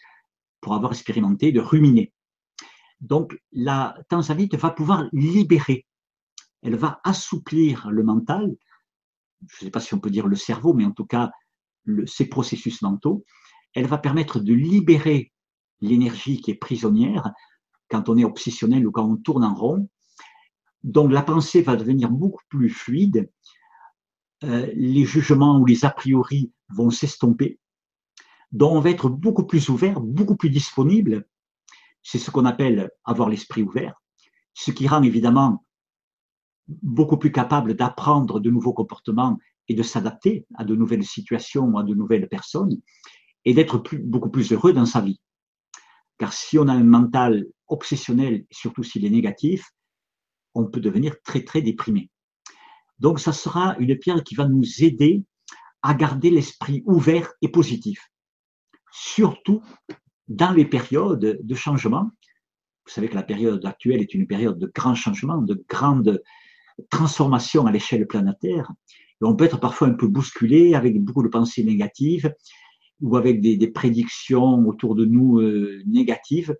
pour 0.60 0.74
avoir 0.74 0.92
expérimenté 0.92 1.52
de 1.52 1.60
ruminer. 1.60 2.12
Donc 3.00 3.38
la 3.52 3.94
tanzanite 4.08 4.54
va 4.54 4.70
pouvoir 4.70 5.06
libérer, 5.12 5.86
elle 6.64 6.76
va 6.76 7.00
assouplir 7.04 7.90
le 7.90 8.02
mental, 8.02 8.56
je 9.46 9.56
ne 9.56 9.66
sais 9.66 9.70
pas 9.70 9.80
si 9.80 9.94
on 9.94 10.00
peut 10.00 10.10
dire 10.10 10.26
le 10.26 10.36
cerveau, 10.36 10.72
mais 10.72 10.84
en 10.84 10.92
tout 10.92 11.04
cas 11.04 11.30
le, 11.84 12.06
ces 12.06 12.26
processus 12.26 12.82
mentaux, 12.82 13.24
elle 13.74 13.86
va 13.86 13.98
permettre 13.98 14.40
de 14.40 14.54
libérer 14.54 15.32
l'énergie 15.80 16.40
qui 16.40 16.50
est 16.50 16.56
prisonnière 16.56 17.30
quand 17.90 18.08
on 18.08 18.16
est 18.16 18.24
obsessionnel 18.24 18.86
ou 18.86 18.90
quand 18.90 19.04
on 19.04 19.16
tourne 19.16 19.44
en 19.44 19.54
rond. 19.54 19.88
Donc 20.82 21.12
la 21.12 21.22
pensée 21.22 21.60
va 21.60 21.76
devenir 21.76 22.10
beaucoup 22.10 22.42
plus 22.48 22.70
fluide, 22.70 23.30
euh, 24.42 24.70
les 24.74 25.04
jugements 25.04 25.58
ou 25.58 25.66
les 25.66 25.84
a 25.84 25.90
priori 25.90 26.52
vont 26.70 26.90
s'estomper. 26.90 27.60
dont 28.52 28.76
on 28.76 28.80
va 28.80 28.90
être 28.90 29.08
beaucoup 29.08 29.44
plus 29.44 29.68
ouvert, 29.68 30.00
beaucoup 30.00 30.36
plus 30.36 30.50
disponible. 30.50 31.26
C'est 32.02 32.18
ce 32.18 32.30
qu'on 32.30 32.44
appelle 32.44 32.90
avoir 33.04 33.28
l'esprit 33.28 33.62
ouvert, 33.62 34.00
ce 34.54 34.70
qui 34.70 34.86
rend 34.86 35.02
évidemment 35.02 35.63
beaucoup 36.68 37.18
plus 37.18 37.32
capable 37.32 37.74
d'apprendre 37.74 38.40
de 38.40 38.50
nouveaux 38.50 38.72
comportements 38.72 39.38
et 39.68 39.74
de 39.74 39.82
s'adapter 39.82 40.46
à 40.54 40.64
de 40.64 40.74
nouvelles 40.74 41.04
situations 41.04 41.76
à 41.76 41.82
de 41.82 41.94
nouvelles 41.94 42.28
personnes 42.28 42.80
et 43.44 43.54
d'être 43.54 43.82
beaucoup 44.02 44.30
plus 44.30 44.52
heureux 44.52 44.72
dans 44.72 44.86
sa 44.86 45.00
vie. 45.00 45.20
Car 46.18 46.32
si 46.32 46.58
on 46.58 46.68
a 46.68 46.72
un 46.72 46.84
mental 46.84 47.46
obsessionnel, 47.68 48.44
surtout 48.50 48.82
s'il 48.82 49.04
est 49.04 49.10
négatif, 49.10 49.70
on 50.54 50.66
peut 50.66 50.80
devenir 50.80 51.20
très 51.22 51.42
très 51.44 51.60
déprimé. 51.60 52.10
Donc 52.98 53.18
ça 53.20 53.32
sera 53.32 53.76
une 53.78 53.98
pierre 53.98 54.22
qui 54.22 54.34
va 54.34 54.46
nous 54.46 54.82
aider 54.82 55.24
à 55.82 55.94
garder 55.94 56.30
l'esprit 56.30 56.82
ouvert 56.86 57.32
et 57.42 57.48
positif, 57.48 58.10
surtout 58.92 59.62
dans 60.28 60.52
les 60.52 60.64
périodes 60.64 61.40
de 61.42 61.54
changement. 61.54 62.10
Vous 62.86 62.92
savez 62.92 63.08
que 63.08 63.14
la 63.14 63.22
période 63.22 63.64
actuelle 63.66 64.00
est 64.00 64.14
une 64.14 64.26
période 64.26 64.58
de 64.58 64.70
grands 64.74 64.94
changements, 64.94 65.42
de 65.42 65.62
grandes 65.68 66.22
transformations 66.90 67.66
à 67.66 67.72
l'échelle 67.72 68.06
planétaire. 68.06 68.70
Et 69.20 69.24
on 69.24 69.36
peut 69.36 69.44
être 69.44 69.60
parfois 69.60 69.88
un 69.88 69.94
peu 69.94 70.08
bousculé 70.08 70.74
avec 70.74 71.00
beaucoup 71.00 71.22
de 71.22 71.28
pensées 71.28 71.64
négatives 71.64 72.34
ou 73.00 73.16
avec 73.16 73.40
des, 73.40 73.68
prédictions 73.68 74.66
autour 74.66 74.94
de 74.94 75.04
nous 75.04 75.40
euh, 75.40 75.82
négatives. 75.86 76.56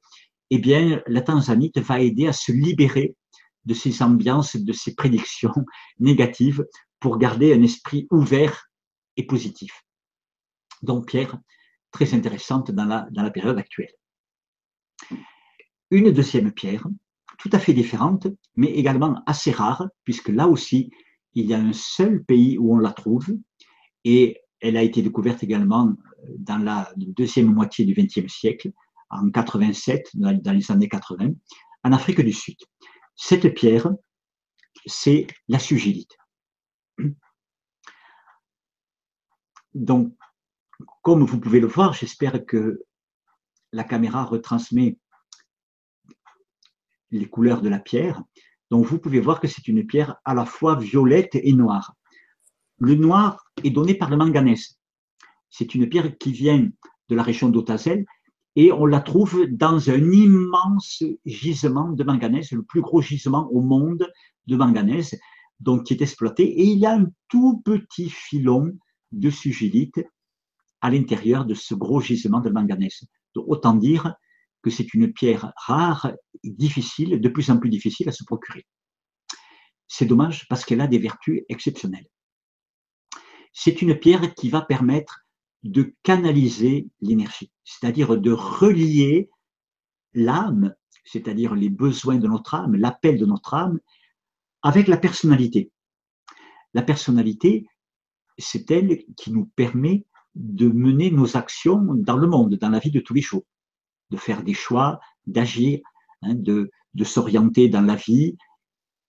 Eh 0.51 0.59
bien, 0.59 1.03
la 1.07 1.21
tanzanite 1.21 1.79
va 1.79 2.01
aider 2.01 2.27
à 2.27 2.33
se 2.33 2.53
libérer 2.53 3.17
de 3.65 3.75
ces 3.75 4.03
ambiances, 4.03 4.57
de 4.57 4.73
ces 4.73 4.95
prédictions 4.95 5.55
négatives 5.99 6.65
pour 7.01 7.19
garder 7.19 7.55
un 7.55 7.63
esprit 7.63 8.07
ouvert 8.11 8.69
et 9.17 9.27
positif. 9.27 9.85
Donc, 10.83 11.09
pierre 11.09 11.39
très 11.91 12.13
intéressante 12.13 12.73
dans 12.73 13.07
la 13.13 13.31
période 13.31 13.57
actuelle. 13.57 13.95
Une 15.91 16.11
deuxième 16.11 16.53
pierre, 16.53 16.87
tout 17.39 17.51
à 17.53 17.59
fait 17.59 17.73
différente, 17.73 18.27
mais 18.57 18.69
également 18.69 19.23
assez 19.27 19.51
rare, 19.51 19.89
puisque 20.05 20.29
là 20.29 20.49
aussi, 20.49 20.91
il 21.35 21.47
y 21.47 21.55
a 21.55 21.59
un 21.59 21.73
seul 21.73 22.25
pays 22.25 22.59
où 22.59 22.75
on 22.75 22.79
la 22.79 22.93
trouve, 22.93 23.27
et 24.05 24.41
elle 24.61 24.77
a 24.77 24.83
été 24.83 25.03
découverte 25.03 25.43
également 25.43 25.95
dans 26.39 26.59
la 26.59 26.93
deuxième 26.97 27.53
moitié 27.53 27.85
du 27.85 27.95
XXe 27.95 28.33
siècle, 28.33 28.71
en 29.11 29.31
87, 29.31 30.11
dans 30.15 30.53
les 30.53 30.71
années 30.71 30.89
80, 30.89 31.31
en 31.85 31.93
Afrique 31.93 32.21
du 32.21 32.33
Sud. 32.33 32.57
Cette 33.15 33.55
pierre, 33.55 33.91
c'est 34.87 35.27
la 35.49 35.59
sugilite. 35.59 36.17
Donc, 39.75 40.15
comme 41.03 41.25
vous 41.25 41.39
pouvez 41.39 41.61
le 41.61 41.67
voir, 41.67 41.93
j'espère 41.93 42.45
que 42.47 42.83
la 43.73 43.85
caméra 43.85 44.25
retransmet 44.25 44.99
les 47.19 47.29
couleurs 47.29 47.63
de 47.63 47.69
la 47.69 47.79
pierre. 47.79 48.23
Donc, 48.71 48.87
vous 48.87 48.99
pouvez 48.99 49.21
voir 49.21 49.41
que 49.41 49.49
c'est 49.49 49.69
une 49.69 49.87
pierre 49.87 50.17
à 50.25 50.35
la 50.35 50.45
fois 50.45 50.77
violette 50.77 51.35
et 51.35 51.53
noire. 51.53 51.95
Le 52.79 52.95
noir 52.95 53.45
est 53.63 53.71
donné 53.71 53.95
par 53.95 54.11
le 54.11 54.17
manganèse. 54.17 54.79
C'est 55.49 55.75
une 55.75 55.89
pierre 55.89 56.19
qui 56.19 56.33
vient 56.33 56.69
de 57.09 57.15
la 57.15 57.23
région 57.23 57.49
d'Otazel 57.49 58.05
et 58.57 58.73
on 58.73 58.87
la 58.87 59.01
trouve 59.01 59.47
dans 59.47 59.91
un 59.91 60.13
immense 60.13 61.03
gisement 61.25 61.91
de 61.91 62.05
manganèse, 62.05 62.53
le 62.53 62.63
plus 62.63 62.81
gros 62.81 63.01
gisement 63.01 63.49
au 63.53 63.61
monde 63.61 64.11
de 64.47 64.57
manganèse, 64.57 65.19
donc 65.61 65.85
qui 65.85 65.95
est 65.95 66.03
exploité. 66.03 66.45
Et 66.45 66.65
il 66.65 66.79
y 66.79 66.87
a 66.87 66.95
un 66.95 67.07
tout 67.29 67.63
petit 67.65 68.11
filon 68.11 68.73
de 69.13 69.31
sugilite 69.31 70.05
à 70.81 70.91
l'intérieur 70.91 71.45
de 71.45 71.55
ce 71.55 71.75
gros 71.75 72.01
gisement 72.01 72.41
de 72.41 72.51
manganèse. 72.51 73.07
Autant 73.37 73.75
dire 73.75 74.15
que 74.65 74.71
c'est 74.71 74.95
une 74.95 75.13
pierre 75.13 75.53
rare, 75.57 76.13
difficile, 76.43 77.21
de 77.21 77.29
plus 77.29 77.51
en 77.51 77.59
plus 77.59 77.69
difficile 77.69 78.09
à 78.09 78.13
se 78.13 78.25
procurer. 78.25 78.67
C'est 79.87 80.07
dommage 80.07 80.49
parce 80.49 80.65
qu'elle 80.65 80.81
a 80.81 80.87
des 80.87 80.99
vertus 80.99 81.43
exceptionnelles. 81.51 82.09
C'est 83.53 83.83
une 83.83 83.95
pierre 83.95 84.35
qui 84.35 84.49
va 84.49 84.63
permettre 84.63 85.27
de 85.65 85.95
canaliser 86.03 86.89
l'énergie, 87.03 87.53
c'est-à-dire 87.63 88.17
de 88.17 88.33
relier 88.33 89.29
l'âme, 90.15 90.75
c'est-à-dire 91.05 91.55
les 91.55 91.69
besoins 91.69 92.17
de 92.17 92.27
notre 92.27 92.55
âme, 92.55 92.75
l'appel 92.75 93.19
de 93.19 93.27
notre 93.27 93.53
âme, 93.53 93.79
avec 94.63 94.89
la 94.89 94.97
personnalité. 94.97 95.71
La 96.73 96.83
personnalité, 96.83 97.67
c'est 98.39 98.71
elle 98.71 99.05
qui 99.15 99.31
nous 99.31 99.45
permet 99.57 100.07
de 100.35 100.69
mener 100.69 101.11
nos 101.11 101.37
actions 101.37 101.85
dans 101.95 102.17
le 102.17 102.27
monde, 102.27 102.55
dans 102.55 102.71
la 102.71 102.79
vie 102.79 102.91
de 102.91 103.01
tous 103.01 103.13
les 103.13 103.21
jours, 103.21 103.45
de 104.11 104.17
faire 104.17 104.43
des 104.43 104.55
choix, 104.55 105.01
d'agir, 105.27 105.81
hein, 106.23 106.35
de, 106.35 106.71
s'orienter 107.05 107.69
dans 107.69 107.83
la 107.83 107.97
vie, 107.97 108.37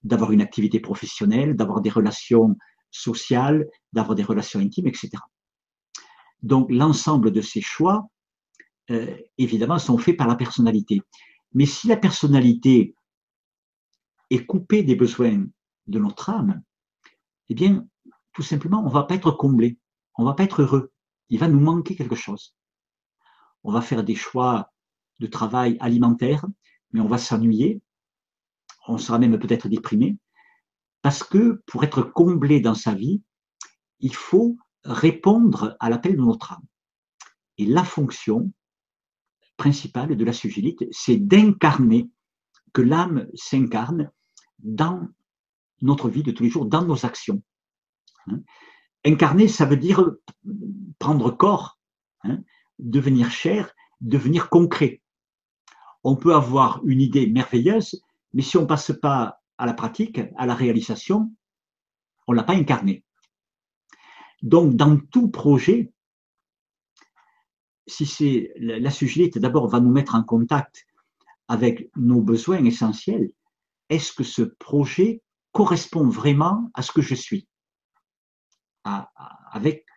d'avoir 0.03 0.31
une 0.31 0.41
activité 0.41 0.79
professionnelle, 0.79 1.55
d'avoir 1.55 1.81
des 1.81 1.89
relations 1.89 2.55
sociales, 2.91 3.67
d'avoir 3.93 4.15
des 4.15 4.23
relations 4.23 4.59
intimes, 4.59 4.87
etc. 4.87 5.11
Donc 6.41 6.71
l'ensemble 6.71 7.31
de 7.31 7.41
ces 7.41 7.61
choix, 7.61 8.07
euh, 8.91 9.17
évidemment, 9.37 9.79
sont 9.79 9.97
faits 9.97 10.17
par 10.17 10.27
la 10.27 10.35
personnalité. 10.35 11.01
Mais 11.53 11.65
si 11.65 11.87
la 11.87 11.97
personnalité 11.97 12.95
est 14.29 14.45
coupée 14.45 14.83
des 14.83 14.95
besoins 14.95 15.45
de 15.87 15.99
notre 15.99 16.29
âme, 16.29 16.61
eh 17.49 17.55
bien, 17.55 17.85
tout 18.33 18.43
simplement, 18.43 18.81
on 18.81 18.89
ne 18.89 18.93
va 18.93 19.03
pas 19.03 19.15
être 19.15 19.31
comblé, 19.31 19.77
on 20.17 20.23
ne 20.23 20.27
va 20.27 20.33
pas 20.33 20.43
être 20.43 20.61
heureux. 20.61 20.91
Il 21.29 21.39
va 21.39 21.47
nous 21.47 21.59
manquer 21.59 21.95
quelque 21.95 22.15
chose. 22.15 22.55
On 23.63 23.71
va 23.71 23.81
faire 23.81 24.03
des 24.03 24.15
choix 24.15 24.71
de 25.19 25.27
travail 25.27 25.77
alimentaire, 25.79 26.45
mais 26.91 26.99
on 26.99 27.07
va 27.07 27.17
s'ennuyer, 27.17 27.81
on 28.87 28.97
sera 28.97 29.19
même 29.19 29.37
peut-être 29.39 29.67
déprimé, 29.67 30.17
parce 31.01 31.23
que 31.23 31.61
pour 31.67 31.83
être 31.83 32.01
comblé 32.01 32.59
dans 32.59 32.75
sa 32.75 32.93
vie, 32.93 33.21
il 33.99 34.15
faut 34.15 34.57
répondre 34.83 35.75
à 35.79 35.89
l'appel 35.89 36.15
de 36.15 36.21
notre 36.21 36.53
âme. 36.53 36.65
Et 37.57 37.65
la 37.65 37.83
fonction 37.83 38.51
principale 39.57 40.15
de 40.15 40.25
la 40.25 40.33
sugilite, 40.33 40.83
c'est 40.91 41.17
d'incarner, 41.17 42.09
que 42.73 42.81
l'âme 42.81 43.27
s'incarne 43.33 44.11
dans 44.59 45.07
notre 45.81 46.09
vie 46.09 46.23
de 46.23 46.31
tous 46.31 46.43
les 46.43 46.49
jours, 46.49 46.65
dans 46.65 46.83
nos 46.83 47.05
actions. 47.05 47.41
Hein? 48.27 48.41
Incarner, 49.05 49.47
ça 49.47 49.65
veut 49.65 49.77
dire 49.77 50.03
prendre 50.99 51.31
corps, 51.31 51.79
hein, 52.23 52.39
devenir 52.79 53.31
chair, 53.31 53.73
devenir 54.01 54.49
concret. 54.49 55.01
On 56.05 56.15
peut 56.15 56.35
avoir 56.35 56.81
une 56.85 57.01
idée 57.01 57.25
merveilleuse, 57.25 57.99
mais 58.33 58.43
si 58.43 58.57
on 58.57 58.61
ne 58.61 58.67
passe 58.67 58.91
pas 59.01 59.41
à 59.57 59.65
la 59.65 59.73
pratique, 59.73 60.21
à 60.37 60.45
la 60.45 60.53
réalisation, 60.53 61.31
on 62.27 62.33
ne 62.33 62.37
l'a 62.37 62.43
pas 62.43 62.53
incarné. 62.53 63.03
Donc, 64.43 64.75
dans 64.75 64.97
tout 64.97 65.29
projet, 65.29 65.91
si 67.87 68.05
c'est 68.05 68.53
la 68.57 68.91
sugilite, 68.91 69.39
d'abord, 69.39 69.67
va 69.67 69.79
nous 69.79 69.91
mettre 69.91 70.13
en 70.13 70.21
contact 70.21 70.85
avec 71.47 71.89
nos 71.95 72.21
besoins 72.21 72.63
essentiels. 72.63 73.31
Est-ce 73.89 74.13
que 74.13 74.23
ce 74.23 74.43
projet 74.43 75.23
correspond 75.53 76.07
vraiment 76.07 76.69
à 76.75 76.83
ce 76.83 76.91
que 76.91 77.01
je 77.01 77.15
suis, 77.15 77.47
avec 78.83 79.87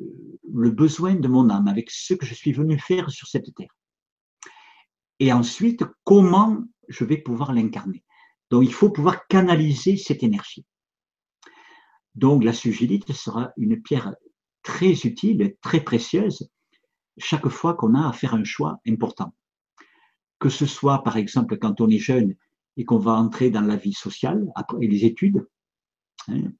euh, 0.00 0.04
le 0.52 0.70
besoin 0.70 1.14
de 1.14 1.28
mon 1.28 1.48
âme, 1.48 1.68
avec 1.68 1.92
ce 1.92 2.14
que 2.14 2.26
je 2.26 2.34
suis 2.34 2.52
venu 2.52 2.76
faire 2.76 3.08
sur 3.10 3.28
cette 3.28 3.54
terre. 3.54 3.68
Et 5.24 5.32
ensuite, 5.32 5.84
comment 6.04 6.62
je 6.86 7.02
vais 7.06 7.16
pouvoir 7.16 7.54
l'incarner? 7.54 8.04
Donc, 8.50 8.64
il 8.64 8.74
faut 8.74 8.90
pouvoir 8.90 9.26
canaliser 9.26 9.96
cette 9.96 10.22
énergie. 10.22 10.66
Donc 12.14 12.44
la 12.44 12.52
sugilite 12.52 13.10
sera 13.12 13.50
une 13.56 13.80
pierre 13.80 14.14
très 14.62 14.92
utile, 14.92 15.56
très 15.62 15.80
précieuse, 15.80 16.50
chaque 17.16 17.48
fois 17.48 17.72
qu'on 17.72 17.94
a 17.94 18.06
à 18.06 18.12
faire 18.12 18.34
un 18.34 18.44
choix 18.44 18.80
important. 18.86 19.34
Que 20.38 20.50
ce 20.50 20.66
soit 20.66 21.02
par 21.02 21.16
exemple 21.16 21.56
quand 21.56 21.80
on 21.80 21.88
est 21.88 21.98
jeune 21.98 22.34
et 22.76 22.84
qu'on 22.84 22.98
va 22.98 23.12
entrer 23.12 23.48
dans 23.48 23.62
la 23.62 23.76
vie 23.76 23.94
sociale, 23.94 24.46
après 24.54 24.86
les 24.86 25.06
études, 25.06 25.48
hein, 26.28 26.52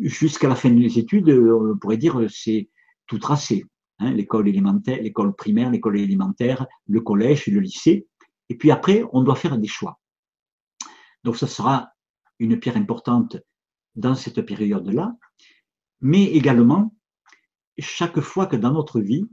jusqu'à 0.00 0.48
la 0.48 0.54
fin 0.54 0.70
des 0.70 0.96
études, 1.00 1.28
on 1.28 1.76
pourrait 1.76 1.96
dire 1.96 2.24
c'est 2.30 2.70
tout 3.08 3.18
tracé. 3.18 3.64
Hein, 3.98 4.12
l'école 4.12 4.48
élémentaire, 4.48 5.00
l'école 5.02 5.34
primaire, 5.34 5.70
l'école 5.70 5.98
élémentaire, 5.98 6.66
le 6.86 7.00
collège, 7.00 7.46
le 7.46 7.60
lycée. 7.60 8.06
Et 8.48 8.56
puis 8.56 8.70
après, 8.70 9.04
on 9.12 9.22
doit 9.22 9.36
faire 9.36 9.58
des 9.58 9.68
choix. 9.68 9.98
Donc 11.24 11.36
ce 11.36 11.46
sera 11.46 11.90
une 12.38 12.58
pierre 12.58 12.76
importante 12.76 13.38
dans 13.94 14.14
cette 14.14 14.42
période-là, 14.42 15.16
mais 16.00 16.24
également 16.24 16.94
chaque 17.78 18.20
fois 18.20 18.46
que 18.46 18.56
dans 18.56 18.72
notre 18.72 19.00
vie, 19.00 19.26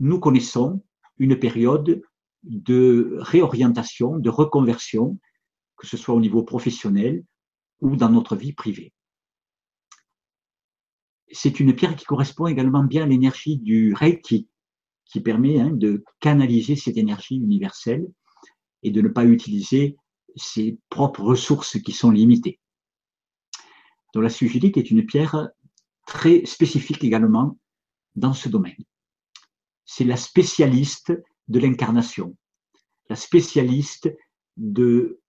nous 0.00 0.18
connaissons 0.18 0.82
une 1.18 1.38
période 1.38 2.02
de 2.42 3.16
réorientation, 3.18 4.18
de 4.18 4.30
reconversion, 4.30 5.18
que 5.76 5.86
ce 5.86 5.96
soit 5.96 6.14
au 6.14 6.20
niveau 6.20 6.42
professionnel 6.42 7.24
ou 7.80 7.96
dans 7.96 8.10
notre 8.10 8.36
vie 8.36 8.52
privée. 8.52 8.92
C'est 11.30 11.60
une 11.60 11.74
pierre 11.74 11.96
qui 11.96 12.04
correspond 12.04 12.46
également 12.46 12.84
bien 12.84 13.04
à 13.04 13.06
l'énergie 13.06 13.58
du 13.58 13.94
Reiki, 13.94 14.48
qui 15.04 15.20
permet 15.20 15.60
hein, 15.60 15.70
de 15.70 16.04
canaliser 16.20 16.76
cette 16.76 16.96
énergie 16.96 17.36
universelle 17.36 18.06
et 18.82 18.90
de 18.90 19.00
ne 19.00 19.08
pas 19.08 19.24
utiliser 19.24 19.96
ses 20.36 20.78
propres 20.88 21.22
ressources 21.22 21.80
qui 21.80 21.92
sont 21.92 22.10
limitées. 22.10 22.60
Donc 24.14 24.22
la 24.22 24.30
sugilite 24.30 24.76
est 24.76 24.90
une 24.90 25.04
pierre 25.04 25.48
très 26.06 26.44
spécifique 26.46 27.04
également 27.04 27.58
dans 28.16 28.32
ce 28.32 28.48
domaine. 28.48 28.84
C'est 29.84 30.04
la 30.04 30.16
spécialiste 30.16 31.12
de 31.48 31.58
l'incarnation, 31.58 32.36
la 33.08 33.16
spécialiste 33.16 34.10
de 34.56 35.20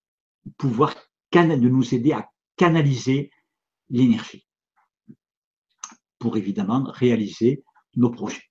pouvoir 0.57 0.95
de 1.31 1.69
nous 1.69 1.93
aider 1.93 2.11
à 2.11 2.27
canaliser 2.57 3.31
l'énergie 3.89 4.48
pour 6.19 6.37
évidemment 6.37 6.83
réaliser 6.83 7.63
nos 7.95 8.09
projets. 8.09 8.43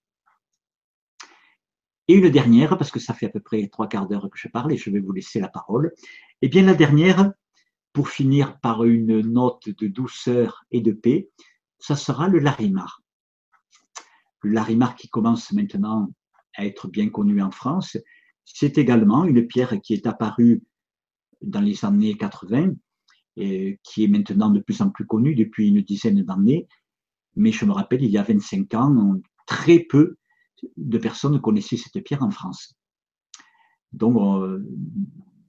Et 2.08 2.14
une 2.14 2.30
dernière, 2.30 2.78
parce 2.78 2.90
que 2.90 3.00
ça 3.00 3.12
fait 3.12 3.26
à 3.26 3.28
peu 3.28 3.40
près 3.40 3.68
trois 3.68 3.86
quarts 3.86 4.08
d'heure 4.08 4.30
que 4.30 4.38
je 4.38 4.48
parle 4.48 4.72
et 4.72 4.78
je 4.78 4.90
vais 4.90 5.00
vous 5.00 5.12
laisser 5.12 5.40
la 5.40 5.48
parole. 5.48 5.92
Et 6.40 6.46
eh 6.46 6.48
bien 6.48 6.62
la 6.62 6.74
dernière, 6.74 7.32
pour 7.92 8.08
finir 8.08 8.58
par 8.60 8.84
une 8.84 9.20
note 9.20 9.68
de 9.68 9.88
douceur 9.88 10.64
et 10.70 10.80
de 10.80 10.92
paix, 10.92 11.30
ça 11.78 11.96
sera 11.96 12.28
le 12.28 12.38
larimar. 12.38 13.02
Le 14.42 14.52
larimar 14.52 14.96
qui 14.96 15.08
commence 15.08 15.52
maintenant 15.52 16.08
à 16.56 16.64
être 16.64 16.88
bien 16.88 17.10
connu 17.10 17.42
en 17.42 17.50
France, 17.50 17.98
c'est 18.44 18.78
également 18.78 19.24
une 19.24 19.46
pierre 19.46 19.78
qui 19.82 19.92
est 19.92 20.06
apparue 20.06 20.62
dans 21.42 21.60
les 21.60 21.84
années 21.84 22.16
80 22.16 22.72
et 23.36 23.78
qui 23.82 24.04
est 24.04 24.08
maintenant 24.08 24.50
de 24.50 24.60
plus 24.60 24.80
en 24.80 24.90
plus 24.90 25.06
connue 25.06 25.34
depuis 25.34 25.68
une 25.68 25.82
dizaine 25.82 26.22
d'années. 26.22 26.66
Mais 27.38 27.52
je 27.52 27.64
me 27.64 27.72
rappelle, 27.72 28.02
il 28.02 28.10
y 28.10 28.18
a 28.18 28.24
25 28.24 28.74
ans, 28.74 29.14
très 29.46 29.78
peu 29.78 30.18
de 30.76 30.98
personnes 30.98 31.40
connaissaient 31.40 31.76
cette 31.76 32.02
pierre 32.02 32.24
en 32.24 32.32
France. 32.32 32.74
Donc 33.92 34.16
euh, 34.16 34.60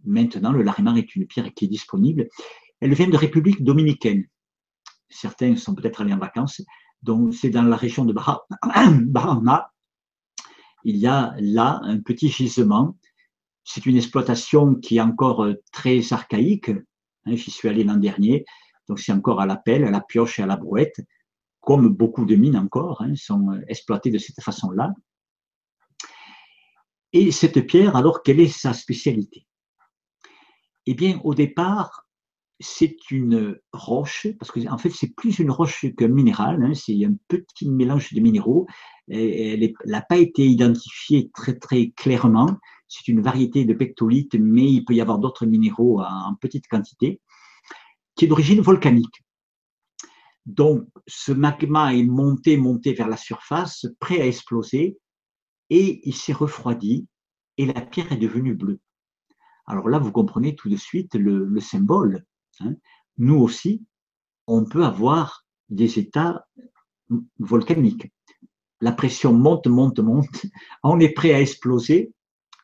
maintenant, 0.06 0.52
le 0.52 0.62
larimar 0.62 0.98
est 0.98 1.16
une 1.16 1.26
pierre 1.26 1.52
qui 1.52 1.66
est 1.66 1.68
disponible. 1.68 2.28
Elle 2.80 2.94
vient 2.94 3.10
de 3.10 3.18
République 3.18 3.64
dominicaine. 3.64 4.26
Certains 5.10 5.56
sont 5.56 5.74
peut-être 5.74 6.02
allés 6.02 6.14
en 6.14 6.20
vacances. 6.20 6.62
Donc 7.02 7.34
c'est 7.34 7.50
dans 7.50 7.64
la 7.64 7.76
région 7.76 8.06
de 8.06 8.14
Bahama. 8.14 9.72
Il 10.86 10.96
y 10.96 11.08
a 11.08 11.34
là 11.40 11.80
un 11.84 12.00
petit 12.00 12.30
gisement. 12.30 12.98
C'est 13.64 13.88
une 13.88 13.98
exploitation 13.98 14.76
qui 14.76 14.98
est 14.98 15.02
encore 15.02 15.44
euh, 15.44 15.56
très 15.72 16.14
archaïque. 16.14 16.70
Hein, 16.70 17.36
j'y 17.36 17.50
suis 17.50 17.68
allé 17.68 17.84
l'an 17.84 17.98
dernier. 17.98 18.46
Donc 18.88 19.00
c'est 19.00 19.12
encore 19.12 19.42
à 19.42 19.48
la 19.48 19.58
pelle, 19.58 19.86
à 19.86 19.92
la 19.92 20.02
pioche 20.02 20.38
et 20.38 20.44
à 20.44 20.46
la 20.46 20.56
brouette 20.56 21.02
comme 21.70 21.90
beaucoup 21.90 22.26
de 22.26 22.34
mines 22.34 22.58
encore, 22.58 23.04
hein, 23.04 23.14
sont 23.16 23.52
euh, 23.52 23.62
exploitées 23.68 24.10
de 24.10 24.18
cette 24.18 24.42
façon-là. 24.42 24.92
Et 27.14 27.32
cette 27.32 27.68
pierre, 27.68 27.96
alors, 27.96 28.24
quelle 28.24 28.40
est 28.40 28.48
sa 28.48 28.74
spécialité? 28.74 29.46
Eh 30.88 30.96
bien, 30.96 31.22
au 31.24 31.36
départ, 31.36 32.08
c'est 32.60 33.12
une 33.12 33.60
roche, 33.72 34.26
parce 34.40 34.50
que 34.50 34.68
en 34.68 34.80
fait, 34.80 34.90
c'est 34.90 35.14
plus 35.14 35.38
une 35.38 35.52
roche 35.52 35.86
qu'un 35.96 36.08
minéral, 36.08 36.64
hein, 36.64 36.74
c'est 36.74 37.06
un 37.06 37.14
petit 37.28 37.70
mélange 37.70 38.14
de 38.14 38.20
minéraux. 38.20 38.66
Elle 39.08 39.72
n'a 39.86 40.02
pas 40.02 40.18
été 40.18 40.48
identifiée 40.48 41.30
très 41.36 41.60
très 41.60 41.92
clairement. 41.92 42.58
C'est 42.88 43.08
une 43.10 43.22
variété 43.22 43.64
de 43.66 43.76
pectolite, 43.76 44.34
mais 44.34 44.72
il 44.72 44.86
peut 44.86 44.96
y 44.96 45.02
avoir 45.02 45.20
d'autres 45.20 45.46
minéraux 45.46 46.02
en 46.02 46.34
petite 46.34 46.68
quantité, 46.68 47.22
qui 48.16 48.26
est 48.26 48.28
d'origine 48.28 48.62
volcanique. 48.62 49.24
Donc, 50.50 50.88
ce 51.06 51.32
magma 51.32 51.94
est 51.94 52.02
monté, 52.02 52.58
monté 52.58 52.94
vers 52.94 53.08
la 53.08 53.18
surface, 53.18 53.86
prêt 54.00 54.20
à 54.20 54.26
exploser, 54.26 54.98
et 55.70 56.02
il 56.10 56.16
s'est 56.16 56.34
refroidi, 56.34 57.08
et 57.58 57.68
la 57.68 57.82
pierre 57.82 58.12
est 58.12 58.18
devenue 58.18 58.56
bleue. 58.56 58.80
Alors 59.68 59.90
là, 59.90 60.00
vous 60.00 60.12
comprenez 60.12 60.56
tout 60.56 60.68
de 60.68 60.76
suite 60.76 61.14
le, 61.14 61.60
symbole. 61.60 62.26
Hein. 62.62 62.74
Nous 63.20 63.36
aussi, 63.36 63.86
on 64.48 64.66
peut 64.66 64.84
avoir 64.84 65.46
des 65.70 66.00
états 66.00 66.48
volcaniques. 67.38 68.12
La 68.82 68.92
pression 68.92 69.34
monte, 69.34 69.68
monte, 69.68 70.00
monte. 70.00 70.48
On 70.84 71.00
est 71.00 71.14
prêt 71.14 71.34
à 71.34 71.42
exploser. 71.42 72.12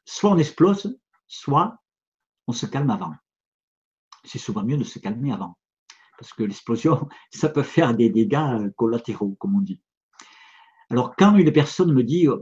Soit 0.05 0.31
on 0.31 0.37
explose, 0.37 0.97
soit 1.27 1.77
on 2.47 2.53
se 2.53 2.65
calme 2.65 2.89
avant. 2.89 3.13
C'est 4.23 4.39
souvent 4.39 4.63
mieux 4.63 4.77
de 4.77 4.83
se 4.83 4.97
calmer 4.97 5.31
avant 5.31 5.55
parce 6.17 6.33
que 6.33 6.43
l'explosion, 6.43 7.07
ça 7.31 7.49
peut 7.49 7.63
faire 7.63 7.95
des 7.95 8.09
dégâts 8.09 8.35
euh, 8.35 8.69
collatéraux, 8.75 9.35
comme 9.39 9.55
on 9.55 9.61
dit. 9.61 9.79
Alors, 10.89 11.15
quand 11.15 11.35
une 11.35 11.51
personne 11.51 11.93
me 11.93 12.03
dit, 12.03 12.27
euh, 12.27 12.37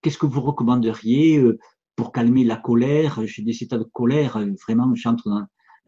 qu'est-ce 0.00 0.18
que 0.18 0.26
vous 0.26 0.40
recommanderiez 0.40 1.38
euh, 1.38 1.58
pour 1.96 2.12
calmer 2.12 2.44
la 2.44 2.56
colère? 2.56 3.20
J'ai 3.24 3.42
des 3.42 3.62
états 3.62 3.78
de 3.78 3.84
colère, 3.84 4.38
vraiment, 4.66 4.94
j'entre 4.94 5.28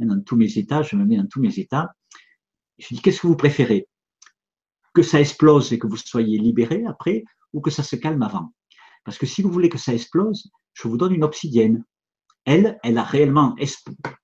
dans, 0.01 0.21
tous 0.23 0.37
mes 0.37 0.59
états, 0.59 0.83
je 0.83 0.97
me 0.97 1.05
mets 1.05 1.17
dans 1.17 1.27
tous 1.27 1.41
mes 1.41 1.59
états. 1.59 1.95
Je 2.79 2.89
dis, 2.95 3.01
qu'est-ce 3.01 3.21
que 3.21 3.29
vous 3.29 3.37
préférez? 3.37 3.87
Que 4.93 5.03
ça 5.03 5.21
explose 5.21 5.73
et 5.73 5.79
que 5.79 5.87
vous 5.87 5.97
soyez 5.97 6.39
libéré 6.39 6.85
après, 6.87 7.25
ou 7.53 7.61
que 7.61 7.71
ça 7.71 7.85
se 7.85 7.95
calme 7.95 8.23
avant? 8.23 8.53
Parce 9.05 9.19
que 9.19 9.27
si 9.27 9.43
vous 9.43 9.51
voulez 9.51 9.69
que 9.69 9.79
ça 9.79 9.95
explose, 9.95 10.51
je 10.73 10.89
vous 10.89 10.97
donne 10.97 11.15
une 11.15 11.25
obsidienne. 11.25 11.85
Elle, 12.45 12.79
elle 12.83 12.99
a 12.99 13.05
réellement 13.05 13.55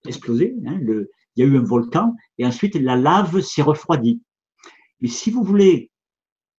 explosé. 0.04 0.56
Hein, 0.66 0.80
il 1.36 1.44
y 1.44 1.46
a 1.46 1.50
eu 1.50 1.56
un 1.56 1.64
volcan, 1.64 2.14
et 2.38 2.46
ensuite 2.46 2.74
la 2.74 2.96
lave 2.96 3.40
s'est 3.40 3.62
refroidie. 3.62 4.22
Mais 5.00 5.08
si 5.08 5.30
vous 5.30 5.42
voulez 5.42 5.90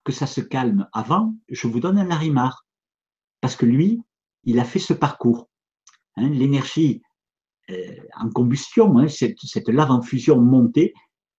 que 0.04 0.12
ça 0.12 0.26
se 0.26 0.42
calme 0.42 0.88
avant, 0.94 1.36
je 1.50 1.68
vous 1.68 1.80
donne 1.80 1.98
un 1.98 2.06
larimar, 2.06 2.66
parce 3.40 3.56
que 3.56 3.66
lui, 3.66 4.02
il 4.44 4.60
a 4.60 4.64
fait 4.64 4.80
ce 4.80 4.94
parcours. 4.94 5.50
Hein, 6.18 6.30
l'énergie 6.30 7.02
euh, 7.70 7.96
en 8.16 8.30
combustion, 8.30 8.98
hein, 8.98 9.08
cette, 9.08 9.70
lave 9.70 9.92
en 9.92 10.02
fusion 10.02 10.42
montée, 10.42 10.94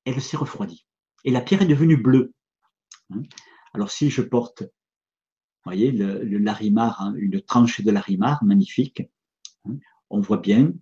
elle 0.05 0.20
s'est 0.20 0.37
refroidie. 0.37 0.87
Et 1.24 1.30
la 1.30 1.41
pierre 1.41 1.62
est 1.62 1.66
devenue 1.66 1.97
bleue. 1.97 2.33
Hein. 3.11 3.22
Alors 3.74 3.91
si 3.91 4.11
je 4.11 4.22
porte, 4.22 4.64
voyez, 5.64 5.93
le, 5.93 6.39
larimar, 6.39 7.12
une 7.16 7.41
tranche 7.41 7.80
de 7.80 7.91
larimar 7.91 8.43
magnifique, 8.45 9.03
on 10.11 10.20
voit 10.20 10.39
bien 10.39 10.72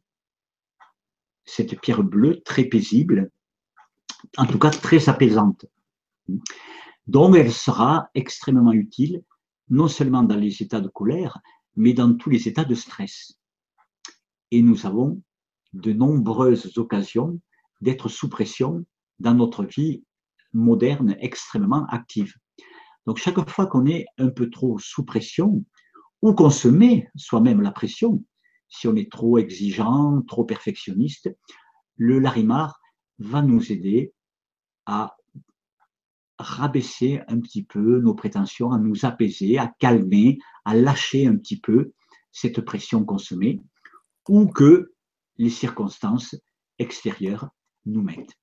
cette 1.44 1.80
pierre 1.80 2.02
bleue 2.02 2.40
très 2.42 2.64
paisible, 2.64 3.30
en 4.36 4.46
tout 4.46 4.58
cas 4.58 4.70
très 4.70 5.08
apaisante. 5.08 5.66
Donc 7.06 7.36
elle 7.36 7.52
sera 7.52 8.08
extrêmement 8.14 8.72
utile, 8.72 9.22
non 9.68 9.88
seulement 9.88 10.22
dans 10.22 10.36
les 10.36 10.62
états 10.62 10.80
de 10.80 10.88
colère, 10.88 11.38
mais 11.76 11.92
dans 11.92 12.14
tous 12.14 12.30
les 12.30 12.48
états 12.48 12.64
de 12.64 12.74
stress. 12.74 13.38
Et 14.50 14.62
nous 14.62 14.86
avons 14.86 15.22
de 15.72 15.92
nombreuses 15.92 16.76
occasions 16.76 17.40
d'être 17.80 18.08
sous 18.08 18.28
pression 18.28 18.84
dans 19.18 19.34
notre 19.34 19.64
vie 19.64 20.02
moderne 20.52 21.16
extrêmement 21.20 21.86
active. 21.86 22.34
Donc 23.06 23.18
chaque 23.18 23.48
fois 23.48 23.66
qu'on 23.66 23.86
est 23.86 24.06
un 24.18 24.28
peu 24.28 24.50
trop 24.50 24.78
sous 24.78 25.04
pression, 25.04 25.64
ou 26.22 26.34
qu'on 26.34 26.50
se 26.50 26.68
met 26.68 27.08
soi-même 27.16 27.62
la 27.62 27.70
pression, 27.70 28.22
si 28.70 28.88
on 28.88 28.96
est 28.96 29.10
trop 29.10 29.38
exigeant, 29.38 30.22
trop 30.22 30.44
perfectionniste, 30.44 31.30
le 31.96 32.18
larimar 32.18 32.80
va 33.18 33.42
nous 33.42 33.70
aider 33.70 34.14
à 34.86 35.16
rabaisser 36.38 37.20
un 37.28 37.38
petit 37.38 37.62
peu 37.62 38.00
nos 38.00 38.14
prétentions, 38.14 38.72
à 38.72 38.78
nous 38.78 39.04
apaiser, 39.04 39.58
à 39.58 39.70
calmer, 39.78 40.38
à 40.64 40.74
lâcher 40.74 41.26
un 41.26 41.36
petit 41.36 41.60
peu 41.60 41.92
cette 42.32 42.62
pression 42.62 43.04
qu'on 43.04 43.18
se 43.18 43.34
met 43.34 43.60
ou 44.28 44.46
que 44.46 44.94
les 45.36 45.50
circonstances 45.50 46.34
extérieures 46.78 47.50
nous 47.84 48.02
mettent. 48.02 48.38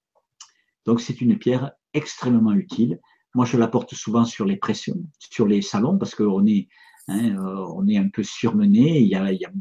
Donc 0.85 1.01
c'est 1.01 1.21
une 1.21 1.37
pierre 1.37 1.71
extrêmement 1.93 2.53
utile. 2.53 2.99
Moi, 3.33 3.45
je 3.45 3.57
la 3.57 3.67
porte 3.67 3.93
souvent 3.93 4.25
sur 4.25 4.45
les 4.45 4.57
pressions, 4.57 5.01
sur 5.19 5.47
les 5.47 5.61
salons, 5.61 5.97
parce 5.97 6.15
qu'on 6.15 6.45
est 6.45 6.67
Hein, 7.07 7.35
euh, 7.37 7.65
on 7.75 7.87
est 7.87 7.97
un 7.97 8.09
peu 8.09 8.23
surmené, 8.23 8.99
il 8.99 9.07
y, 9.07 9.15
a, 9.15 9.51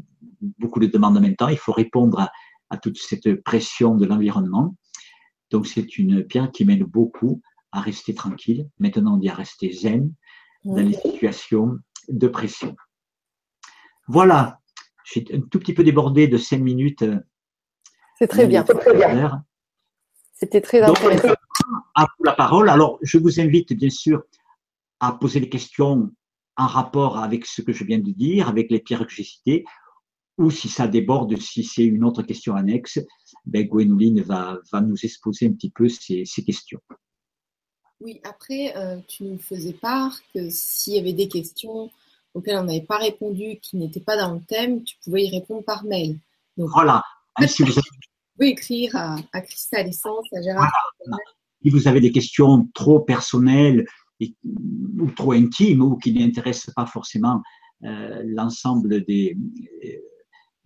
beaucoup 0.59 0.79
de 0.79 0.87
demandes 0.87 1.17
en 1.17 1.21
même 1.21 1.35
temps, 1.35 1.47
il 1.47 1.57
faut 1.57 1.71
répondre 1.71 2.29
à, 2.69 2.77
toute 2.77 2.97
cette 2.97 3.41
pression 3.43 3.95
de 3.95 4.05
l'environnement. 4.05 4.75
Donc 5.51 5.67
c'est 5.67 5.97
une 5.97 6.25
pierre 6.25 6.51
qui 6.51 6.65
mène 6.65 6.83
beaucoup 6.83 7.41
à 7.71 7.79
rester 7.79 8.13
tranquille. 8.13 8.69
Maintenant, 8.79 9.15
on 9.15 9.17
dit 9.17 9.29
à 9.29 9.33
rester 9.33 9.71
zen 9.71 10.13
dans 10.65 10.75
les 10.75 10.93
situations 10.93 11.77
de 12.09 12.27
pression. 12.27 12.75
Voilà, 14.07 14.59
j'ai 15.05 15.25
un 15.33 15.39
tout 15.39 15.59
petit 15.59 15.73
peu 15.73 15.83
débordé 15.83 16.27
de 16.27 16.37
cinq 16.37 16.59
minutes. 16.59 17.05
C'est 18.17 18.27
très 18.27 18.47
bien. 18.47 18.65
C'était 20.33 20.61
très 20.61 20.81
intéressant. 20.81 21.33
À 21.95 22.05
vous 22.17 22.23
la 22.25 22.33
parole. 22.33 22.69
Alors, 22.69 22.99
je 23.01 23.17
vous 23.17 23.39
invite 23.39 23.73
bien 23.73 23.89
sûr 23.89 24.23
à 24.99 25.13
poser 25.13 25.39
des 25.39 25.49
questions 25.49 26.11
en 26.57 26.67
rapport 26.67 27.17
avec 27.19 27.45
ce 27.45 27.61
que 27.61 27.71
je 27.71 27.83
viens 27.83 27.99
de 27.99 28.11
dire, 28.11 28.49
avec 28.49 28.71
les 28.71 28.79
pierres 28.79 29.05
que 29.05 29.13
j'ai 29.13 29.23
citées, 29.23 29.65
ou 30.37 30.51
si 30.51 30.69
ça 30.69 30.87
déborde, 30.87 31.37
si 31.37 31.63
c'est 31.63 31.85
une 31.85 32.03
autre 32.03 32.21
question 32.23 32.55
annexe, 32.55 32.99
ben 33.45 33.65
Gwenoline 33.65 34.21
va, 34.21 34.59
va 34.71 34.81
nous 34.81 34.97
exposer 35.03 35.47
un 35.47 35.53
petit 35.53 35.71
peu 35.71 35.89
ces, 35.89 36.25
ces 36.25 36.43
questions. 36.43 36.79
Oui, 37.99 38.21
après, 38.23 38.75
euh, 38.77 38.99
tu 39.07 39.23
nous 39.23 39.39
faisais 39.39 39.73
part 39.73 40.19
que 40.33 40.49
s'il 40.49 40.93
y 40.93 40.99
avait 40.99 41.13
des 41.13 41.27
questions 41.27 41.89
auquel 42.35 42.57
on 42.57 42.63
n'avait 42.63 42.81
pas 42.81 42.99
répondu, 42.99 43.57
qui 43.61 43.77
n'était 43.77 43.99
pas 43.99 44.15
dans 44.15 44.35
le 44.35 44.41
thème, 44.41 44.83
tu 44.83 44.95
pouvais 45.03 45.23
y 45.23 45.31
répondre 45.31 45.63
par 45.63 45.83
mail. 45.83 46.19
Donc, 46.55 46.69
voilà. 46.71 47.01
si 47.47 47.63
vous, 47.63 47.73
pouvez 48.35 48.49
écrire 48.49 48.95
à, 48.95 49.15
à 49.33 49.41
Essence, 49.41 50.27
à 50.35 50.41
Gérard. 50.43 50.71
Si 51.63 51.69
vous 51.71 51.87
avez 51.87 51.99
des 51.99 52.11
questions 52.11 52.67
trop 52.75 52.99
personnelles 52.99 53.87
ou 54.19 55.11
trop 55.15 55.33
intimes 55.33 55.81
ou 55.81 55.97
qui 55.97 56.13
n'intéressent 56.13 56.73
pas 56.73 56.85
forcément 56.85 57.41
euh, 57.83 58.23
l'ensemble 58.25 59.05
des, 59.05 59.37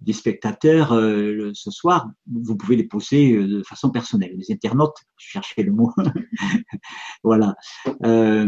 des 0.02 0.14
spectateurs 0.14 0.94
euh, 0.94 1.52
ce 1.54 1.70
soir, 1.70 2.10
vous 2.28 2.58
pouvez 2.58 2.76
les 2.76 2.84
poser 2.84 3.34
euh, 3.34 3.48
de 3.48 3.64
façon 3.64 3.92
personnelle. 3.92 4.36
Les 4.36 4.52
internautes, 4.52 4.98
je 5.18 5.30
cherchais 5.30 5.62
le 5.62 5.72
mot. 5.72 5.92
voilà. 7.24 7.56
Euh, 8.04 8.48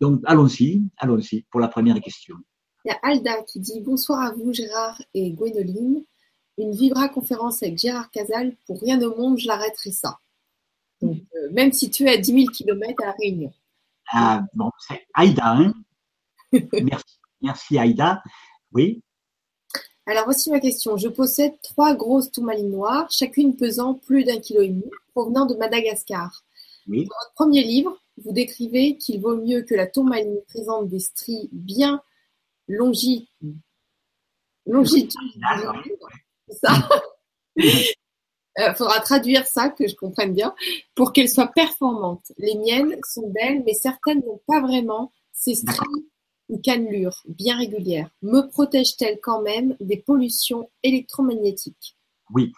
donc, 0.00 0.20
allons-y, 0.24 0.82
allons-y 0.96 1.42
pour 1.50 1.60
la 1.60 1.68
première 1.68 2.00
question. 2.00 2.36
Il 2.84 2.88
y 2.88 2.92
a 2.92 2.98
Alda 3.02 3.42
qui 3.42 3.60
dit 3.60 3.80
Bonsoir 3.80 4.20
à 4.22 4.32
vous, 4.32 4.52
Gérard 4.52 5.00
et 5.12 5.30
Gwénoline. 5.32 6.04
Une 6.58 6.72
Vibra 6.72 7.10
conférence 7.10 7.62
avec 7.62 7.76
Gérard 7.76 8.10
Casal, 8.10 8.56
pour 8.66 8.80
rien 8.80 9.00
au 9.02 9.14
monde, 9.14 9.38
je 9.38 9.46
l'arrêterai 9.46 9.90
ça. 9.90 10.20
Même 11.52 11.72
si 11.72 11.90
tu 11.90 12.04
es 12.04 12.14
à 12.14 12.16
10 12.16 12.32
000 12.32 12.46
km 12.46 13.02
à 13.02 13.06
la 13.06 13.12
Réunion. 13.12 13.52
Ah, 14.12 14.42
bon, 14.54 14.70
c'est 14.78 15.06
Aïda, 15.14 15.52
hein 15.52 15.72
merci, 16.52 17.18
merci 17.40 17.78
Aïda. 17.78 18.22
Oui, 18.72 19.02
alors 20.08 20.24
voici 20.24 20.50
ma 20.50 20.60
question. 20.60 20.96
Je 20.96 21.08
possède 21.08 21.60
trois 21.62 21.94
grosses 21.94 22.30
tourmalines 22.30 22.70
noires, 22.70 23.10
chacune 23.10 23.56
pesant 23.56 23.94
plus 23.94 24.24
d'un 24.24 24.38
kilo 24.38 24.62
et 24.62 24.68
demi, 24.68 24.88
provenant 25.12 25.46
de 25.46 25.56
Madagascar. 25.56 26.44
Dans 26.86 26.94
votre 26.94 27.32
premier 27.34 27.64
livre, 27.64 28.00
vous 28.18 28.32
décrivez 28.32 28.96
qu'il 28.96 29.20
vaut 29.20 29.36
mieux 29.36 29.62
que 29.62 29.74
la 29.74 29.88
tourmaline 29.88 30.40
présente 30.46 30.88
des 30.88 31.00
stries 31.00 31.48
bien 31.50 32.00
longi... 32.68 33.28
longitudinales. 34.64 35.82
Ça. 36.50 36.88
Euh, 38.58 38.72
faudra 38.74 39.00
traduire 39.00 39.46
ça, 39.46 39.68
que 39.68 39.86
je 39.86 39.94
comprenne 39.94 40.32
bien, 40.32 40.54
pour 40.94 41.12
qu'elles 41.12 41.28
soient 41.28 41.52
performantes. 41.54 42.32
Les 42.38 42.56
miennes 42.56 42.96
sont 43.06 43.28
belles, 43.30 43.62
mais 43.66 43.74
certaines 43.74 44.20
n'ont 44.20 44.40
pas 44.46 44.60
vraiment 44.60 45.12
ces 45.32 45.54
stries 45.54 46.06
ou 46.48 46.58
cannelure 46.58 47.22
bien 47.26 47.56
régulière 47.56 48.08
me 48.22 48.48
protège-t-elle 48.48 49.18
quand 49.22 49.42
même 49.42 49.76
des 49.80 49.98
pollutions 49.98 50.70
électromagnétiques? 50.82 51.96
Oui. 52.32 52.52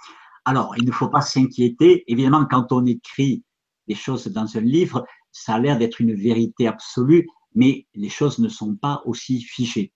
Alors, 0.45 0.75
il 0.79 0.87
ne 0.87 0.93
faut 0.93 1.09
pas 1.09 1.21
s'inquiéter. 1.21 2.05
Évidemment, 2.07 2.47
quand 2.47 2.73
on 2.73 2.87
écrit 2.87 3.45
des 3.87 3.95
choses 3.95 4.27
dans 4.29 4.57
un 4.57 4.61
livre, 4.61 5.05
ça 5.33 5.55
a 5.55 5.59
l'air 5.59 5.79
d'être 5.79 6.01
une 6.01 6.15
vérité 6.15 6.67
absolue, 6.67 7.27
mais 7.55 7.87
les 7.95 8.09
choses 8.09 8.39
ne 8.39 8.49
sont 8.49 8.77
pas 8.77 9.03
aussi 9.05 9.43
figées. 9.43 9.93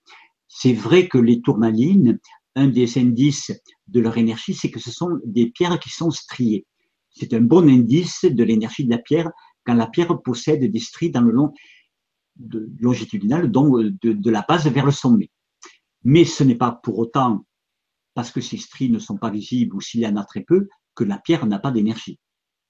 C'est 0.48 0.74
vrai 0.74 1.08
que 1.08 1.18
les 1.18 1.40
tourmalines, 1.40 2.18
un 2.54 2.68
des 2.68 2.98
indices 2.98 3.52
de 3.88 4.00
leur 4.00 4.18
énergie, 4.18 4.54
c'est 4.54 4.70
que 4.70 4.80
ce 4.80 4.90
sont 4.90 5.18
des 5.24 5.50
pierres 5.50 5.78
qui 5.80 5.90
sont 5.90 6.10
striées. 6.10 6.66
C'est 7.10 7.34
un 7.34 7.40
bon 7.40 7.68
indice 7.68 8.24
de 8.24 8.44
l'énergie 8.44 8.84
de 8.84 8.90
la 8.90 8.98
pierre 8.98 9.30
quand 9.64 9.74
la 9.74 9.86
pierre 9.86 10.20
possède 10.22 10.64
des 10.64 10.80
stries 10.80 11.10
dans 11.10 11.20
le 11.20 11.30
long 11.30 11.52
de, 12.36 12.70
longitudinale, 12.80 13.50
donc 13.50 13.76
euh, 13.78 13.96
de, 14.02 14.30
la 14.30 14.44
base 14.46 14.66
vers 14.66 14.86
le 14.86 14.92
sommet. 14.92 15.30
Mais 16.04 16.24
ce 16.24 16.42
n'est 16.42 16.56
pas 16.56 16.72
pour 16.82 16.98
autant, 16.98 17.44
parce 18.14 18.30
que 18.30 18.40
ces 18.40 18.56
stries 18.56 18.90
ne 18.90 18.98
sont 18.98 19.16
pas 19.16 19.30
visibles 19.30 19.76
ou 19.76 19.80
s'il 19.80 20.00
y 20.00 20.06
en 20.06 20.16
a 20.16 20.24
très 20.24 20.40
peu, 20.40 20.68
que 20.94 21.04
la 21.04 21.18
pierre 21.18 21.46
n'a 21.46 21.58
pas 21.58 21.70
d'énergie. 21.70 22.18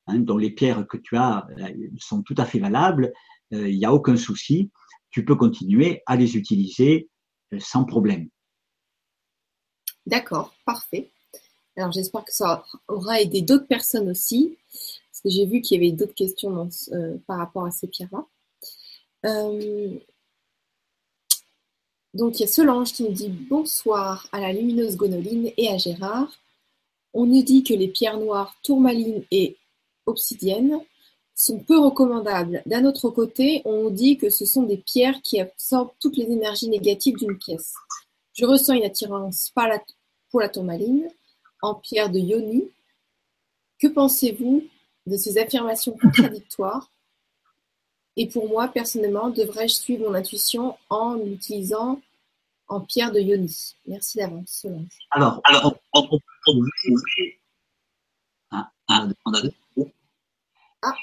Hein, 0.06 0.18
donc 0.18 0.40
les 0.40 0.50
pierres 0.50 0.86
que 0.86 0.96
tu 0.96 1.16
as 1.16 1.46
euh, 1.58 1.88
sont 1.98 2.22
tout 2.22 2.34
à 2.36 2.44
fait 2.44 2.58
valables, 2.58 3.12
euh, 3.52 3.68
il 3.68 3.78
n'y 3.78 3.84
a 3.84 3.94
aucun 3.94 4.16
souci, 4.16 4.70
tu 5.10 5.24
peux 5.24 5.36
continuer 5.36 6.02
à 6.06 6.16
les 6.16 6.36
utiliser 6.36 7.08
sans 7.58 7.84
problème. 7.84 8.28
D'accord, 10.06 10.54
parfait. 10.64 11.10
Alors 11.76 11.92
j'espère 11.92 12.24
que 12.24 12.34
ça 12.34 12.64
aura 12.88 13.20
aidé 13.20 13.40
d'autres 13.40 13.66
personnes 13.66 14.10
aussi, 14.10 14.56
parce 14.70 15.22
que 15.22 15.30
j'ai 15.30 15.46
vu 15.46 15.60
qu'il 15.60 15.80
y 15.80 15.86
avait 15.86 15.96
d'autres 15.96 16.14
questions 16.14 16.68
par 17.26 17.38
rapport 17.38 17.64
à 17.64 17.70
ces 17.70 17.86
pierres-là. 17.86 18.26
Euh, 19.24 19.94
donc 22.14 22.38
il 22.38 22.42
y 22.42 22.44
a 22.44 22.48
Solange 22.48 22.92
qui 22.92 23.04
nous 23.04 23.12
dit 23.12 23.28
bonsoir 23.28 24.28
à 24.32 24.40
la 24.40 24.52
lumineuse 24.52 24.96
gonoline 24.96 25.50
et 25.56 25.68
à 25.68 25.78
Gérard. 25.78 26.30
On 27.14 27.26
nous 27.26 27.42
dit 27.42 27.62
que 27.62 27.74
les 27.74 27.88
pierres 27.88 28.18
noires 28.18 28.54
tourmalines 28.62 29.24
et 29.30 29.56
obsidiennes 30.06 30.78
sont 31.34 31.58
peu 31.58 31.78
recommandables. 31.78 32.62
D'un 32.66 32.84
autre 32.84 33.08
côté, 33.08 33.62
on 33.64 33.84
nous 33.84 33.90
dit 33.90 34.18
que 34.18 34.28
ce 34.28 34.44
sont 34.44 34.62
des 34.62 34.76
pierres 34.76 35.20
qui 35.22 35.40
absorbent 35.40 35.92
toutes 36.00 36.16
les 36.16 36.30
énergies 36.30 36.68
négatives 36.68 37.16
d'une 37.16 37.38
pièce. 37.38 37.72
Je 38.34 38.46
ressens 38.46 38.74
une 38.74 38.84
attirance 38.84 39.52
pour 40.30 40.40
la 40.40 40.48
tourmaline 40.48 41.08
en 41.60 41.74
pierre 41.74 42.10
de 42.10 42.18
Yoni. 42.18 42.70
Que 43.78 43.88
pensez-vous 43.88 44.64
de 45.06 45.16
ces 45.16 45.38
affirmations 45.38 45.96
contradictoires? 45.98 46.90
Et 48.16 48.28
pour 48.28 48.48
moi, 48.48 48.68
personnellement, 48.68 49.30
devrais-je 49.30 49.74
suivre 49.74 50.08
mon 50.08 50.14
intuition 50.14 50.76
en 50.90 51.14
l'utilisant 51.14 52.00
en 52.68 52.80
pierre 52.80 53.12
de 53.12 53.20
Yoni? 53.20 53.74
Merci 53.86 54.18
d'avance, 54.18 54.60
Solange. 54.62 54.98
Alors, 55.10 55.40
alors 55.44 55.76
on, 55.92 56.08
peut 56.08 56.18
ah, 58.50 58.70
ah, 58.88 59.08
ah. 60.82 60.94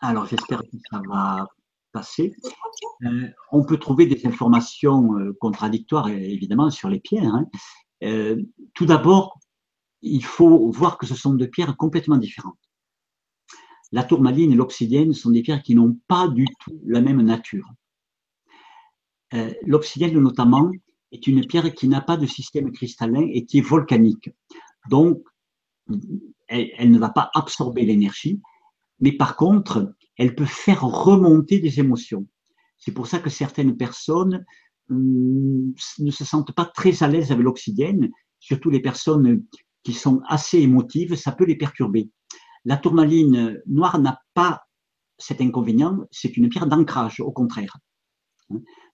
Alors, 0.00 0.26
j'espère 0.26 0.60
que 0.60 0.76
ça 0.90 1.00
va 1.06 1.48
Euh, 3.04 3.28
on 3.52 3.64
peut 3.64 3.78
trouver 3.78 4.06
des 4.06 4.26
informations 4.26 5.18
euh, 5.18 5.36
contradictoires, 5.40 6.08
évidemment, 6.08 6.70
sur 6.70 6.88
les 6.88 7.00
pierres. 7.00 7.34
Hein. 7.34 7.46
Euh, 8.02 8.42
tout 8.74 8.86
d'abord, 8.86 9.38
il 10.02 10.24
faut 10.24 10.70
voir 10.70 10.98
que 10.98 11.06
ce 11.06 11.14
sont 11.14 11.34
deux 11.34 11.48
pierres 11.48 11.76
complètement 11.76 12.16
différentes. 12.16 12.58
La 13.92 14.02
tourmaline 14.02 14.52
et 14.52 14.56
l'obsidienne 14.56 15.12
sont 15.12 15.30
des 15.30 15.42
pierres 15.42 15.62
qui 15.62 15.74
n'ont 15.74 15.98
pas 16.08 16.28
du 16.28 16.46
tout 16.60 16.80
la 16.84 17.00
même 17.00 17.22
nature. 17.22 17.70
Euh, 19.34 19.52
l'obsidienne, 19.62 20.18
notamment, 20.18 20.70
est 21.12 21.26
une 21.26 21.46
pierre 21.46 21.72
qui 21.74 21.88
n'a 21.88 22.00
pas 22.00 22.16
de 22.16 22.26
système 22.26 22.72
cristallin 22.72 23.26
et 23.32 23.46
qui 23.46 23.58
est 23.58 23.68
volcanique. 23.68 24.30
Donc, 24.90 25.22
elle, 26.48 26.90
ne 26.90 26.98
va 26.98 27.10
pas 27.10 27.30
absorber 27.34 27.84
l'énergie, 27.84 28.40
mais 29.00 29.12
par 29.12 29.36
contre, 29.36 29.94
elle 30.16 30.34
peut 30.34 30.44
faire 30.44 30.82
remonter 30.82 31.58
des 31.58 31.80
émotions. 31.80 32.26
C'est 32.78 32.92
pour 32.92 33.06
ça 33.06 33.18
que 33.18 33.30
certaines 33.30 33.76
personnes 33.76 34.44
hum, 34.90 35.74
ne 35.98 36.10
se 36.10 36.24
sentent 36.24 36.52
pas 36.52 36.66
très 36.66 37.02
à 37.02 37.08
l'aise 37.08 37.32
avec 37.32 37.44
l'obsidienne, 37.44 38.10
surtout 38.38 38.70
les 38.70 38.80
personnes 38.80 39.42
qui 39.82 39.92
sont 39.92 40.20
assez 40.26 40.58
émotives, 40.58 41.14
ça 41.14 41.32
peut 41.32 41.44
les 41.44 41.56
perturber. 41.56 42.10
La 42.64 42.76
tourmaline 42.76 43.62
noire 43.66 43.98
n'a 44.00 44.20
pas 44.34 44.62
cet 45.18 45.40
inconvénient, 45.40 46.00
c'est 46.10 46.36
une 46.36 46.48
pierre 46.48 46.66
d'ancrage, 46.66 47.20
au 47.20 47.32
contraire. 47.32 47.78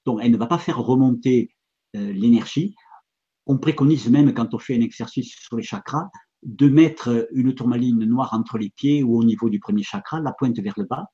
Donc, 0.05 0.21
elle 0.23 0.31
ne 0.31 0.37
va 0.37 0.47
pas 0.47 0.59
faire 0.59 0.79
remonter 0.79 1.51
euh, 1.97 2.13
l'énergie. 2.13 2.75
On 3.47 3.59
préconise 3.59 4.09
même, 4.09 4.33
quand 4.33 4.55
on 4.55 4.59
fait 4.59 4.77
un 4.77 4.81
exercice 4.81 5.35
sur 5.35 5.57
les 5.57 5.63
chakras, 5.63 6.11
de 6.43 6.69
mettre 6.69 7.29
une 7.33 7.55
tourmaline 7.55 8.05
noire 8.05 8.33
entre 8.33 8.59
les 8.59 8.71
pieds 8.71 9.03
ou 9.03 9.17
au 9.17 9.25
niveau 9.25 9.49
du 9.49 9.61
premier 9.61 9.83
chakra, 9.83 10.21
la 10.21 10.33
pointe 10.33 10.59
vers 10.59 10.75
le 10.77 10.85
bas, 10.85 11.07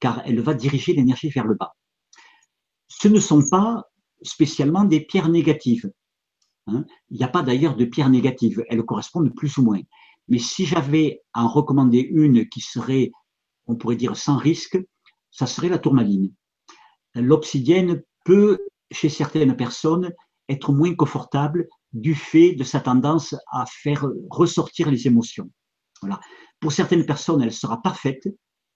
car 0.00 0.22
elle 0.24 0.40
va 0.40 0.54
diriger 0.54 0.94
l'énergie 0.94 1.30
vers 1.30 1.46
le 1.46 1.54
bas. 1.54 1.74
Ce 2.88 3.08
ne 3.08 3.20
sont 3.20 3.48
pas 3.48 3.84
spécialement 4.22 4.84
des 4.84 5.00
pierres 5.00 5.28
négatives. 5.28 5.90
Hein. 6.66 6.84
Il 7.10 7.18
n'y 7.18 7.24
a 7.24 7.28
pas 7.28 7.42
d'ailleurs 7.42 7.76
de 7.76 7.84
pierres 7.84 8.10
négatives, 8.10 8.64
elles 8.68 8.82
correspondent 8.82 9.34
plus 9.34 9.58
ou 9.58 9.62
moins. 9.62 9.80
Mais 10.28 10.38
si 10.38 10.64
j'avais 10.64 11.20
à 11.32 11.44
en 11.44 11.48
recommander 11.48 11.98
une 11.98 12.48
qui 12.48 12.60
serait, 12.60 13.10
on 13.66 13.76
pourrait 13.76 13.96
dire, 13.96 14.16
sans 14.16 14.36
risque, 14.36 14.78
ça 15.30 15.46
serait 15.46 15.68
la 15.68 15.78
tourmaline. 15.78 16.32
L'obsidienne 17.14 18.02
peut, 18.24 18.58
chez 18.90 19.08
certaines 19.08 19.56
personnes, 19.56 20.12
être 20.48 20.72
moins 20.72 20.94
confortable 20.94 21.68
du 21.92 22.14
fait 22.14 22.54
de 22.54 22.64
sa 22.64 22.80
tendance 22.80 23.34
à 23.50 23.64
faire 23.66 24.06
ressortir 24.30 24.90
les 24.90 25.06
émotions. 25.06 25.50
Voilà. 26.00 26.20
Pour 26.60 26.72
certaines 26.72 27.06
personnes, 27.06 27.42
elle 27.42 27.52
sera 27.52 27.82
parfaite, 27.82 28.28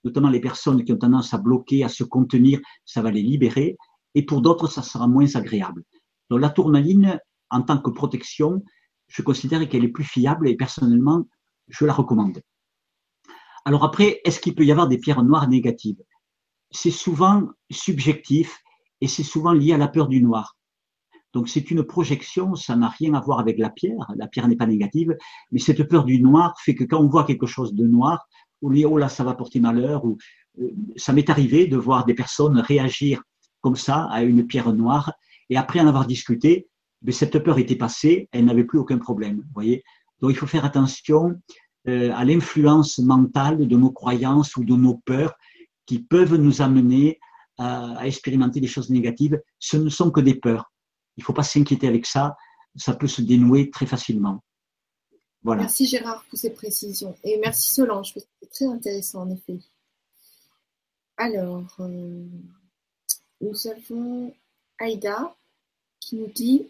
notamment 0.03 0.29
les 0.29 0.39
personnes 0.39 0.83
qui 0.83 0.93
ont 0.93 0.97
tendance 0.97 1.33
à 1.33 1.37
bloquer, 1.37 1.83
à 1.83 1.89
se 1.89 2.03
contenir, 2.03 2.59
ça 2.85 3.01
va 3.01 3.11
les 3.11 3.23
libérer, 3.23 3.77
et 4.15 4.25
pour 4.25 4.41
d'autres, 4.41 4.67
ça 4.67 4.81
sera 4.81 5.07
moins 5.07 5.35
agréable. 5.35 5.83
Donc 6.29 6.41
la 6.41 6.49
tourmaline, 6.49 7.19
en 7.49 7.61
tant 7.61 7.79
que 7.79 7.89
protection, 7.89 8.63
je 9.07 9.21
considère 9.21 9.67
qu'elle 9.69 9.85
est 9.85 9.89
plus 9.89 10.03
fiable 10.03 10.47
et 10.47 10.55
personnellement, 10.55 11.27
je 11.67 11.85
la 11.85 11.93
recommande. 11.93 12.41
Alors 13.65 13.83
après, 13.83 14.21
est-ce 14.23 14.39
qu'il 14.39 14.55
peut 14.55 14.65
y 14.65 14.71
avoir 14.71 14.87
des 14.87 14.97
pierres 14.97 15.23
noires 15.23 15.47
négatives? 15.47 16.01
C'est 16.71 16.91
souvent 16.91 17.49
subjectif 17.71 18.61
et 19.01 19.07
c'est 19.07 19.23
souvent 19.23 19.53
lié 19.53 19.73
à 19.73 19.77
la 19.77 19.87
peur 19.87 20.07
du 20.07 20.21
noir. 20.21 20.56
Donc 21.37 21.49
c'est 21.49 21.69
une 21.69 21.83
projection, 21.83 22.55
ça 22.55 22.75
n'a 22.75 22.89
rien 22.89 23.13
à 23.13 23.21
voir 23.21 23.39
avec 23.39 23.59
la 23.59 23.69
pierre, 23.69 24.07
la 24.15 24.25
pierre 24.25 24.47
n'est 24.47 24.55
pas 24.55 24.65
négative, 24.65 25.15
mais 25.51 25.59
cette 25.59 25.83
peur 25.87 26.03
du 26.03 26.19
noir 26.19 26.55
fait 26.65 26.73
que 26.73 26.83
quand 26.83 26.99
on 26.99 27.07
voit 27.07 27.25
quelque 27.25 27.45
chose 27.45 27.75
de 27.75 27.85
noir, 27.85 28.27
on 28.63 28.71
dit 28.71 28.85
oh 28.85 28.97
là 28.97 29.07
ça 29.07 29.23
va 29.23 29.35
porter 29.35 29.59
malheur, 29.59 30.03
ou 30.03 30.17
euh, 30.59 30.71
ça 30.95 31.13
m'est 31.13 31.29
arrivé 31.29 31.67
de 31.67 31.77
voir 31.77 32.05
des 32.05 32.15
personnes 32.15 32.57
réagir 32.57 33.21
comme 33.61 33.75
ça, 33.75 34.05
à 34.05 34.23
une 34.23 34.47
pierre 34.47 34.73
noire. 34.73 35.13
Et 35.51 35.57
après 35.57 35.79
en 35.79 35.85
avoir 35.85 36.07
discuté, 36.07 36.67
mais 37.03 37.11
cette 37.11 37.37
peur 37.37 37.59
était 37.59 37.75
passée, 37.75 38.29
elle 38.31 38.45
n'avait 38.45 38.63
plus 38.63 38.79
aucun 38.79 38.97
problème. 38.97 39.43
Voyez 39.53 39.83
Donc 40.21 40.31
il 40.31 40.37
faut 40.37 40.47
faire 40.47 40.65
attention 40.65 41.35
euh, 41.87 42.11
à 42.15 42.25
l'influence 42.25 42.97
mentale 42.97 43.67
de 43.67 43.77
nos 43.77 43.91
croyances 43.91 44.55
ou 44.57 44.63
de 44.63 44.75
nos 44.75 44.95
peurs 45.05 45.35
qui 45.85 45.99
peuvent 45.99 46.35
nous 46.35 46.63
amener 46.63 47.19
à, 47.59 48.07
expérimenter 48.07 48.59
des 48.59 48.67
choses 48.67 48.89
négatives. 48.89 49.39
Ce 49.59 49.77
ne 49.77 49.89
sont 49.89 50.09
que 50.09 50.21
des 50.21 50.33
peurs. 50.33 50.71
Il 51.17 51.21
ne 51.21 51.25
faut 51.25 51.33
pas 51.33 51.43
s'inquiéter 51.43 51.87
avec 51.87 52.05
ça. 52.05 52.37
Ça 52.75 52.93
peut 52.93 53.07
se 53.07 53.21
dénouer 53.21 53.69
très 53.69 53.87
facilement. 53.87 54.43
Merci 55.43 55.85
Gérard 55.85 56.23
pour 56.29 56.37
ces 56.37 56.51
précisions. 56.51 57.15
Et 57.23 57.37
merci 57.37 57.73
Solange, 57.73 58.13
c'est 58.13 58.49
très 58.49 58.65
intéressant 58.65 59.21
en 59.21 59.31
effet. 59.31 59.59
Alors, 61.15 61.75
euh, 61.79 62.25
nous 63.41 63.67
avons 63.67 64.33
Aïda 64.77 65.35
qui 65.99 66.17
nous 66.17 66.27
dit 66.27 66.67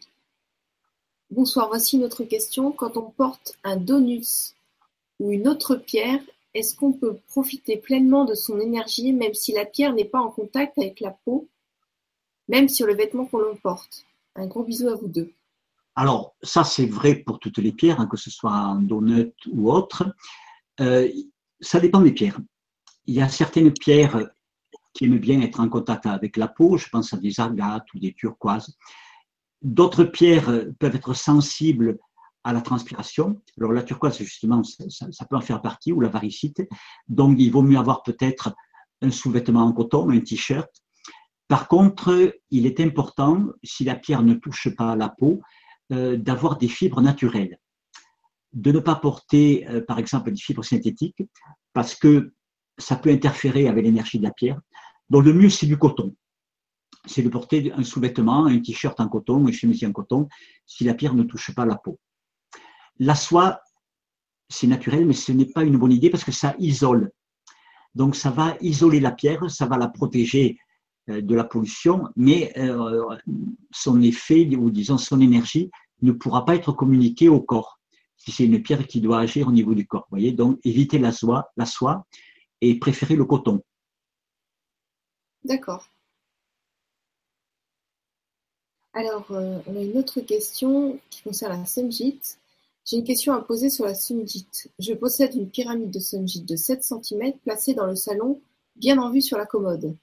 Bonsoir, 1.29 1.67
voici 1.67 1.97
notre 1.97 2.23
question. 2.23 2.71
Quand 2.71 2.95
on 2.95 3.09
porte 3.09 3.57
un 3.63 3.75
donus 3.75 4.55
ou 5.19 5.31
une 5.31 5.47
autre 5.47 5.75
pierre, 5.75 6.21
est-ce 6.53 6.75
qu'on 6.75 6.93
peut 6.93 7.17
profiter 7.27 7.77
pleinement 7.77 8.25
de 8.25 8.33
son 8.33 8.59
énergie 8.59 9.11
même 9.11 9.33
si 9.33 9.51
la 9.51 9.65
pierre 9.65 9.93
n'est 9.93 10.05
pas 10.05 10.21
en 10.21 10.31
contact 10.31 10.77
avec 10.77 11.01
la 11.01 11.11
peau, 11.11 11.47
même 12.47 12.69
sur 12.69 12.87
le 12.87 12.95
vêtement 12.95 13.25
qu'on 13.25 13.39
l'on 13.39 13.57
porte 13.57 14.06
Un 14.37 14.47
gros 14.47 14.63
bisou 14.63 14.87
à 14.87 14.95
vous 14.95 15.07
deux. 15.07 15.33
Alors, 15.95 16.35
ça 16.43 16.63
c'est 16.63 16.85
vrai 16.85 17.15
pour 17.15 17.39
toutes 17.39 17.57
les 17.57 17.71
pierres, 17.71 17.99
hein, 17.99 18.07
que 18.07 18.17
ce 18.17 18.29
soit 18.29 18.53
un 18.53 18.81
donut 18.81 19.33
ou 19.51 19.71
autre. 19.71 20.13
Euh, 20.79 21.09
ça 21.59 21.79
dépend 21.79 22.01
des 22.01 22.11
pierres. 22.11 22.39
Il 23.05 23.15
y 23.15 23.21
a 23.21 23.29
certaines 23.29 23.73
pierres 23.73 24.29
qui 24.93 25.05
aiment 25.05 25.19
bien 25.19 25.41
être 25.41 25.59
en 25.59 25.69
contact 25.69 26.05
avec 26.05 26.37
la 26.37 26.47
peau, 26.47 26.77
je 26.77 26.87
pense 26.89 27.13
à 27.13 27.17
des 27.17 27.39
agates 27.39 27.91
ou 27.93 27.99
des 27.99 28.13
turquoises. 28.13 28.77
D'autres 29.61 30.03
pierres 30.03 30.65
peuvent 30.79 30.95
être 30.95 31.15
sensibles 31.15 31.97
à 32.43 32.53
la 32.53 32.61
transpiration. 32.61 33.41
Alors 33.57 33.73
la 33.73 33.83
turquoise, 33.83 34.17
justement, 34.19 34.63
ça, 34.63 35.25
peut 35.25 35.35
en 35.35 35.41
faire 35.41 35.61
partie, 35.61 35.91
ou 35.91 35.99
la 35.99 36.09
varicite. 36.09 36.61
Donc 37.07 37.37
il 37.39 37.51
vaut 37.51 37.63
mieux 37.63 37.77
avoir 37.77 38.03
peut-être 38.03 38.55
un 39.01 39.11
sous-vêtement 39.11 39.63
en 39.63 39.73
coton, 39.73 40.09
un 40.09 40.19
t-shirt. 40.19 40.69
Par 41.47 41.67
contre, 41.67 42.35
il 42.51 42.65
est 42.65 42.79
important, 42.79 43.47
si 43.63 43.83
la 43.83 43.95
pierre 43.95 44.23
ne 44.23 44.33
touche 44.33 44.69
pas 44.75 44.95
la 44.95 45.09
peau, 45.09 45.41
euh, 45.93 46.17
d'avoir 46.17 46.57
des 46.57 46.67
fibres 46.67 47.01
naturelles. 47.01 47.59
De 48.53 48.71
ne 48.71 48.79
pas 48.79 48.95
porter, 48.95 49.67
euh, 49.69 49.81
par 49.81 49.99
exemple, 49.99 50.31
des 50.31 50.41
fibres 50.41 50.63
synthétiques, 50.63 51.23
parce 51.73 51.95
que 51.95 52.33
ça 52.77 52.95
peut 52.95 53.09
interférer 53.09 53.67
avec 53.67 53.85
l'énergie 53.85 54.17
de 54.17 54.23
la 54.23 54.31
pierre. 54.31 54.59
Donc 55.09 55.23
le 55.23 55.33
mieux, 55.33 55.49
c'est 55.49 55.67
du 55.67 55.77
coton 55.77 56.15
c'est 57.07 57.21
de 57.21 57.29
porter 57.29 57.71
un 57.73 57.83
sous-vêtement, 57.83 58.45
un 58.45 58.59
t-shirt 58.59 58.99
en 58.99 59.07
coton, 59.07 59.47
un 59.47 59.51
chemisier 59.51 59.87
en 59.87 59.91
coton, 59.91 60.27
si 60.65 60.83
la 60.83 60.93
pierre 60.93 61.13
ne 61.13 61.23
touche 61.23 61.53
pas 61.55 61.65
la 61.65 61.75
peau. 61.75 61.99
La 62.99 63.15
soie, 63.15 63.61
c'est 64.49 64.67
naturel, 64.67 65.05
mais 65.05 65.13
ce 65.13 65.31
n'est 65.31 65.45
pas 65.45 65.63
une 65.63 65.77
bonne 65.77 65.91
idée 65.91 66.09
parce 66.09 66.23
que 66.23 66.31
ça 66.31 66.55
isole. 66.59 67.11
Donc 67.95 68.15
ça 68.15 68.29
va 68.29 68.55
isoler 68.61 68.99
la 68.99 69.11
pierre, 69.11 69.49
ça 69.49 69.65
va 69.65 69.77
la 69.77 69.87
protéger 69.87 70.59
de 71.07 71.35
la 71.35 71.43
pollution, 71.43 72.09
mais 72.15 72.51
euh, 72.57 73.15
son 73.71 74.01
effet, 74.01 74.47
ou 74.55 74.69
disons 74.69 74.97
son 74.97 75.21
énergie, 75.21 75.71
ne 76.01 76.11
pourra 76.11 76.45
pas 76.45 76.55
être 76.55 76.73
communiquée 76.73 77.29
au 77.29 77.41
corps, 77.41 77.79
si 78.17 78.31
c'est 78.31 78.45
une 78.45 78.61
pierre 78.61 78.85
qui 78.87 79.01
doit 79.01 79.19
agir 79.19 79.47
au 79.47 79.51
niveau 79.51 79.73
du 79.73 79.87
corps. 79.87 80.07
Voyez 80.09 80.31
Donc 80.31 80.59
éviter 80.63 80.99
la 80.99 81.11
soie, 81.11 81.51
la 81.57 81.65
soie 81.65 82.05
et 82.61 82.77
préférer 82.79 83.15
le 83.15 83.25
coton. 83.25 83.61
D'accord. 85.43 85.87
Alors, 88.93 89.31
euh, 89.31 89.59
on 89.67 89.75
a 89.75 89.81
une 89.81 89.97
autre 89.97 90.21
question 90.21 90.99
qui 91.09 91.21
concerne 91.21 91.59
la 91.59 91.65
sunjit. 91.65 92.19
J'ai 92.83 92.97
une 92.97 93.03
question 93.03 93.33
à 93.33 93.41
poser 93.41 93.69
sur 93.69 93.85
la 93.85 93.93
sunjit. 93.93 94.47
Je 94.79 94.93
possède 94.93 95.35
une 95.35 95.49
pyramide 95.49 95.91
de 95.91 95.99
sunjit 95.99 96.41
de 96.41 96.55
7 96.55 96.83
cm 96.83 97.37
placée 97.43 97.75
dans 97.75 97.85
le 97.85 97.95
salon, 97.95 98.41
bien 98.75 98.97
en 98.97 99.11
vue 99.11 99.21
sur 99.21 99.37
la 99.37 99.45
commode. 99.45 99.95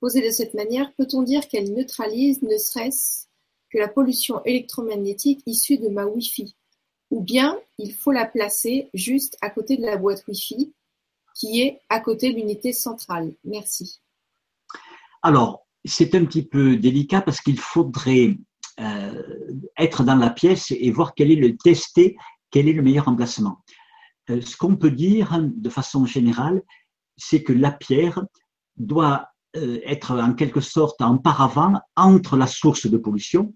Posée 0.00 0.24
de 0.24 0.30
cette 0.30 0.54
manière, 0.54 0.92
peut-on 0.94 1.22
dire 1.22 1.48
qu'elle 1.48 1.72
neutralise 1.72 2.42
ne 2.42 2.58
serait-ce 2.58 3.26
que 3.70 3.78
la 3.78 3.88
pollution 3.88 4.42
électromagnétique 4.44 5.40
issue 5.46 5.78
de 5.78 5.88
ma 5.88 6.04
Wi-Fi? 6.04 6.54
Ou 7.10 7.22
bien 7.22 7.58
il 7.78 7.94
faut 7.94 8.12
la 8.12 8.26
placer 8.26 8.90
juste 8.92 9.36
à 9.40 9.50
côté 9.50 9.76
de 9.76 9.86
la 9.86 9.96
boîte 9.96 10.24
Wi-Fi 10.28 10.72
qui 11.34 11.60
est 11.62 11.80
à 11.88 12.00
côté 12.00 12.32
de 12.32 12.36
l'unité 12.36 12.72
centrale? 12.72 13.34
Merci. 13.44 14.00
Alors, 15.22 15.66
c'est 15.84 16.14
un 16.14 16.24
petit 16.24 16.44
peu 16.44 16.76
délicat 16.76 17.22
parce 17.22 17.40
qu'il 17.40 17.58
faudrait 17.58 18.36
euh, 18.80 19.22
être 19.78 20.04
dans 20.04 20.16
la 20.16 20.30
pièce 20.30 20.70
et 20.70 20.90
voir 20.90 21.14
quel 21.14 21.30
est 21.30 21.36
le 21.36 21.56
tester, 21.56 22.16
quel 22.50 22.68
est 22.68 22.72
le 22.72 22.82
meilleur 22.82 23.08
emplacement. 23.08 23.62
Euh, 24.30 24.40
ce 24.40 24.56
qu'on 24.56 24.76
peut 24.76 24.90
dire 24.90 25.38
de 25.40 25.70
façon 25.70 26.04
générale, 26.04 26.62
c'est 27.16 27.42
que 27.42 27.52
la 27.52 27.70
pierre 27.70 28.22
doit 28.76 29.28
être 29.84 30.12
en 30.12 30.34
quelque 30.34 30.60
sorte 30.60 31.00
en 31.00 31.18
paravent 31.18 31.80
entre 31.96 32.36
la 32.36 32.46
source 32.46 32.86
de 32.86 32.96
pollution, 32.96 33.54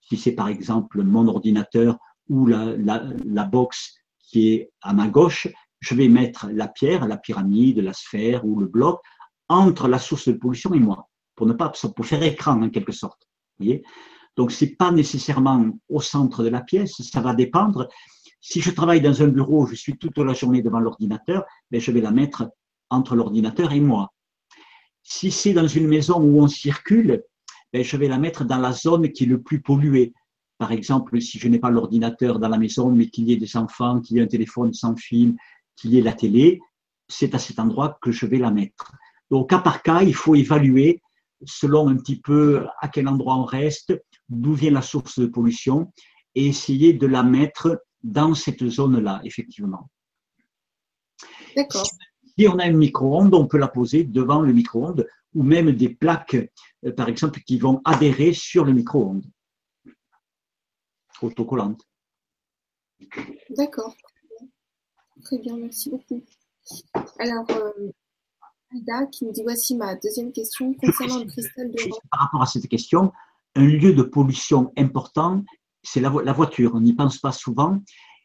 si 0.00 0.16
c'est 0.16 0.32
par 0.32 0.48
exemple 0.48 1.02
mon 1.02 1.28
ordinateur 1.28 1.98
ou 2.28 2.46
la, 2.46 2.74
la, 2.76 3.44
box 3.44 3.94
qui 4.18 4.52
est 4.52 4.70
à 4.82 4.92
ma 4.92 5.08
gauche, 5.08 5.48
je 5.80 5.94
vais 5.94 6.08
mettre 6.08 6.48
la 6.52 6.68
pierre, 6.68 7.06
la 7.06 7.16
pyramide, 7.16 7.78
la 7.78 7.92
sphère 7.92 8.44
ou 8.44 8.60
le 8.60 8.66
bloc 8.66 9.00
entre 9.48 9.88
la 9.88 9.98
source 9.98 10.28
de 10.28 10.34
pollution 10.34 10.72
et 10.74 10.78
moi 10.78 11.08
pour 11.40 11.46
ne 11.46 11.54
pas 11.54 11.72
pour 11.96 12.04
faire 12.04 12.22
écran 12.22 12.60
en 12.62 12.68
quelque 12.68 12.92
sorte. 12.92 13.26
Vous 13.58 13.64
voyez 13.64 13.82
Donc 14.36 14.52
c'est 14.52 14.76
pas 14.76 14.92
nécessairement 14.92 15.70
au 15.88 16.02
centre 16.02 16.44
de 16.44 16.50
la 16.50 16.60
pièce, 16.60 17.00
ça 17.00 17.22
va 17.22 17.32
dépendre. 17.32 17.88
Si 18.42 18.60
je 18.60 18.70
travaille 18.70 19.00
dans 19.00 19.22
un 19.22 19.28
bureau, 19.28 19.64
je 19.64 19.74
suis 19.74 19.96
toute 19.96 20.18
la 20.18 20.34
journée 20.34 20.60
devant 20.60 20.80
l'ordinateur, 20.80 21.44
ben 21.70 21.80
je 21.80 21.90
vais 21.92 22.02
la 22.02 22.10
mettre 22.10 22.50
entre 22.90 23.16
l'ordinateur 23.16 23.72
et 23.72 23.80
moi. 23.80 24.12
Si 25.02 25.30
c'est 25.30 25.52
dans 25.52 25.66
une 25.66 25.88
maison 25.88 26.20
où 26.20 26.40
on 26.40 26.48
circule, 26.48 27.24
ben 27.72 27.84
je 27.84 27.96
vais 27.96 28.08
la 28.08 28.18
mettre 28.18 28.44
dans 28.44 28.58
la 28.58 28.72
zone 28.72 29.10
qui 29.12 29.24
est 29.24 29.26
le 29.26 29.42
plus 29.42 29.60
polluée. 29.60 30.12
Par 30.58 30.72
exemple, 30.72 31.20
si 31.20 31.38
je 31.38 31.48
n'ai 31.48 31.58
pas 31.58 31.70
l'ordinateur 31.70 32.38
dans 32.38 32.48
la 32.48 32.58
maison, 32.58 32.90
mais 32.90 33.08
qu'il 33.08 33.24
y 33.24 33.32
ait 33.32 33.36
des 33.36 33.56
enfants, 33.56 34.00
qu'il 34.00 34.16
y 34.16 34.20
ait 34.20 34.22
un 34.22 34.26
téléphone 34.26 34.74
sans 34.74 34.96
fil, 34.96 35.36
qu'il 35.76 35.92
y 35.94 35.98
ait 35.98 36.02
la 36.02 36.12
télé, 36.12 36.60
c'est 37.08 37.34
à 37.34 37.38
cet 37.38 37.58
endroit 37.58 37.98
que 38.02 38.12
je 38.12 38.26
vais 38.26 38.38
la 38.38 38.50
mettre. 38.50 38.92
Donc, 39.30 39.50
cas 39.50 39.60
par 39.60 39.82
cas, 39.82 40.02
il 40.02 40.14
faut 40.14 40.34
évaluer 40.34 41.00
selon 41.46 41.88
un 41.88 41.96
petit 41.96 42.20
peu 42.20 42.66
à 42.80 42.88
quel 42.88 43.08
endroit 43.08 43.36
on 43.36 43.44
reste, 43.44 43.94
d'où 44.28 44.52
vient 44.52 44.72
la 44.72 44.82
source 44.82 45.18
de 45.18 45.26
pollution, 45.26 45.92
et 46.34 46.46
essayer 46.46 46.92
de 46.92 47.06
la 47.06 47.22
mettre 47.22 47.82
dans 48.02 48.34
cette 48.34 48.66
zone-là, 48.66 49.20
effectivement. 49.24 49.88
D'accord. 51.56 51.86
Si 52.38 52.48
on 52.48 52.58
a 52.58 52.64
un 52.64 52.72
micro-ondes, 52.72 53.34
on 53.34 53.46
peut 53.46 53.58
la 53.58 53.68
poser 53.68 54.04
devant 54.04 54.40
le 54.40 54.52
micro-ondes, 54.52 55.06
ou 55.34 55.42
même 55.42 55.72
des 55.72 55.88
plaques, 55.88 56.36
euh, 56.84 56.92
par 56.92 57.08
exemple, 57.08 57.40
qui 57.40 57.58
vont 57.58 57.80
adhérer 57.84 58.32
sur 58.32 58.64
le 58.64 58.72
micro-ondes. 58.72 59.26
Autocollantes. 61.22 61.86
D'accord. 63.50 63.94
Très 65.22 65.38
bien, 65.38 65.56
merci 65.56 65.90
beaucoup. 65.90 66.24
Alors, 67.18 67.46
euh, 67.50 69.06
qui 69.12 69.24
nous 69.24 69.32
dit 69.32 69.42
voici 69.42 69.76
ma 69.76 69.94
deuxième 69.96 70.32
question 70.32 70.72
concernant 70.74 71.18
le 71.18 71.26
cristal 71.26 71.70
de 71.70 71.76
Par 72.10 72.20
rapport 72.20 72.42
à 72.42 72.46
cette 72.46 72.68
question, 72.68 73.12
un 73.54 73.66
lieu 73.66 73.92
de 73.92 74.02
pollution 74.02 74.72
important, 74.76 75.42
c'est 75.82 76.00
la, 76.00 76.10
voiture. 76.10 76.72
On 76.74 76.80
n'y 76.80 76.92
pense 76.92 77.18
pas 77.18 77.32
souvent, 77.32 77.80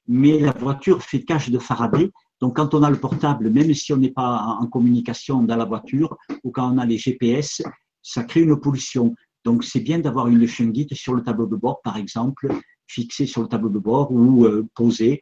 mais 0.07 0.39
la 0.39 0.51
voiture 0.51 1.01
fait 1.01 1.23
cage 1.23 1.49
de 1.49 1.59
Faraday. 1.59 2.11
Donc, 2.41 2.57
quand 2.57 2.73
on 2.73 2.83
a 2.83 2.89
le 2.89 2.99
portable, 2.99 3.49
même 3.49 3.73
si 3.73 3.93
on 3.93 3.97
n'est 3.97 4.11
pas 4.11 4.57
en 4.59 4.67
communication 4.67 5.43
dans 5.43 5.55
la 5.55 5.65
voiture 5.65 6.17
ou 6.43 6.51
quand 6.51 6.73
on 6.73 6.77
a 6.77 6.85
les 6.85 6.97
GPS, 6.97 7.61
ça 8.01 8.23
crée 8.23 8.41
une 8.41 8.59
pollution. 8.59 9.15
Donc, 9.43 9.63
c'est 9.63 9.79
bien 9.79 9.99
d'avoir 9.99 10.27
une 10.27 10.45
guide 10.45 10.93
sur 10.93 11.13
le 11.13 11.23
tableau 11.23 11.47
de 11.47 11.55
bord, 11.55 11.81
par 11.81 11.97
exemple, 11.97 12.47
fixée 12.87 13.25
sur 13.25 13.41
le 13.41 13.47
tableau 13.47 13.69
de 13.69 13.79
bord 13.79 14.11
ou 14.11 14.45
euh, 14.45 14.67
posée 14.75 15.19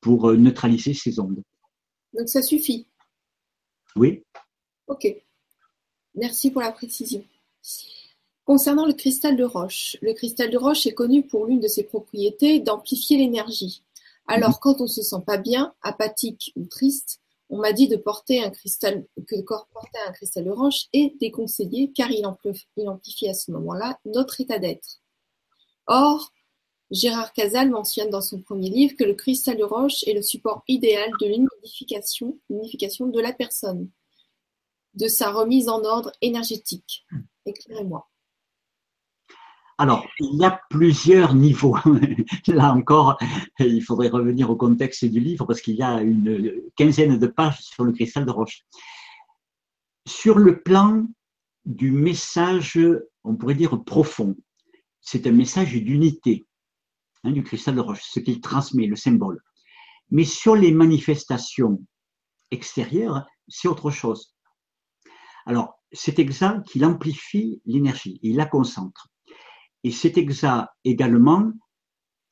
pour 0.00 0.30
euh, 0.30 0.36
neutraliser 0.36 0.94
ces 0.94 1.18
ondes. 1.18 1.42
Donc, 2.12 2.28
ça 2.28 2.42
suffit. 2.42 2.86
Oui. 3.96 4.22
Ok. 4.86 5.06
Merci 6.14 6.50
pour 6.50 6.62
la 6.62 6.72
précision. 6.72 7.24
Concernant 8.44 8.86
le 8.86 8.94
cristal 8.94 9.36
de 9.36 9.44
roche, 9.44 9.96
le 10.00 10.14
cristal 10.14 10.50
de 10.50 10.56
roche 10.56 10.86
est 10.86 10.94
connu 10.94 11.22
pour 11.22 11.46
l'une 11.46 11.60
de 11.60 11.68
ses 11.68 11.84
propriétés 11.84 12.60
d'amplifier 12.60 13.18
l'énergie. 13.18 13.82
Alors, 14.28 14.60
quand 14.60 14.82
on 14.82 14.86
se 14.86 15.02
sent 15.02 15.22
pas 15.26 15.38
bien, 15.38 15.74
apathique 15.80 16.52
ou 16.54 16.66
triste, 16.66 17.20
on 17.48 17.58
m'a 17.58 17.72
dit 17.72 17.88
de 17.88 17.96
porter 17.96 18.44
un 18.44 18.50
cristal, 18.50 19.06
que 19.26 19.36
porter 19.42 19.98
un 20.06 20.12
cristal 20.12 20.50
roche 20.50 20.84
est 20.92 21.18
déconseillé 21.18 21.92
car 21.92 22.10
il 22.10 22.26
amplifie 22.26 23.28
à 23.28 23.32
ce 23.32 23.50
moment-là 23.52 23.98
notre 24.04 24.40
état 24.42 24.58
d'être. 24.58 25.00
Or, 25.86 26.30
Gérard 26.90 27.32
Casal 27.32 27.70
mentionne 27.70 28.10
dans 28.10 28.20
son 28.20 28.42
premier 28.42 28.68
livre 28.68 28.96
que 28.96 29.04
le 29.04 29.14
cristal 29.14 29.62
roche 29.62 30.04
est 30.04 30.12
le 30.12 30.22
support 30.22 30.62
idéal 30.68 31.10
de 31.20 31.26
l'unification 31.26 32.38
de 32.50 33.20
la 33.20 33.32
personne, 33.32 33.88
de 34.92 35.08
sa 35.08 35.30
remise 35.32 35.70
en 35.70 35.84
ordre 35.84 36.12
énergétique. 36.20 37.06
Éclairez-moi. 37.46 38.06
Alors, 39.80 40.04
il 40.18 40.36
y 40.36 40.44
a 40.44 40.60
plusieurs 40.70 41.34
niveaux. 41.34 41.76
Là 42.48 42.72
encore, 42.74 43.16
il 43.60 43.80
faudrait 43.80 44.08
revenir 44.08 44.50
au 44.50 44.56
contexte 44.56 45.04
du 45.04 45.20
livre 45.20 45.46
parce 45.46 45.60
qu'il 45.60 45.76
y 45.76 45.82
a 45.82 46.02
une 46.02 46.52
quinzaine 46.74 47.16
de 47.16 47.26
pages 47.28 47.60
sur 47.60 47.84
le 47.84 47.92
cristal 47.92 48.26
de 48.26 48.32
roche. 48.32 48.64
Sur 50.04 50.38
le 50.38 50.60
plan 50.62 51.06
du 51.64 51.92
message, 51.92 52.76
on 53.22 53.36
pourrait 53.36 53.54
dire 53.54 53.84
profond, 53.84 54.36
c'est 55.00 55.28
un 55.28 55.32
message 55.32 55.72
d'unité 55.72 56.44
hein, 57.22 57.30
du 57.30 57.44
cristal 57.44 57.76
de 57.76 57.80
roche, 57.80 58.02
ce 58.02 58.18
qu'il 58.18 58.40
transmet, 58.40 58.86
le 58.86 58.96
symbole. 58.96 59.40
Mais 60.10 60.24
sur 60.24 60.56
les 60.56 60.72
manifestations 60.72 61.80
extérieures, 62.50 63.26
c'est 63.46 63.68
autre 63.68 63.92
chose. 63.92 64.34
Alors, 65.46 65.78
c'est 65.92 66.18
exact 66.18 66.66
qu'il 66.66 66.84
amplifie 66.84 67.62
l'énergie, 67.64 68.18
il 68.22 68.36
la 68.36 68.46
concentre. 68.46 69.08
Et 69.84 69.90
c'est 69.90 70.18
exact 70.18 70.68
également 70.84 71.52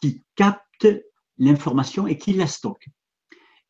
qui 0.00 0.22
capte 0.34 0.88
l'information 1.38 2.06
et 2.06 2.18
qui 2.18 2.32
la 2.32 2.46
stocke. 2.46 2.88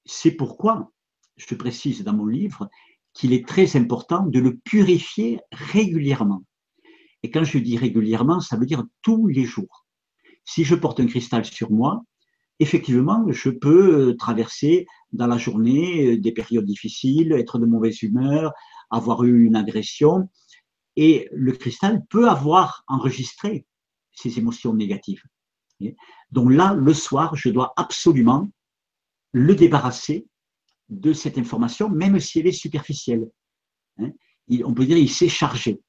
C'est 0.05 0.33
pourquoi, 0.33 0.93
je 1.37 1.55
précise 1.55 2.05
dans 2.05 2.15
mon 2.15 2.27
livre, 2.27 2.69
qu'il 3.13 3.33
est 3.33 3.47
très 3.47 3.77
important 3.77 4.27
de 4.27 4.39
le 4.39 4.57
purifier 4.59 5.41
régulièrement. 5.51 6.45
Et 7.23 7.31
quand 7.31 7.45
je 7.45 7.59
dis 7.59 7.77
régulièrement, 7.77 8.41
ça 8.41 8.57
veut 8.57 8.67
dire 8.67 8.85
tous 9.03 9.27
les 9.27 9.45
jours. 9.45 9.87
Si 10.45 10.65
je 10.65 10.75
porte 10.75 11.01
un 11.01 11.07
cristal 11.07 11.45
sur 11.45 11.71
moi, 11.71 12.03
effectivement, 12.61 13.25
je 13.31 13.51
peux 13.51 14.15
traverser 14.17 14.87
dans 15.13 15.27
la 15.27 15.39
journée 15.39 16.17
des 16.19 16.33
périodes 16.33 16.67
difficiles, 16.67 17.33
être 17.33 17.59
de 17.59 17.67
mauvaise 17.67 18.03
humeur, 18.03 18.53
avoir 18.91 19.25
eu 19.25 19.45
une 19.45 19.57
agression. 19.57 20.29
Et 20.97 21.29
le 21.33 21.53
cristal 21.53 22.05
peut 22.07 22.29
avoir 22.29 22.85
enregistré 22.89 23.67
ces 24.13 24.39
émotions 24.39 24.75
négatives. 24.75 25.23
Donc 26.31 26.53
là, 26.53 26.75
le 26.75 26.95
soir, 26.95 27.37
je 27.37 27.51
dois 27.51 27.73
absolument 27.77 28.49
le 29.33 29.55
débarrasser 29.55 30.27
de 30.89 31.13
cette 31.13 31.37
information, 31.39 31.91
même 31.91 32.19
si 32.21 32.41
elle 32.41 32.47
est 32.47 32.53
superficielle. 32.53 33.29
Hein? 33.99 34.11
on 34.65 34.73
peut 34.73 34.87
dire 34.87 34.97
qu'il 34.97 35.11
s'est 35.11 35.29
chargé. 35.29 35.81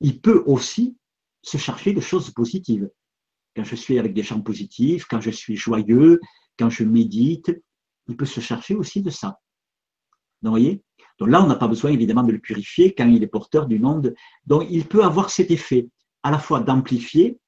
Il 0.00 0.20
peut 0.20 0.42
aussi 0.46 0.96
se 1.42 1.58
charger 1.58 1.92
de 1.92 2.00
choses 2.00 2.30
positives. 2.30 2.90
Quand 3.54 3.64
je 3.64 3.76
suis 3.76 3.98
avec 3.98 4.14
des 4.14 4.22
gens 4.22 4.40
positifs, 4.40 5.04
quand 5.04 5.20
je 5.20 5.30
suis 5.30 5.56
joyeux, 5.56 6.20
quand 6.58 6.70
je 6.70 6.84
médite, 6.84 7.52
il 8.08 8.16
peut 8.16 8.24
se 8.24 8.40
charger 8.40 8.74
aussi 8.74 9.02
de 9.02 9.10
ça. 9.10 9.38
Donc, 10.42 10.52
voyez 10.52 10.82
Donc 11.18 11.28
là, 11.28 11.42
on 11.42 11.46
n'a 11.46 11.54
pas 11.54 11.68
besoin 11.68 11.90
évidemment 11.90 12.24
de 12.24 12.32
le 12.32 12.38
purifier 12.38 12.94
quand 12.94 13.06
il 13.06 13.22
est 13.22 13.28
porteur 13.28 13.66
d'une 13.66 13.86
onde. 13.86 14.14
Donc 14.46 14.66
il 14.70 14.84
peut 14.86 15.04
avoir 15.04 15.30
cet 15.30 15.50
effet 15.50 15.88
à 16.22 16.30
la 16.30 16.38
fois 16.38 16.60
d'amplifier 16.60 17.38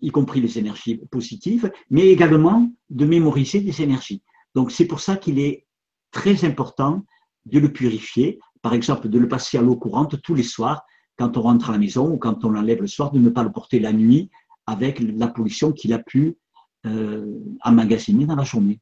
y 0.00 0.10
compris 0.10 0.40
les 0.40 0.58
énergies 0.58 0.96
positives, 1.10 1.70
mais 1.90 2.08
également 2.08 2.70
de 2.90 3.06
mémoriser 3.06 3.60
des 3.60 3.82
énergies. 3.82 4.22
Donc 4.54 4.70
c'est 4.70 4.86
pour 4.86 5.00
ça 5.00 5.16
qu'il 5.16 5.38
est 5.38 5.66
très 6.10 6.44
important 6.44 7.04
de 7.44 7.58
le 7.58 7.72
purifier, 7.72 8.38
par 8.62 8.74
exemple 8.74 9.08
de 9.08 9.18
le 9.18 9.28
passer 9.28 9.58
à 9.58 9.62
l'eau 9.62 9.76
courante 9.76 10.20
tous 10.22 10.34
les 10.34 10.42
soirs 10.42 10.84
quand 11.16 11.36
on 11.36 11.42
rentre 11.42 11.70
à 11.70 11.72
la 11.72 11.78
maison 11.78 12.10
ou 12.10 12.18
quand 12.18 12.44
on 12.44 12.50
l'enlève 12.50 12.80
le 12.80 12.86
soir, 12.86 13.10
de 13.10 13.18
ne 13.18 13.30
pas 13.30 13.42
le 13.42 13.52
porter 13.52 13.78
la 13.78 13.92
nuit 13.92 14.30
avec 14.66 15.00
la 15.00 15.28
pollution 15.28 15.72
qu'il 15.72 15.92
a 15.92 15.98
pu 15.98 16.36
euh, 16.84 17.38
emmagasiner 17.62 18.26
dans 18.26 18.36
la 18.36 18.44
journée. 18.44 18.80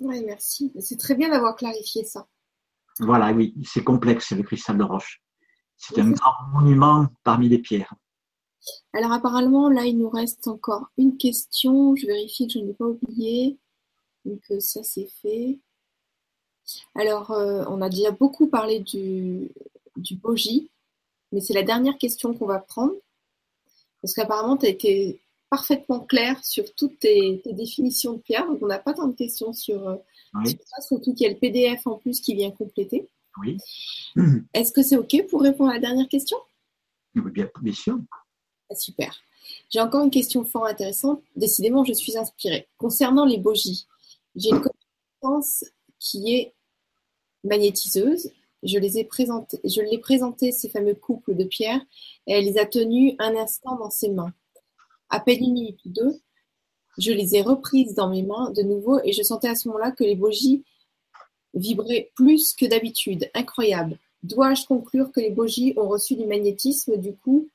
Oui, 0.00 0.22
merci. 0.24 0.72
C'est 0.80 0.98
très 0.98 1.14
bien 1.14 1.30
d'avoir 1.30 1.56
clarifié 1.56 2.04
ça. 2.04 2.26
Voilà, 2.98 3.32
oui, 3.32 3.54
c'est 3.64 3.84
complexe 3.84 4.32
le 4.32 4.42
cristal 4.42 4.78
de 4.78 4.84
roche. 4.84 5.22
C'est 5.76 5.98
un 5.98 6.10
grand 6.10 6.34
monument 6.52 7.08
parmi 7.24 7.48
les 7.48 7.58
pierres. 7.58 7.94
Alors 8.92 9.12
apparemment, 9.12 9.70
là, 9.70 9.86
il 9.86 9.96
nous 9.96 10.10
reste 10.10 10.46
encore 10.46 10.86
une 10.98 11.16
question. 11.16 11.96
Je 11.96 12.06
vérifie 12.06 12.46
que 12.46 12.54
je 12.54 12.58
n'ai 12.58 12.74
pas 12.74 12.84
oublié. 12.84 13.58
Donc 14.24 14.42
euh, 14.50 14.60
ça, 14.60 14.82
c'est 14.82 15.08
fait. 15.22 15.58
Alors, 16.94 17.30
euh, 17.30 17.64
on 17.68 17.80
a 17.80 17.88
déjà 17.88 18.10
beaucoup 18.10 18.46
parlé 18.46 18.80
du, 18.80 19.50
du 19.96 20.16
bogie, 20.16 20.70
mais 21.32 21.40
c'est 21.40 21.54
la 21.54 21.62
dernière 21.62 21.96
question 21.96 22.34
qu'on 22.34 22.46
va 22.46 22.58
prendre. 22.58 22.92
Parce 24.02 24.14
qu'apparemment, 24.14 24.56
tu 24.56 24.66
as 24.66 24.70
été 24.70 25.22
parfaitement 25.50 26.00
clair 26.00 26.42
sur 26.44 26.72
toutes 26.74 27.00
tes, 27.00 27.42
définitions 27.44 28.14
de 28.14 28.18
pierre. 28.18 28.46
Donc, 28.46 28.60
on 28.62 28.66
n'a 28.66 28.78
pas 28.78 28.94
tant 28.94 29.08
de 29.08 29.16
questions 29.16 29.52
sur, 29.52 29.88
euh, 29.88 29.96
ça, 30.44 30.80
surtout 30.80 31.12
qu'il 31.12 31.26
y 31.26 31.30
a 31.30 31.32
le 31.32 31.38
PDF 31.38 31.86
en 31.86 31.98
plus 31.98 32.20
qui 32.20 32.34
vient 32.34 32.52
compléter. 32.52 33.08
Oui. 33.40 33.58
Est-ce 34.54 34.72
que 34.72 34.82
c'est 34.82 34.96
OK 34.96 35.26
pour 35.28 35.42
répondre 35.42 35.70
à 35.70 35.74
la 35.74 35.80
dernière 35.80 36.08
question? 36.08 36.38
Oui, 37.16 37.30
bien, 37.32 37.48
bien 37.60 37.72
sûr. 37.72 37.98
Ah, 38.70 38.74
super. 38.76 39.14
J'ai 39.68 39.80
encore 39.80 40.04
une 40.04 40.10
question 40.10 40.44
fort 40.44 40.66
intéressante. 40.66 41.22
Décidément, 41.34 41.84
je 41.84 41.92
suis 41.92 42.16
inspirée. 42.16 42.68
Concernant 42.78 43.24
les 43.24 43.38
bogies, 43.38 43.86
j'ai 44.36 44.50
une 44.50 44.60
connaissance 44.60 45.64
qui 45.98 46.34
est 46.34 46.54
magnétiseuse. 47.42 48.30
Je 48.62 48.78
les 48.78 48.98
ai 48.98 49.04
présentés, 49.04 49.58
je 49.64 49.80
l'ai 49.80 49.98
présenté 49.98 50.52
ces 50.52 50.68
fameux 50.68 50.94
couples 50.94 51.34
de 51.34 51.44
pierres 51.44 51.80
et 52.26 52.34
elle 52.34 52.44
les 52.44 52.58
a 52.58 52.66
tenus 52.66 53.14
un 53.18 53.34
instant 53.34 53.76
dans 53.76 53.90
ses 53.90 54.10
mains. 54.10 54.34
À 55.10 55.20
peine 55.20 55.42
une 55.42 55.52
minute 55.52 55.84
ou 55.84 55.90
deux, 55.90 56.20
je 56.98 57.12
les 57.12 57.36
ai 57.36 57.42
reprises 57.42 57.94
dans 57.94 58.08
mes 58.08 58.22
mains 58.22 58.50
de 58.50 58.62
nouveau 58.62 59.00
et 59.04 59.12
je 59.12 59.22
sentais 59.22 59.48
à 59.48 59.54
ce 59.54 59.68
moment-là 59.68 59.90
que 59.92 60.04
les 60.04 60.16
bogies 60.16 60.64
vibraient 61.54 62.12
plus 62.14 62.52
que 62.52 62.66
d'habitude. 62.66 63.30
Incroyable. 63.34 63.98
Dois-je 64.22 64.66
conclure 64.66 65.10
que 65.12 65.20
les 65.20 65.30
bogies 65.30 65.74
ont 65.76 65.88
reçu 65.88 66.14
du 66.16 66.26
magnétisme 66.26 66.96
du 66.96 67.14
coup 67.14 67.48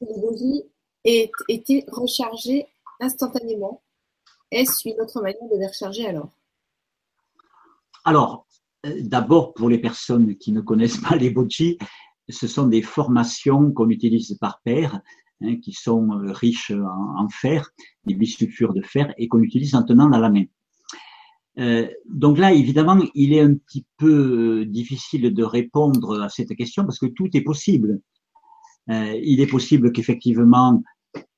les 0.00 0.64
aient 1.04 1.30
été 1.48 1.84
rechargées 1.88 2.66
instantanément? 3.00 3.82
Est-ce 4.50 4.88
une 4.88 5.00
autre 5.00 5.20
manière 5.22 5.48
de 5.50 5.58
les 5.58 5.66
recharger 5.66 6.06
alors? 6.06 6.30
Alors, 8.04 8.46
euh, 8.86 9.00
d'abord, 9.00 9.54
pour 9.54 9.68
les 9.68 9.78
personnes 9.78 10.36
qui 10.36 10.52
ne 10.52 10.60
connaissent 10.60 11.00
pas 11.00 11.16
les 11.16 11.30
bogies, 11.30 11.78
ce 12.28 12.46
sont 12.46 12.66
des 12.66 12.82
formations 12.82 13.72
qu'on 13.72 13.90
utilise 13.90 14.36
par 14.40 14.60
paire, 14.62 15.00
hein, 15.44 15.56
qui 15.62 15.72
sont 15.72 16.10
euh, 16.12 16.32
riches 16.32 16.72
en, 16.72 17.28
fer, 17.28 17.70
des 18.04 18.14
bistructures 18.14 18.74
de 18.74 18.82
fer, 18.82 19.12
et 19.18 19.28
qu'on 19.28 19.40
utilise 19.40 19.74
en 19.74 19.82
tenant 19.82 20.08
dans 20.08 20.18
la 20.18 20.30
main. 20.30 20.44
Euh, 21.58 21.86
donc 22.08 22.38
là, 22.38 22.52
évidemment, 22.52 22.98
il 23.14 23.32
est 23.32 23.40
un 23.40 23.54
petit 23.54 23.84
peu 23.98 24.64
difficile 24.66 25.34
de 25.34 25.44
répondre 25.44 26.22
à 26.22 26.28
cette 26.28 26.54
question 26.56 26.84
parce 26.84 26.98
que 26.98 27.06
tout 27.06 27.28
est 27.34 27.42
possible. 27.42 28.00
Euh, 28.90 29.20
il 29.22 29.40
est 29.40 29.46
possible 29.46 29.92
qu'effectivement, 29.92 30.82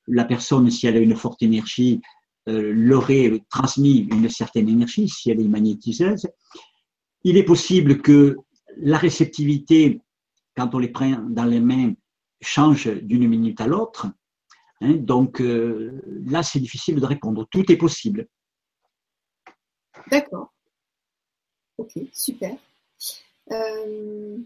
la 0.07 0.25
personne, 0.25 0.71
si 0.71 0.87
elle 0.87 0.97
a 0.97 1.01
une 1.01 1.17
forte 1.17 1.43
énergie, 1.43 2.01
euh, 2.49 2.73
l'aurait 2.75 3.43
transmis 3.51 4.07
une 4.11 4.29
certaine 4.29 4.69
énergie, 4.69 5.09
si 5.09 5.31
elle 5.31 5.41
est 5.41 5.49
magnétiseuse. 5.49 6.29
Il 7.25 7.37
est 7.37 7.45
possible 7.45 8.03
que 8.03 8.37
la 8.77 8.99
réceptivité, 8.99 10.01
quand 10.57 10.75
on 10.75 10.79
les 10.79 10.89
prend 10.89 11.23
dans 11.31 11.45
les 11.45 11.61
mains, 11.61 11.95
change 12.45 12.89
d'une 12.89 13.29
minute 13.29 13.61
à 13.61 13.67
l'autre. 13.67 14.07
Hein, 14.81 14.95
donc 14.95 15.41
euh, 15.41 16.01
là, 16.27 16.43
c'est 16.43 16.61
difficile 16.61 17.01
de 17.01 17.07
répondre. 17.07 17.47
Tout 17.51 17.71
est 17.71 17.77
possible. 17.77 18.29
D'accord. 20.11 20.53
Ok, 21.79 21.93
super. 22.13 22.57
Euh, 23.51 24.39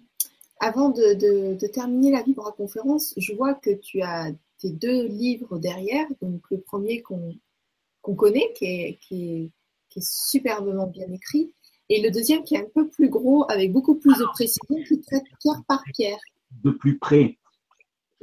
avant 0.61 0.91
de, 0.91 1.55
terminer 1.67 2.11
la 2.11 2.23
vibra-conférence, 2.23 3.15
je 3.17 3.35
vois 3.35 3.55
que 3.55 3.71
tu 3.71 4.03
as 4.03 4.31
tes 4.59 4.71
deux 4.71 5.07
livres 5.07 5.59
derrière. 5.59 6.07
Donc, 6.21 6.43
le 6.51 6.61
premier 6.61 7.03
qu'on 7.03 8.15
connaît, 8.17 8.53
qui 8.55 8.65
est, 8.65 8.99
qui, 9.01 9.53
superbement 10.01 10.87
bien 10.87 11.11
écrit, 11.13 11.53
et 11.89 12.01
le 12.03 12.11
deuxième 12.11 12.45
qui 12.45 12.55
est 12.55 12.61
un 12.61 12.69
peu 12.73 12.89
plus 12.89 13.09
gros, 13.09 13.51
avec 13.51 13.73
beaucoup 13.73 13.97
plus 13.97 14.17
de 14.17 14.25
précision, 14.27 14.77
qui 14.87 15.01
traite 15.01 15.25
pierre 15.41 15.63
par 15.67 15.83
pierre. 15.95 16.19
De 16.63 16.71
plus 16.71 16.99
près. 16.99 17.38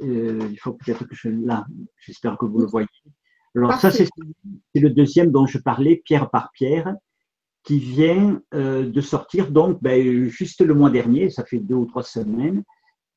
Euh, 0.02 0.48
il 0.50 0.58
faut 0.58 0.72
peut-être 0.74 1.04
que 1.04 1.14
je. 1.14 1.28
Là, 1.28 1.66
j'espère 1.98 2.36
que 2.38 2.46
vous 2.46 2.60
le 2.60 2.66
voyez. 2.66 2.88
Alors, 3.54 3.72
ça, 3.74 3.90
c'est 3.90 4.08
le 4.74 4.90
deuxième 4.90 5.30
dont 5.30 5.46
je 5.46 5.58
parlais, 5.58 5.96
pierre 6.04 6.30
par 6.30 6.50
pierre 6.52 6.94
qui 7.66 7.78
vient 7.80 8.40
euh, 8.54 8.88
de 8.88 9.00
sortir 9.00 9.50
donc 9.50 9.82
ben, 9.82 10.28
juste 10.28 10.60
le 10.60 10.72
mois 10.72 10.90
dernier, 10.90 11.30
ça 11.30 11.44
fait 11.44 11.58
deux 11.58 11.74
ou 11.74 11.86
trois 11.86 12.04
semaines, 12.04 12.62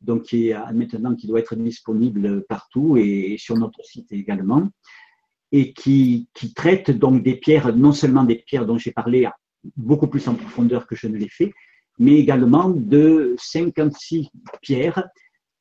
donc 0.01 0.23
qui 0.23 0.49
est 0.49 0.73
maintenant 0.73 1.13
qui 1.15 1.27
doit 1.27 1.39
être 1.39 1.55
disponible 1.55 2.43
partout 2.49 2.97
et, 2.97 3.36
sur 3.38 3.57
notre 3.57 3.86
site 3.86 4.11
également, 4.11 4.67
et 5.51 5.71
qui, 5.73 6.30
qui, 6.34 6.53
traite 6.53 6.89
donc 6.89 7.21
des 7.21 7.36
pierres, 7.36 7.75
non 7.75 7.91
seulement 7.91 8.23
des 8.23 8.38
pierres 8.38 8.65
dont 8.65 8.77
j'ai 8.77 8.91
parlé 8.91 9.27
beaucoup 9.75 10.07
plus 10.07 10.27
en 10.27 10.34
profondeur 10.34 10.88
que 10.88 10.95
je 10.95 11.07
ne 11.07 11.17
l'ai 11.17 11.30
fait, 11.30 11.53
mais 11.99 12.15
également 12.15 12.69
de 12.69 13.36
56 13.38 14.30
pierres. 14.61 15.03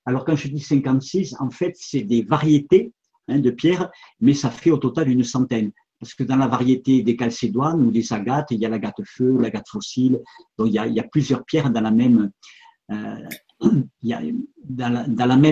Alors 0.08 0.24
quand 0.24 0.36
je 0.36 0.48
dis 0.48 0.58
56, 0.58 1.36
en 1.38 1.50
fait 1.50 1.74
c'est 1.78 2.00
des 2.00 2.22
variétés 2.22 2.94
hein, 3.28 3.40
de 3.40 3.50
pierres, 3.50 3.90
mais 4.22 4.32
ça 4.32 4.48
fait 4.50 4.70
au 4.70 4.78
total 4.78 5.10
une 5.10 5.22
centaine. 5.22 5.70
Parce 6.00 6.14
que 6.14 6.22
dans 6.24 6.36
la 6.36 6.46
variété 6.46 7.02
des 7.02 7.14
calcédoines 7.14 7.82
ou 7.82 7.90
des 7.90 8.10
agates, 8.14 8.46
il 8.52 8.58
y 8.58 8.64
a 8.64 8.70
l'agate 8.70 9.02
feu, 9.04 9.36
l'agate 9.38 9.68
fossile. 9.68 10.18
Donc 10.56 10.68
il 10.68 10.72
y, 10.72 10.78
a, 10.78 11.02
plusieurs 11.02 11.44
pierres 11.44 11.70
dans 11.70 11.82
la 11.82 11.90
même 11.90 12.32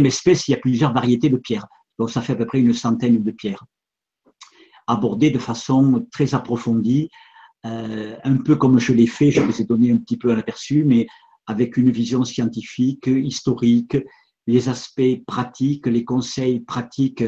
espèce, 0.06 0.48
il 0.48 0.52
y 0.52 0.54
a 0.54 0.58
plusieurs 0.58 0.94
variétés 0.94 1.28
de 1.28 1.36
pierres. 1.36 1.66
Donc 1.98 2.08
ça 2.10 2.22
fait 2.22 2.32
à 2.32 2.36
peu 2.36 2.46
près 2.46 2.60
une 2.60 2.72
centaine 2.72 3.22
de 3.22 3.30
pierres 3.32 3.62
abordées 4.86 5.30
de 5.30 5.38
façon 5.38 6.06
très 6.10 6.34
approfondie, 6.34 7.10
euh, 7.66 8.16
un 8.24 8.36
peu 8.38 8.56
comme 8.56 8.78
je 8.78 8.94
l'ai 8.94 9.06
fait, 9.06 9.30
je 9.30 9.42
vous 9.42 9.60
ai 9.60 9.64
donné 9.64 9.92
un 9.92 9.98
petit 9.98 10.16
peu 10.16 10.32
un 10.32 10.38
aperçu, 10.38 10.84
mais 10.84 11.08
avec 11.46 11.76
une 11.76 11.90
vision 11.90 12.24
scientifique, 12.24 13.06
historique, 13.06 13.98
les 14.46 14.68
aspects 14.68 15.24
pratiques, 15.26 15.86
les 15.86 16.04
conseils 16.04 16.60
pratiques 16.60 17.24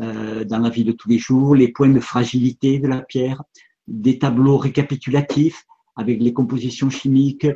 euh, 0.00 0.44
dans 0.44 0.58
la 0.58 0.70
vie 0.70 0.84
de 0.84 0.92
tous 0.92 1.08
les 1.08 1.18
jours, 1.18 1.54
les 1.54 1.68
points 1.72 1.88
de 1.88 2.00
fragilité 2.00 2.78
de 2.78 2.88
la 2.88 3.02
pierre, 3.02 3.42
des 3.86 4.18
tableaux 4.18 4.56
récapitulatifs 4.56 5.64
avec 5.96 6.20
les 6.20 6.32
compositions 6.32 6.90
chimiques. 6.90 7.46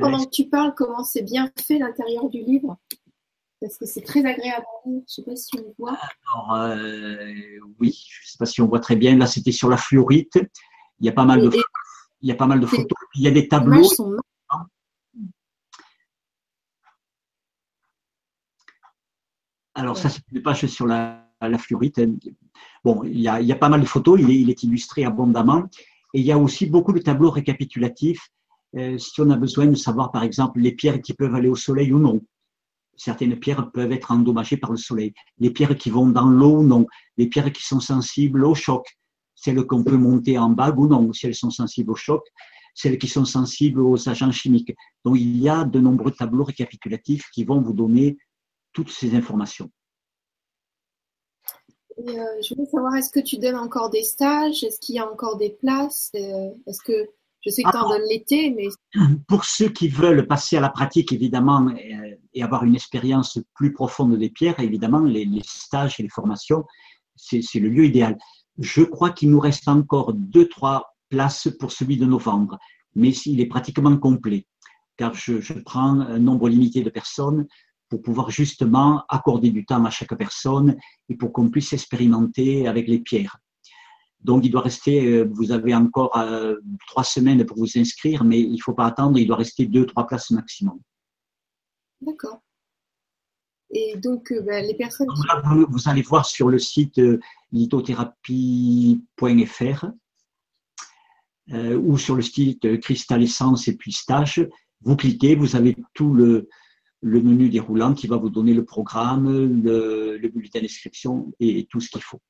Pendant 0.00 0.24
que 0.24 0.30
tu 0.30 0.48
parles, 0.48 0.74
comment 0.74 1.04
c'est 1.04 1.22
bien 1.22 1.50
fait 1.66 1.78
l'intérieur 1.78 2.28
du 2.30 2.38
livre? 2.38 2.78
Parce 3.60 3.76
que 3.76 3.86
c'est 3.86 4.00
très 4.00 4.24
agréable. 4.24 4.64
Je 4.86 4.90
ne 4.90 5.02
sais 5.06 5.22
pas 5.22 5.36
si 5.36 5.50
on 5.58 5.74
voit. 5.78 5.98
Alors, 6.34 6.54
euh, 6.54 7.32
oui, 7.78 7.96
je 8.08 8.26
ne 8.26 8.30
sais 8.30 8.38
pas 8.38 8.46
si 8.46 8.60
on 8.60 8.66
voit 8.66 8.80
très 8.80 8.96
bien. 8.96 9.16
Là, 9.16 9.26
c'était 9.26 9.52
sur 9.52 9.68
la 9.68 9.76
fluorite. 9.76 10.38
Il 10.98 11.06
y 11.06 11.08
a 11.08 11.12
pas 11.12 11.24
mal 11.24 11.42
de, 11.42 11.50
il 12.22 12.28
y 12.28 12.32
a 12.32 12.34
pas 12.34 12.46
mal 12.46 12.58
de 12.58 12.66
photos. 12.66 12.98
Il 13.14 13.22
y 13.22 13.28
a 13.28 13.30
des 13.30 13.48
tableaux. 13.48 13.88
Alors, 19.74 19.96
ça, 19.96 20.08
c'est 20.08 20.22
une 20.32 20.42
page 20.42 20.66
sur 20.66 20.86
la, 20.86 21.26
la 21.40 21.58
fluorite. 21.58 22.00
Bon, 22.84 23.02
il 23.04 23.20
y, 23.20 23.28
a, 23.28 23.40
il 23.40 23.46
y, 23.46 23.52
a, 23.52 23.56
pas 23.56 23.68
mal 23.68 23.80
de 23.80 23.86
photos, 23.86 24.20
il 24.20 24.30
est, 24.30 24.40
il 24.40 24.50
est, 24.50 24.62
illustré 24.62 25.04
abondamment. 25.04 25.64
Et 26.14 26.20
il 26.20 26.26
y 26.26 26.32
a 26.32 26.38
aussi 26.38 26.66
beaucoup 26.66 26.92
de 26.92 26.98
tableaux 26.98 27.30
récapitulatifs 27.30 28.30
euh, 28.76 28.96
si 28.98 29.20
on 29.20 29.30
a 29.30 29.36
besoin 29.36 29.66
de 29.66 29.74
savoir, 29.74 30.10
par 30.10 30.22
exemple, 30.22 30.60
les 30.60 30.72
pierres 30.72 31.00
qui 31.00 31.12
peuvent 31.12 31.34
aller 31.34 31.48
au 31.48 31.56
soleil 31.56 31.92
ou 31.92 31.98
non. 31.98 32.20
Certaines 32.96 33.38
pierres 33.38 33.70
peuvent 33.70 33.92
être 33.92 34.10
endommagées 34.10 34.56
par 34.56 34.70
le 34.70 34.76
soleil. 34.76 35.12
Les 35.38 35.50
pierres 35.50 35.76
qui 35.76 35.90
vont 35.90 36.08
dans 36.08 36.26
l'eau 36.26 36.58
ou 36.58 36.62
non. 36.62 36.86
Les 37.16 37.26
pierres 37.26 37.52
qui 37.52 37.64
sont 37.64 37.80
sensibles 37.80 38.44
au 38.44 38.54
choc. 38.54 38.86
Celles 39.34 39.64
qu'on 39.64 39.82
peut 39.82 39.96
monter 39.96 40.38
en 40.38 40.50
bague 40.50 40.78
ou 40.78 40.86
non, 40.86 41.12
si 41.12 41.26
elles 41.26 41.34
sont 41.34 41.50
sensibles 41.50 41.90
au 41.90 41.96
choc. 41.96 42.22
Celles 42.74 42.98
qui 42.98 43.08
sont 43.08 43.24
sensibles 43.24 43.80
aux 43.80 44.08
agents 44.08 44.32
chimiques. 44.32 44.74
Donc, 45.04 45.18
il 45.18 45.36
y 45.38 45.48
a 45.48 45.64
de 45.64 45.78
nombreux 45.80 46.12
tableaux 46.12 46.44
récapitulatifs 46.44 47.28
qui 47.34 47.44
vont 47.44 47.60
vous 47.60 47.74
donner 47.74 48.16
toutes 48.72 48.90
ces 48.90 49.14
informations. 49.14 49.70
Et 51.98 52.18
euh, 52.18 52.24
je 52.42 52.54
voulais 52.54 52.68
savoir, 52.68 52.94
est-ce 52.96 53.10
que 53.10 53.20
tu 53.20 53.38
donnes 53.38 53.56
encore 53.56 53.90
des 53.90 54.02
stages? 54.02 54.64
Est-ce 54.64 54.80
qu'il 54.80 54.94
y 54.94 54.98
a 54.98 55.10
encore 55.10 55.36
des 55.36 55.50
places? 55.50 56.10
Euh, 56.14 56.50
Est-ce 56.66 56.82
que 56.82 57.10
je 57.42 57.50
sais 57.50 57.62
que 57.62 57.70
tu 57.70 57.76
en 57.76 57.88
donnes 57.88 58.08
l'été, 58.08 58.50
mais 58.50 58.68
pour 59.28 59.44
ceux 59.44 59.68
qui 59.68 59.88
veulent 59.88 60.26
passer 60.26 60.56
à 60.56 60.60
la 60.60 60.70
pratique, 60.70 61.12
évidemment, 61.12 61.68
et, 61.70 62.18
et 62.34 62.42
avoir 62.42 62.64
une 62.64 62.74
expérience 62.74 63.38
plus 63.54 63.72
profonde 63.72 64.16
des 64.16 64.30
pierres, 64.30 64.60
évidemment, 64.60 65.00
les, 65.00 65.24
les 65.24 65.42
stages 65.44 65.98
et 65.98 66.02
les 66.02 66.08
formations, 66.08 66.64
c'est 67.16 67.42
le 67.58 67.68
lieu 67.68 67.84
idéal. 67.84 68.16
Je 68.58 68.82
crois 68.82 69.10
qu'il 69.10 69.30
nous 69.30 69.40
reste 69.40 69.68
encore 69.68 70.12
deux, 70.12 70.48
trois 70.48 70.94
places 71.08 71.48
pour 71.58 71.72
celui 71.72 71.96
de 71.96 72.06
novembre, 72.06 72.58
mais 72.94 73.10
il 73.10 73.40
est 73.40 73.46
pratiquement 73.46 73.96
complet, 73.96 74.46
car 74.96 75.14
je, 75.14 75.40
je 75.40 75.54
prends 75.54 76.00
un 76.00 76.18
nombre 76.18 76.48
limité 76.48 76.82
de 76.82 76.90
personnes 76.90 77.46
pour 77.92 78.00
pouvoir 78.00 78.30
justement 78.30 79.04
accorder 79.10 79.50
du 79.50 79.66
temps 79.66 79.84
à 79.84 79.90
chaque 79.90 80.16
personne 80.16 80.78
et 81.10 81.14
pour 81.14 81.30
qu'on 81.30 81.50
puisse 81.50 81.74
expérimenter 81.74 82.66
avec 82.66 82.88
les 82.88 83.00
pierres. 83.00 83.36
Donc, 84.20 84.46
il 84.46 84.50
doit 84.50 84.62
rester, 84.62 85.04
euh, 85.04 85.28
vous 85.30 85.52
avez 85.52 85.74
encore 85.74 86.16
euh, 86.16 86.56
trois 86.86 87.04
semaines 87.04 87.44
pour 87.44 87.58
vous 87.58 87.76
inscrire, 87.76 88.24
mais 88.24 88.40
il 88.40 88.54
ne 88.54 88.62
faut 88.62 88.72
pas 88.72 88.86
attendre, 88.86 89.18
il 89.18 89.26
doit 89.26 89.36
rester 89.36 89.66
deux, 89.66 89.84
trois 89.84 90.06
places 90.06 90.30
maximum. 90.30 90.80
D'accord. 92.00 92.40
Et 93.68 93.98
donc, 93.98 94.32
euh, 94.32 94.40
ben, 94.40 94.66
les 94.66 94.72
personnes. 94.72 95.08
Donc 95.08 95.26
là, 95.28 95.42
vous, 95.44 95.66
vous, 95.68 95.86
allez 95.86 96.00
voir 96.00 96.24
sur 96.24 96.48
le 96.48 96.58
site 96.58 96.98
lithothérapie.fr 97.50 99.84
euh, 101.52 101.76
ou 101.76 101.98
sur 101.98 102.14
le 102.14 102.22
site 102.22 102.80
Cristal 102.80 103.22
Essence 103.22 103.68
et 103.68 103.76
puis 103.76 103.92
Stage. 103.92 104.48
Vous 104.80 104.96
cliquez, 104.96 105.34
vous 105.34 105.56
avez 105.56 105.76
tout 105.92 106.14
le, 106.14 106.48
le 107.02 107.20
menu 107.20 107.50
déroulant 107.50 107.94
qui 107.94 108.06
va 108.06 108.16
vous 108.16 108.30
donner 108.30 108.54
le 108.54 108.64
programme, 108.64 109.62
le, 109.62 110.16
le 110.16 110.28
bulletin 110.28 110.60
d'inscription 110.60 111.32
et 111.40 111.66
tout 111.66 111.80
ce 111.80 111.90
qu'il 111.90 112.02
faut. 112.02 112.20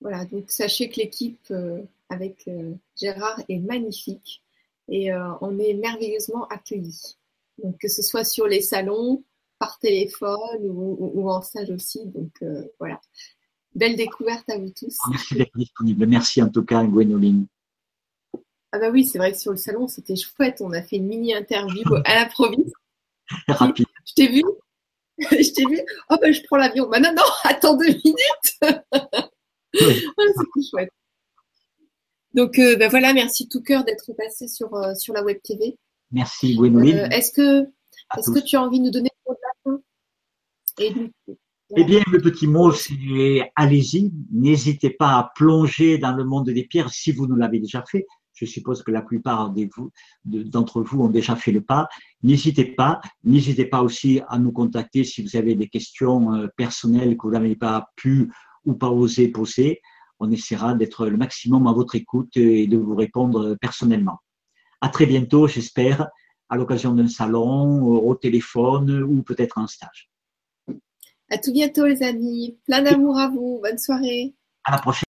Voilà, 0.00 0.24
donc 0.24 0.50
sachez 0.50 0.88
que 0.90 0.96
l'équipe 0.96 1.46
euh, 1.50 1.82
avec 2.08 2.48
euh, 2.48 2.74
Gérard 2.96 3.40
est 3.48 3.60
magnifique 3.60 4.42
et 4.88 5.12
euh, 5.12 5.32
on 5.40 5.58
est 5.58 5.74
merveilleusement 5.74 6.46
accueillis. 6.48 7.18
Donc 7.62 7.78
que 7.78 7.88
ce 7.88 8.02
soit 8.02 8.24
sur 8.24 8.46
les 8.48 8.62
salons, 8.62 9.22
par 9.58 9.78
téléphone 9.78 10.62
ou, 10.62 10.96
ou, 10.98 11.22
ou 11.22 11.30
en 11.30 11.40
stage 11.40 11.70
aussi. 11.70 12.04
Donc 12.06 12.32
euh, 12.42 12.64
voilà, 12.80 13.00
belle 13.76 13.94
découverte 13.94 14.48
à 14.50 14.58
vous 14.58 14.70
tous. 14.70 14.98
Merci 15.08 15.34
d'être 15.36 15.56
disponible. 15.56 16.06
Merci 16.06 16.42
en 16.42 16.48
tout 16.48 16.64
cas, 16.64 16.82
Gwénoline. 16.82 17.46
Ah 18.72 18.80
bah 18.80 18.90
oui, 18.90 19.06
c'est 19.06 19.18
vrai 19.18 19.30
que 19.30 19.38
sur 19.38 19.52
le 19.52 19.58
salon, 19.58 19.86
c'était 19.86 20.16
chouette. 20.16 20.62
On 20.62 20.72
a 20.72 20.82
fait 20.82 20.96
une 20.96 21.06
mini 21.06 21.32
interview 21.32 21.84
à 22.04 22.14
l'improviste. 22.16 22.74
Rapide. 23.48 23.86
Je 24.06 24.14
t'ai 24.14 24.28
vu 24.28 24.42
Je 25.18 25.52
t'ai 25.52 25.64
vu 25.66 25.80
Oh 26.10 26.16
ben 26.20 26.32
je 26.32 26.42
prends 26.44 26.56
l'avion. 26.56 26.88
Bah 26.88 27.00
non, 27.00 27.12
non, 27.14 27.22
attends 27.44 27.76
deux 27.76 27.86
minutes 27.86 28.76
oui. 29.80 30.04
C'est 30.18 30.70
chouette. 30.70 30.90
Donc 32.34 32.58
euh, 32.58 32.76
ben 32.76 32.88
voilà, 32.88 33.12
merci 33.12 33.48
tout 33.48 33.62
cœur 33.62 33.84
d'être 33.84 34.12
passé 34.14 34.48
sur, 34.48 34.74
euh, 34.74 34.94
sur 34.94 35.14
la 35.14 35.22
web 35.22 35.38
TV. 35.42 35.78
Merci. 36.10 36.58
Euh, 36.58 37.08
est-ce 37.10 37.32
que, 37.32 37.62
est-ce 38.16 38.30
que 38.30 38.40
tu 38.40 38.56
as 38.56 38.62
envie 38.62 38.80
de 38.80 38.84
nous 38.84 38.90
donner 38.90 39.10
le 39.26 39.30
mot 39.30 39.36
de 39.36 39.40
la 39.42 39.72
fin 39.72 39.82
Et, 40.78 41.36
eh 41.76 41.84
bien, 41.84 42.02
le 42.10 42.20
petit 42.20 42.46
mot, 42.46 42.70
c'est 42.70 43.50
allez-y, 43.56 44.12
n'hésitez 44.30 44.90
pas 44.90 45.16
à 45.18 45.32
plonger 45.34 45.96
dans 45.96 46.12
le 46.12 46.24
monde 46.24 46.50
des 46.50 46.64
pierres 46.64 46.90
si 46.90 47.12
vous 47.12 47.26
nous 47.26 47.36
l'avez 47.36 47.60
déjà 47.60 47.82
fait. 47.90 48.06
Je 48.34 48.46
suppose 48.46 48.82
que 48.82 48.90
la 48.90 49.02
plupart 49.02 49.52
d'entre 50.24 50.82
vous 50.82 51.02
ont 51.02 51.08
déjà 51.08 51.36
fait 51.36 51.52
le 51.52 51.60
pas. 51.60 51.88
N'hésitez 52.22 52.64
pas. 52.64 53.00
N'hésitez 53.24 53.66
pas 53.66 53.82
aussi 53.82 54.20
à 54.28 54.38
nous 54.38 54.52
contacter 54.52 55.04
si 55.04 55.22
vous 55.22 55.36
avez 55.36 55.54
des 55.54 55.68
questions 55.68 56.34
euh, 56.34 56.48
personnelles 56.56 57.16
que 57.16 57.26
vous 57.26 57.32
n'avez 57.32 57.56
pas 57.56 57.90
pu 57.96 58.32
ou 58.64 58.74
pas 58.74 58.90
osé 58.90 59.28
poser. 59.28 59.80
On 60.18 60.30
essaiera 60.30 60.74
d'être 60.74 61.06
le 61.06 61.16
maximum 61.16 61.66
à 61.66 61.72
votre 61.72 61.94
écoute 61.94 62.36
et 62.36 62.66
de 62.66 62.76
vous 62.78 62.94
répondre 62.94 63.56
personnellement. 63.60 64.18
À 64.80 64.88
très 64.88 65.06
bientôt, 65.06 65.46
j'espère, 65.48 66.08
à 66.48 66.56
l'occasion 66.56 66.94
d'un 66.94 67.08
salon, 67.08 67.82
au 67.82 68.14
téléphone 68.14 69.02
ou 69.02 69.22
peut-être 69.22 69.58
en 69.58 69.66
stage. 69.66 70.10
À 71.32 71.38
tout 71.38 71.52
bientôt, 71.52 71.86
les 71.86 72.02
amis. 72.02 72.58
Plein 72.66 72.82
d'amour 72.82 73.18
à 73.18 73.28
vous. 73.28 73.58
Bonne 73.62 73.78
soirée. 73.78 74.34
À 74.64 74.72
la 74.72 74.78
prochaine. 74.78 75.11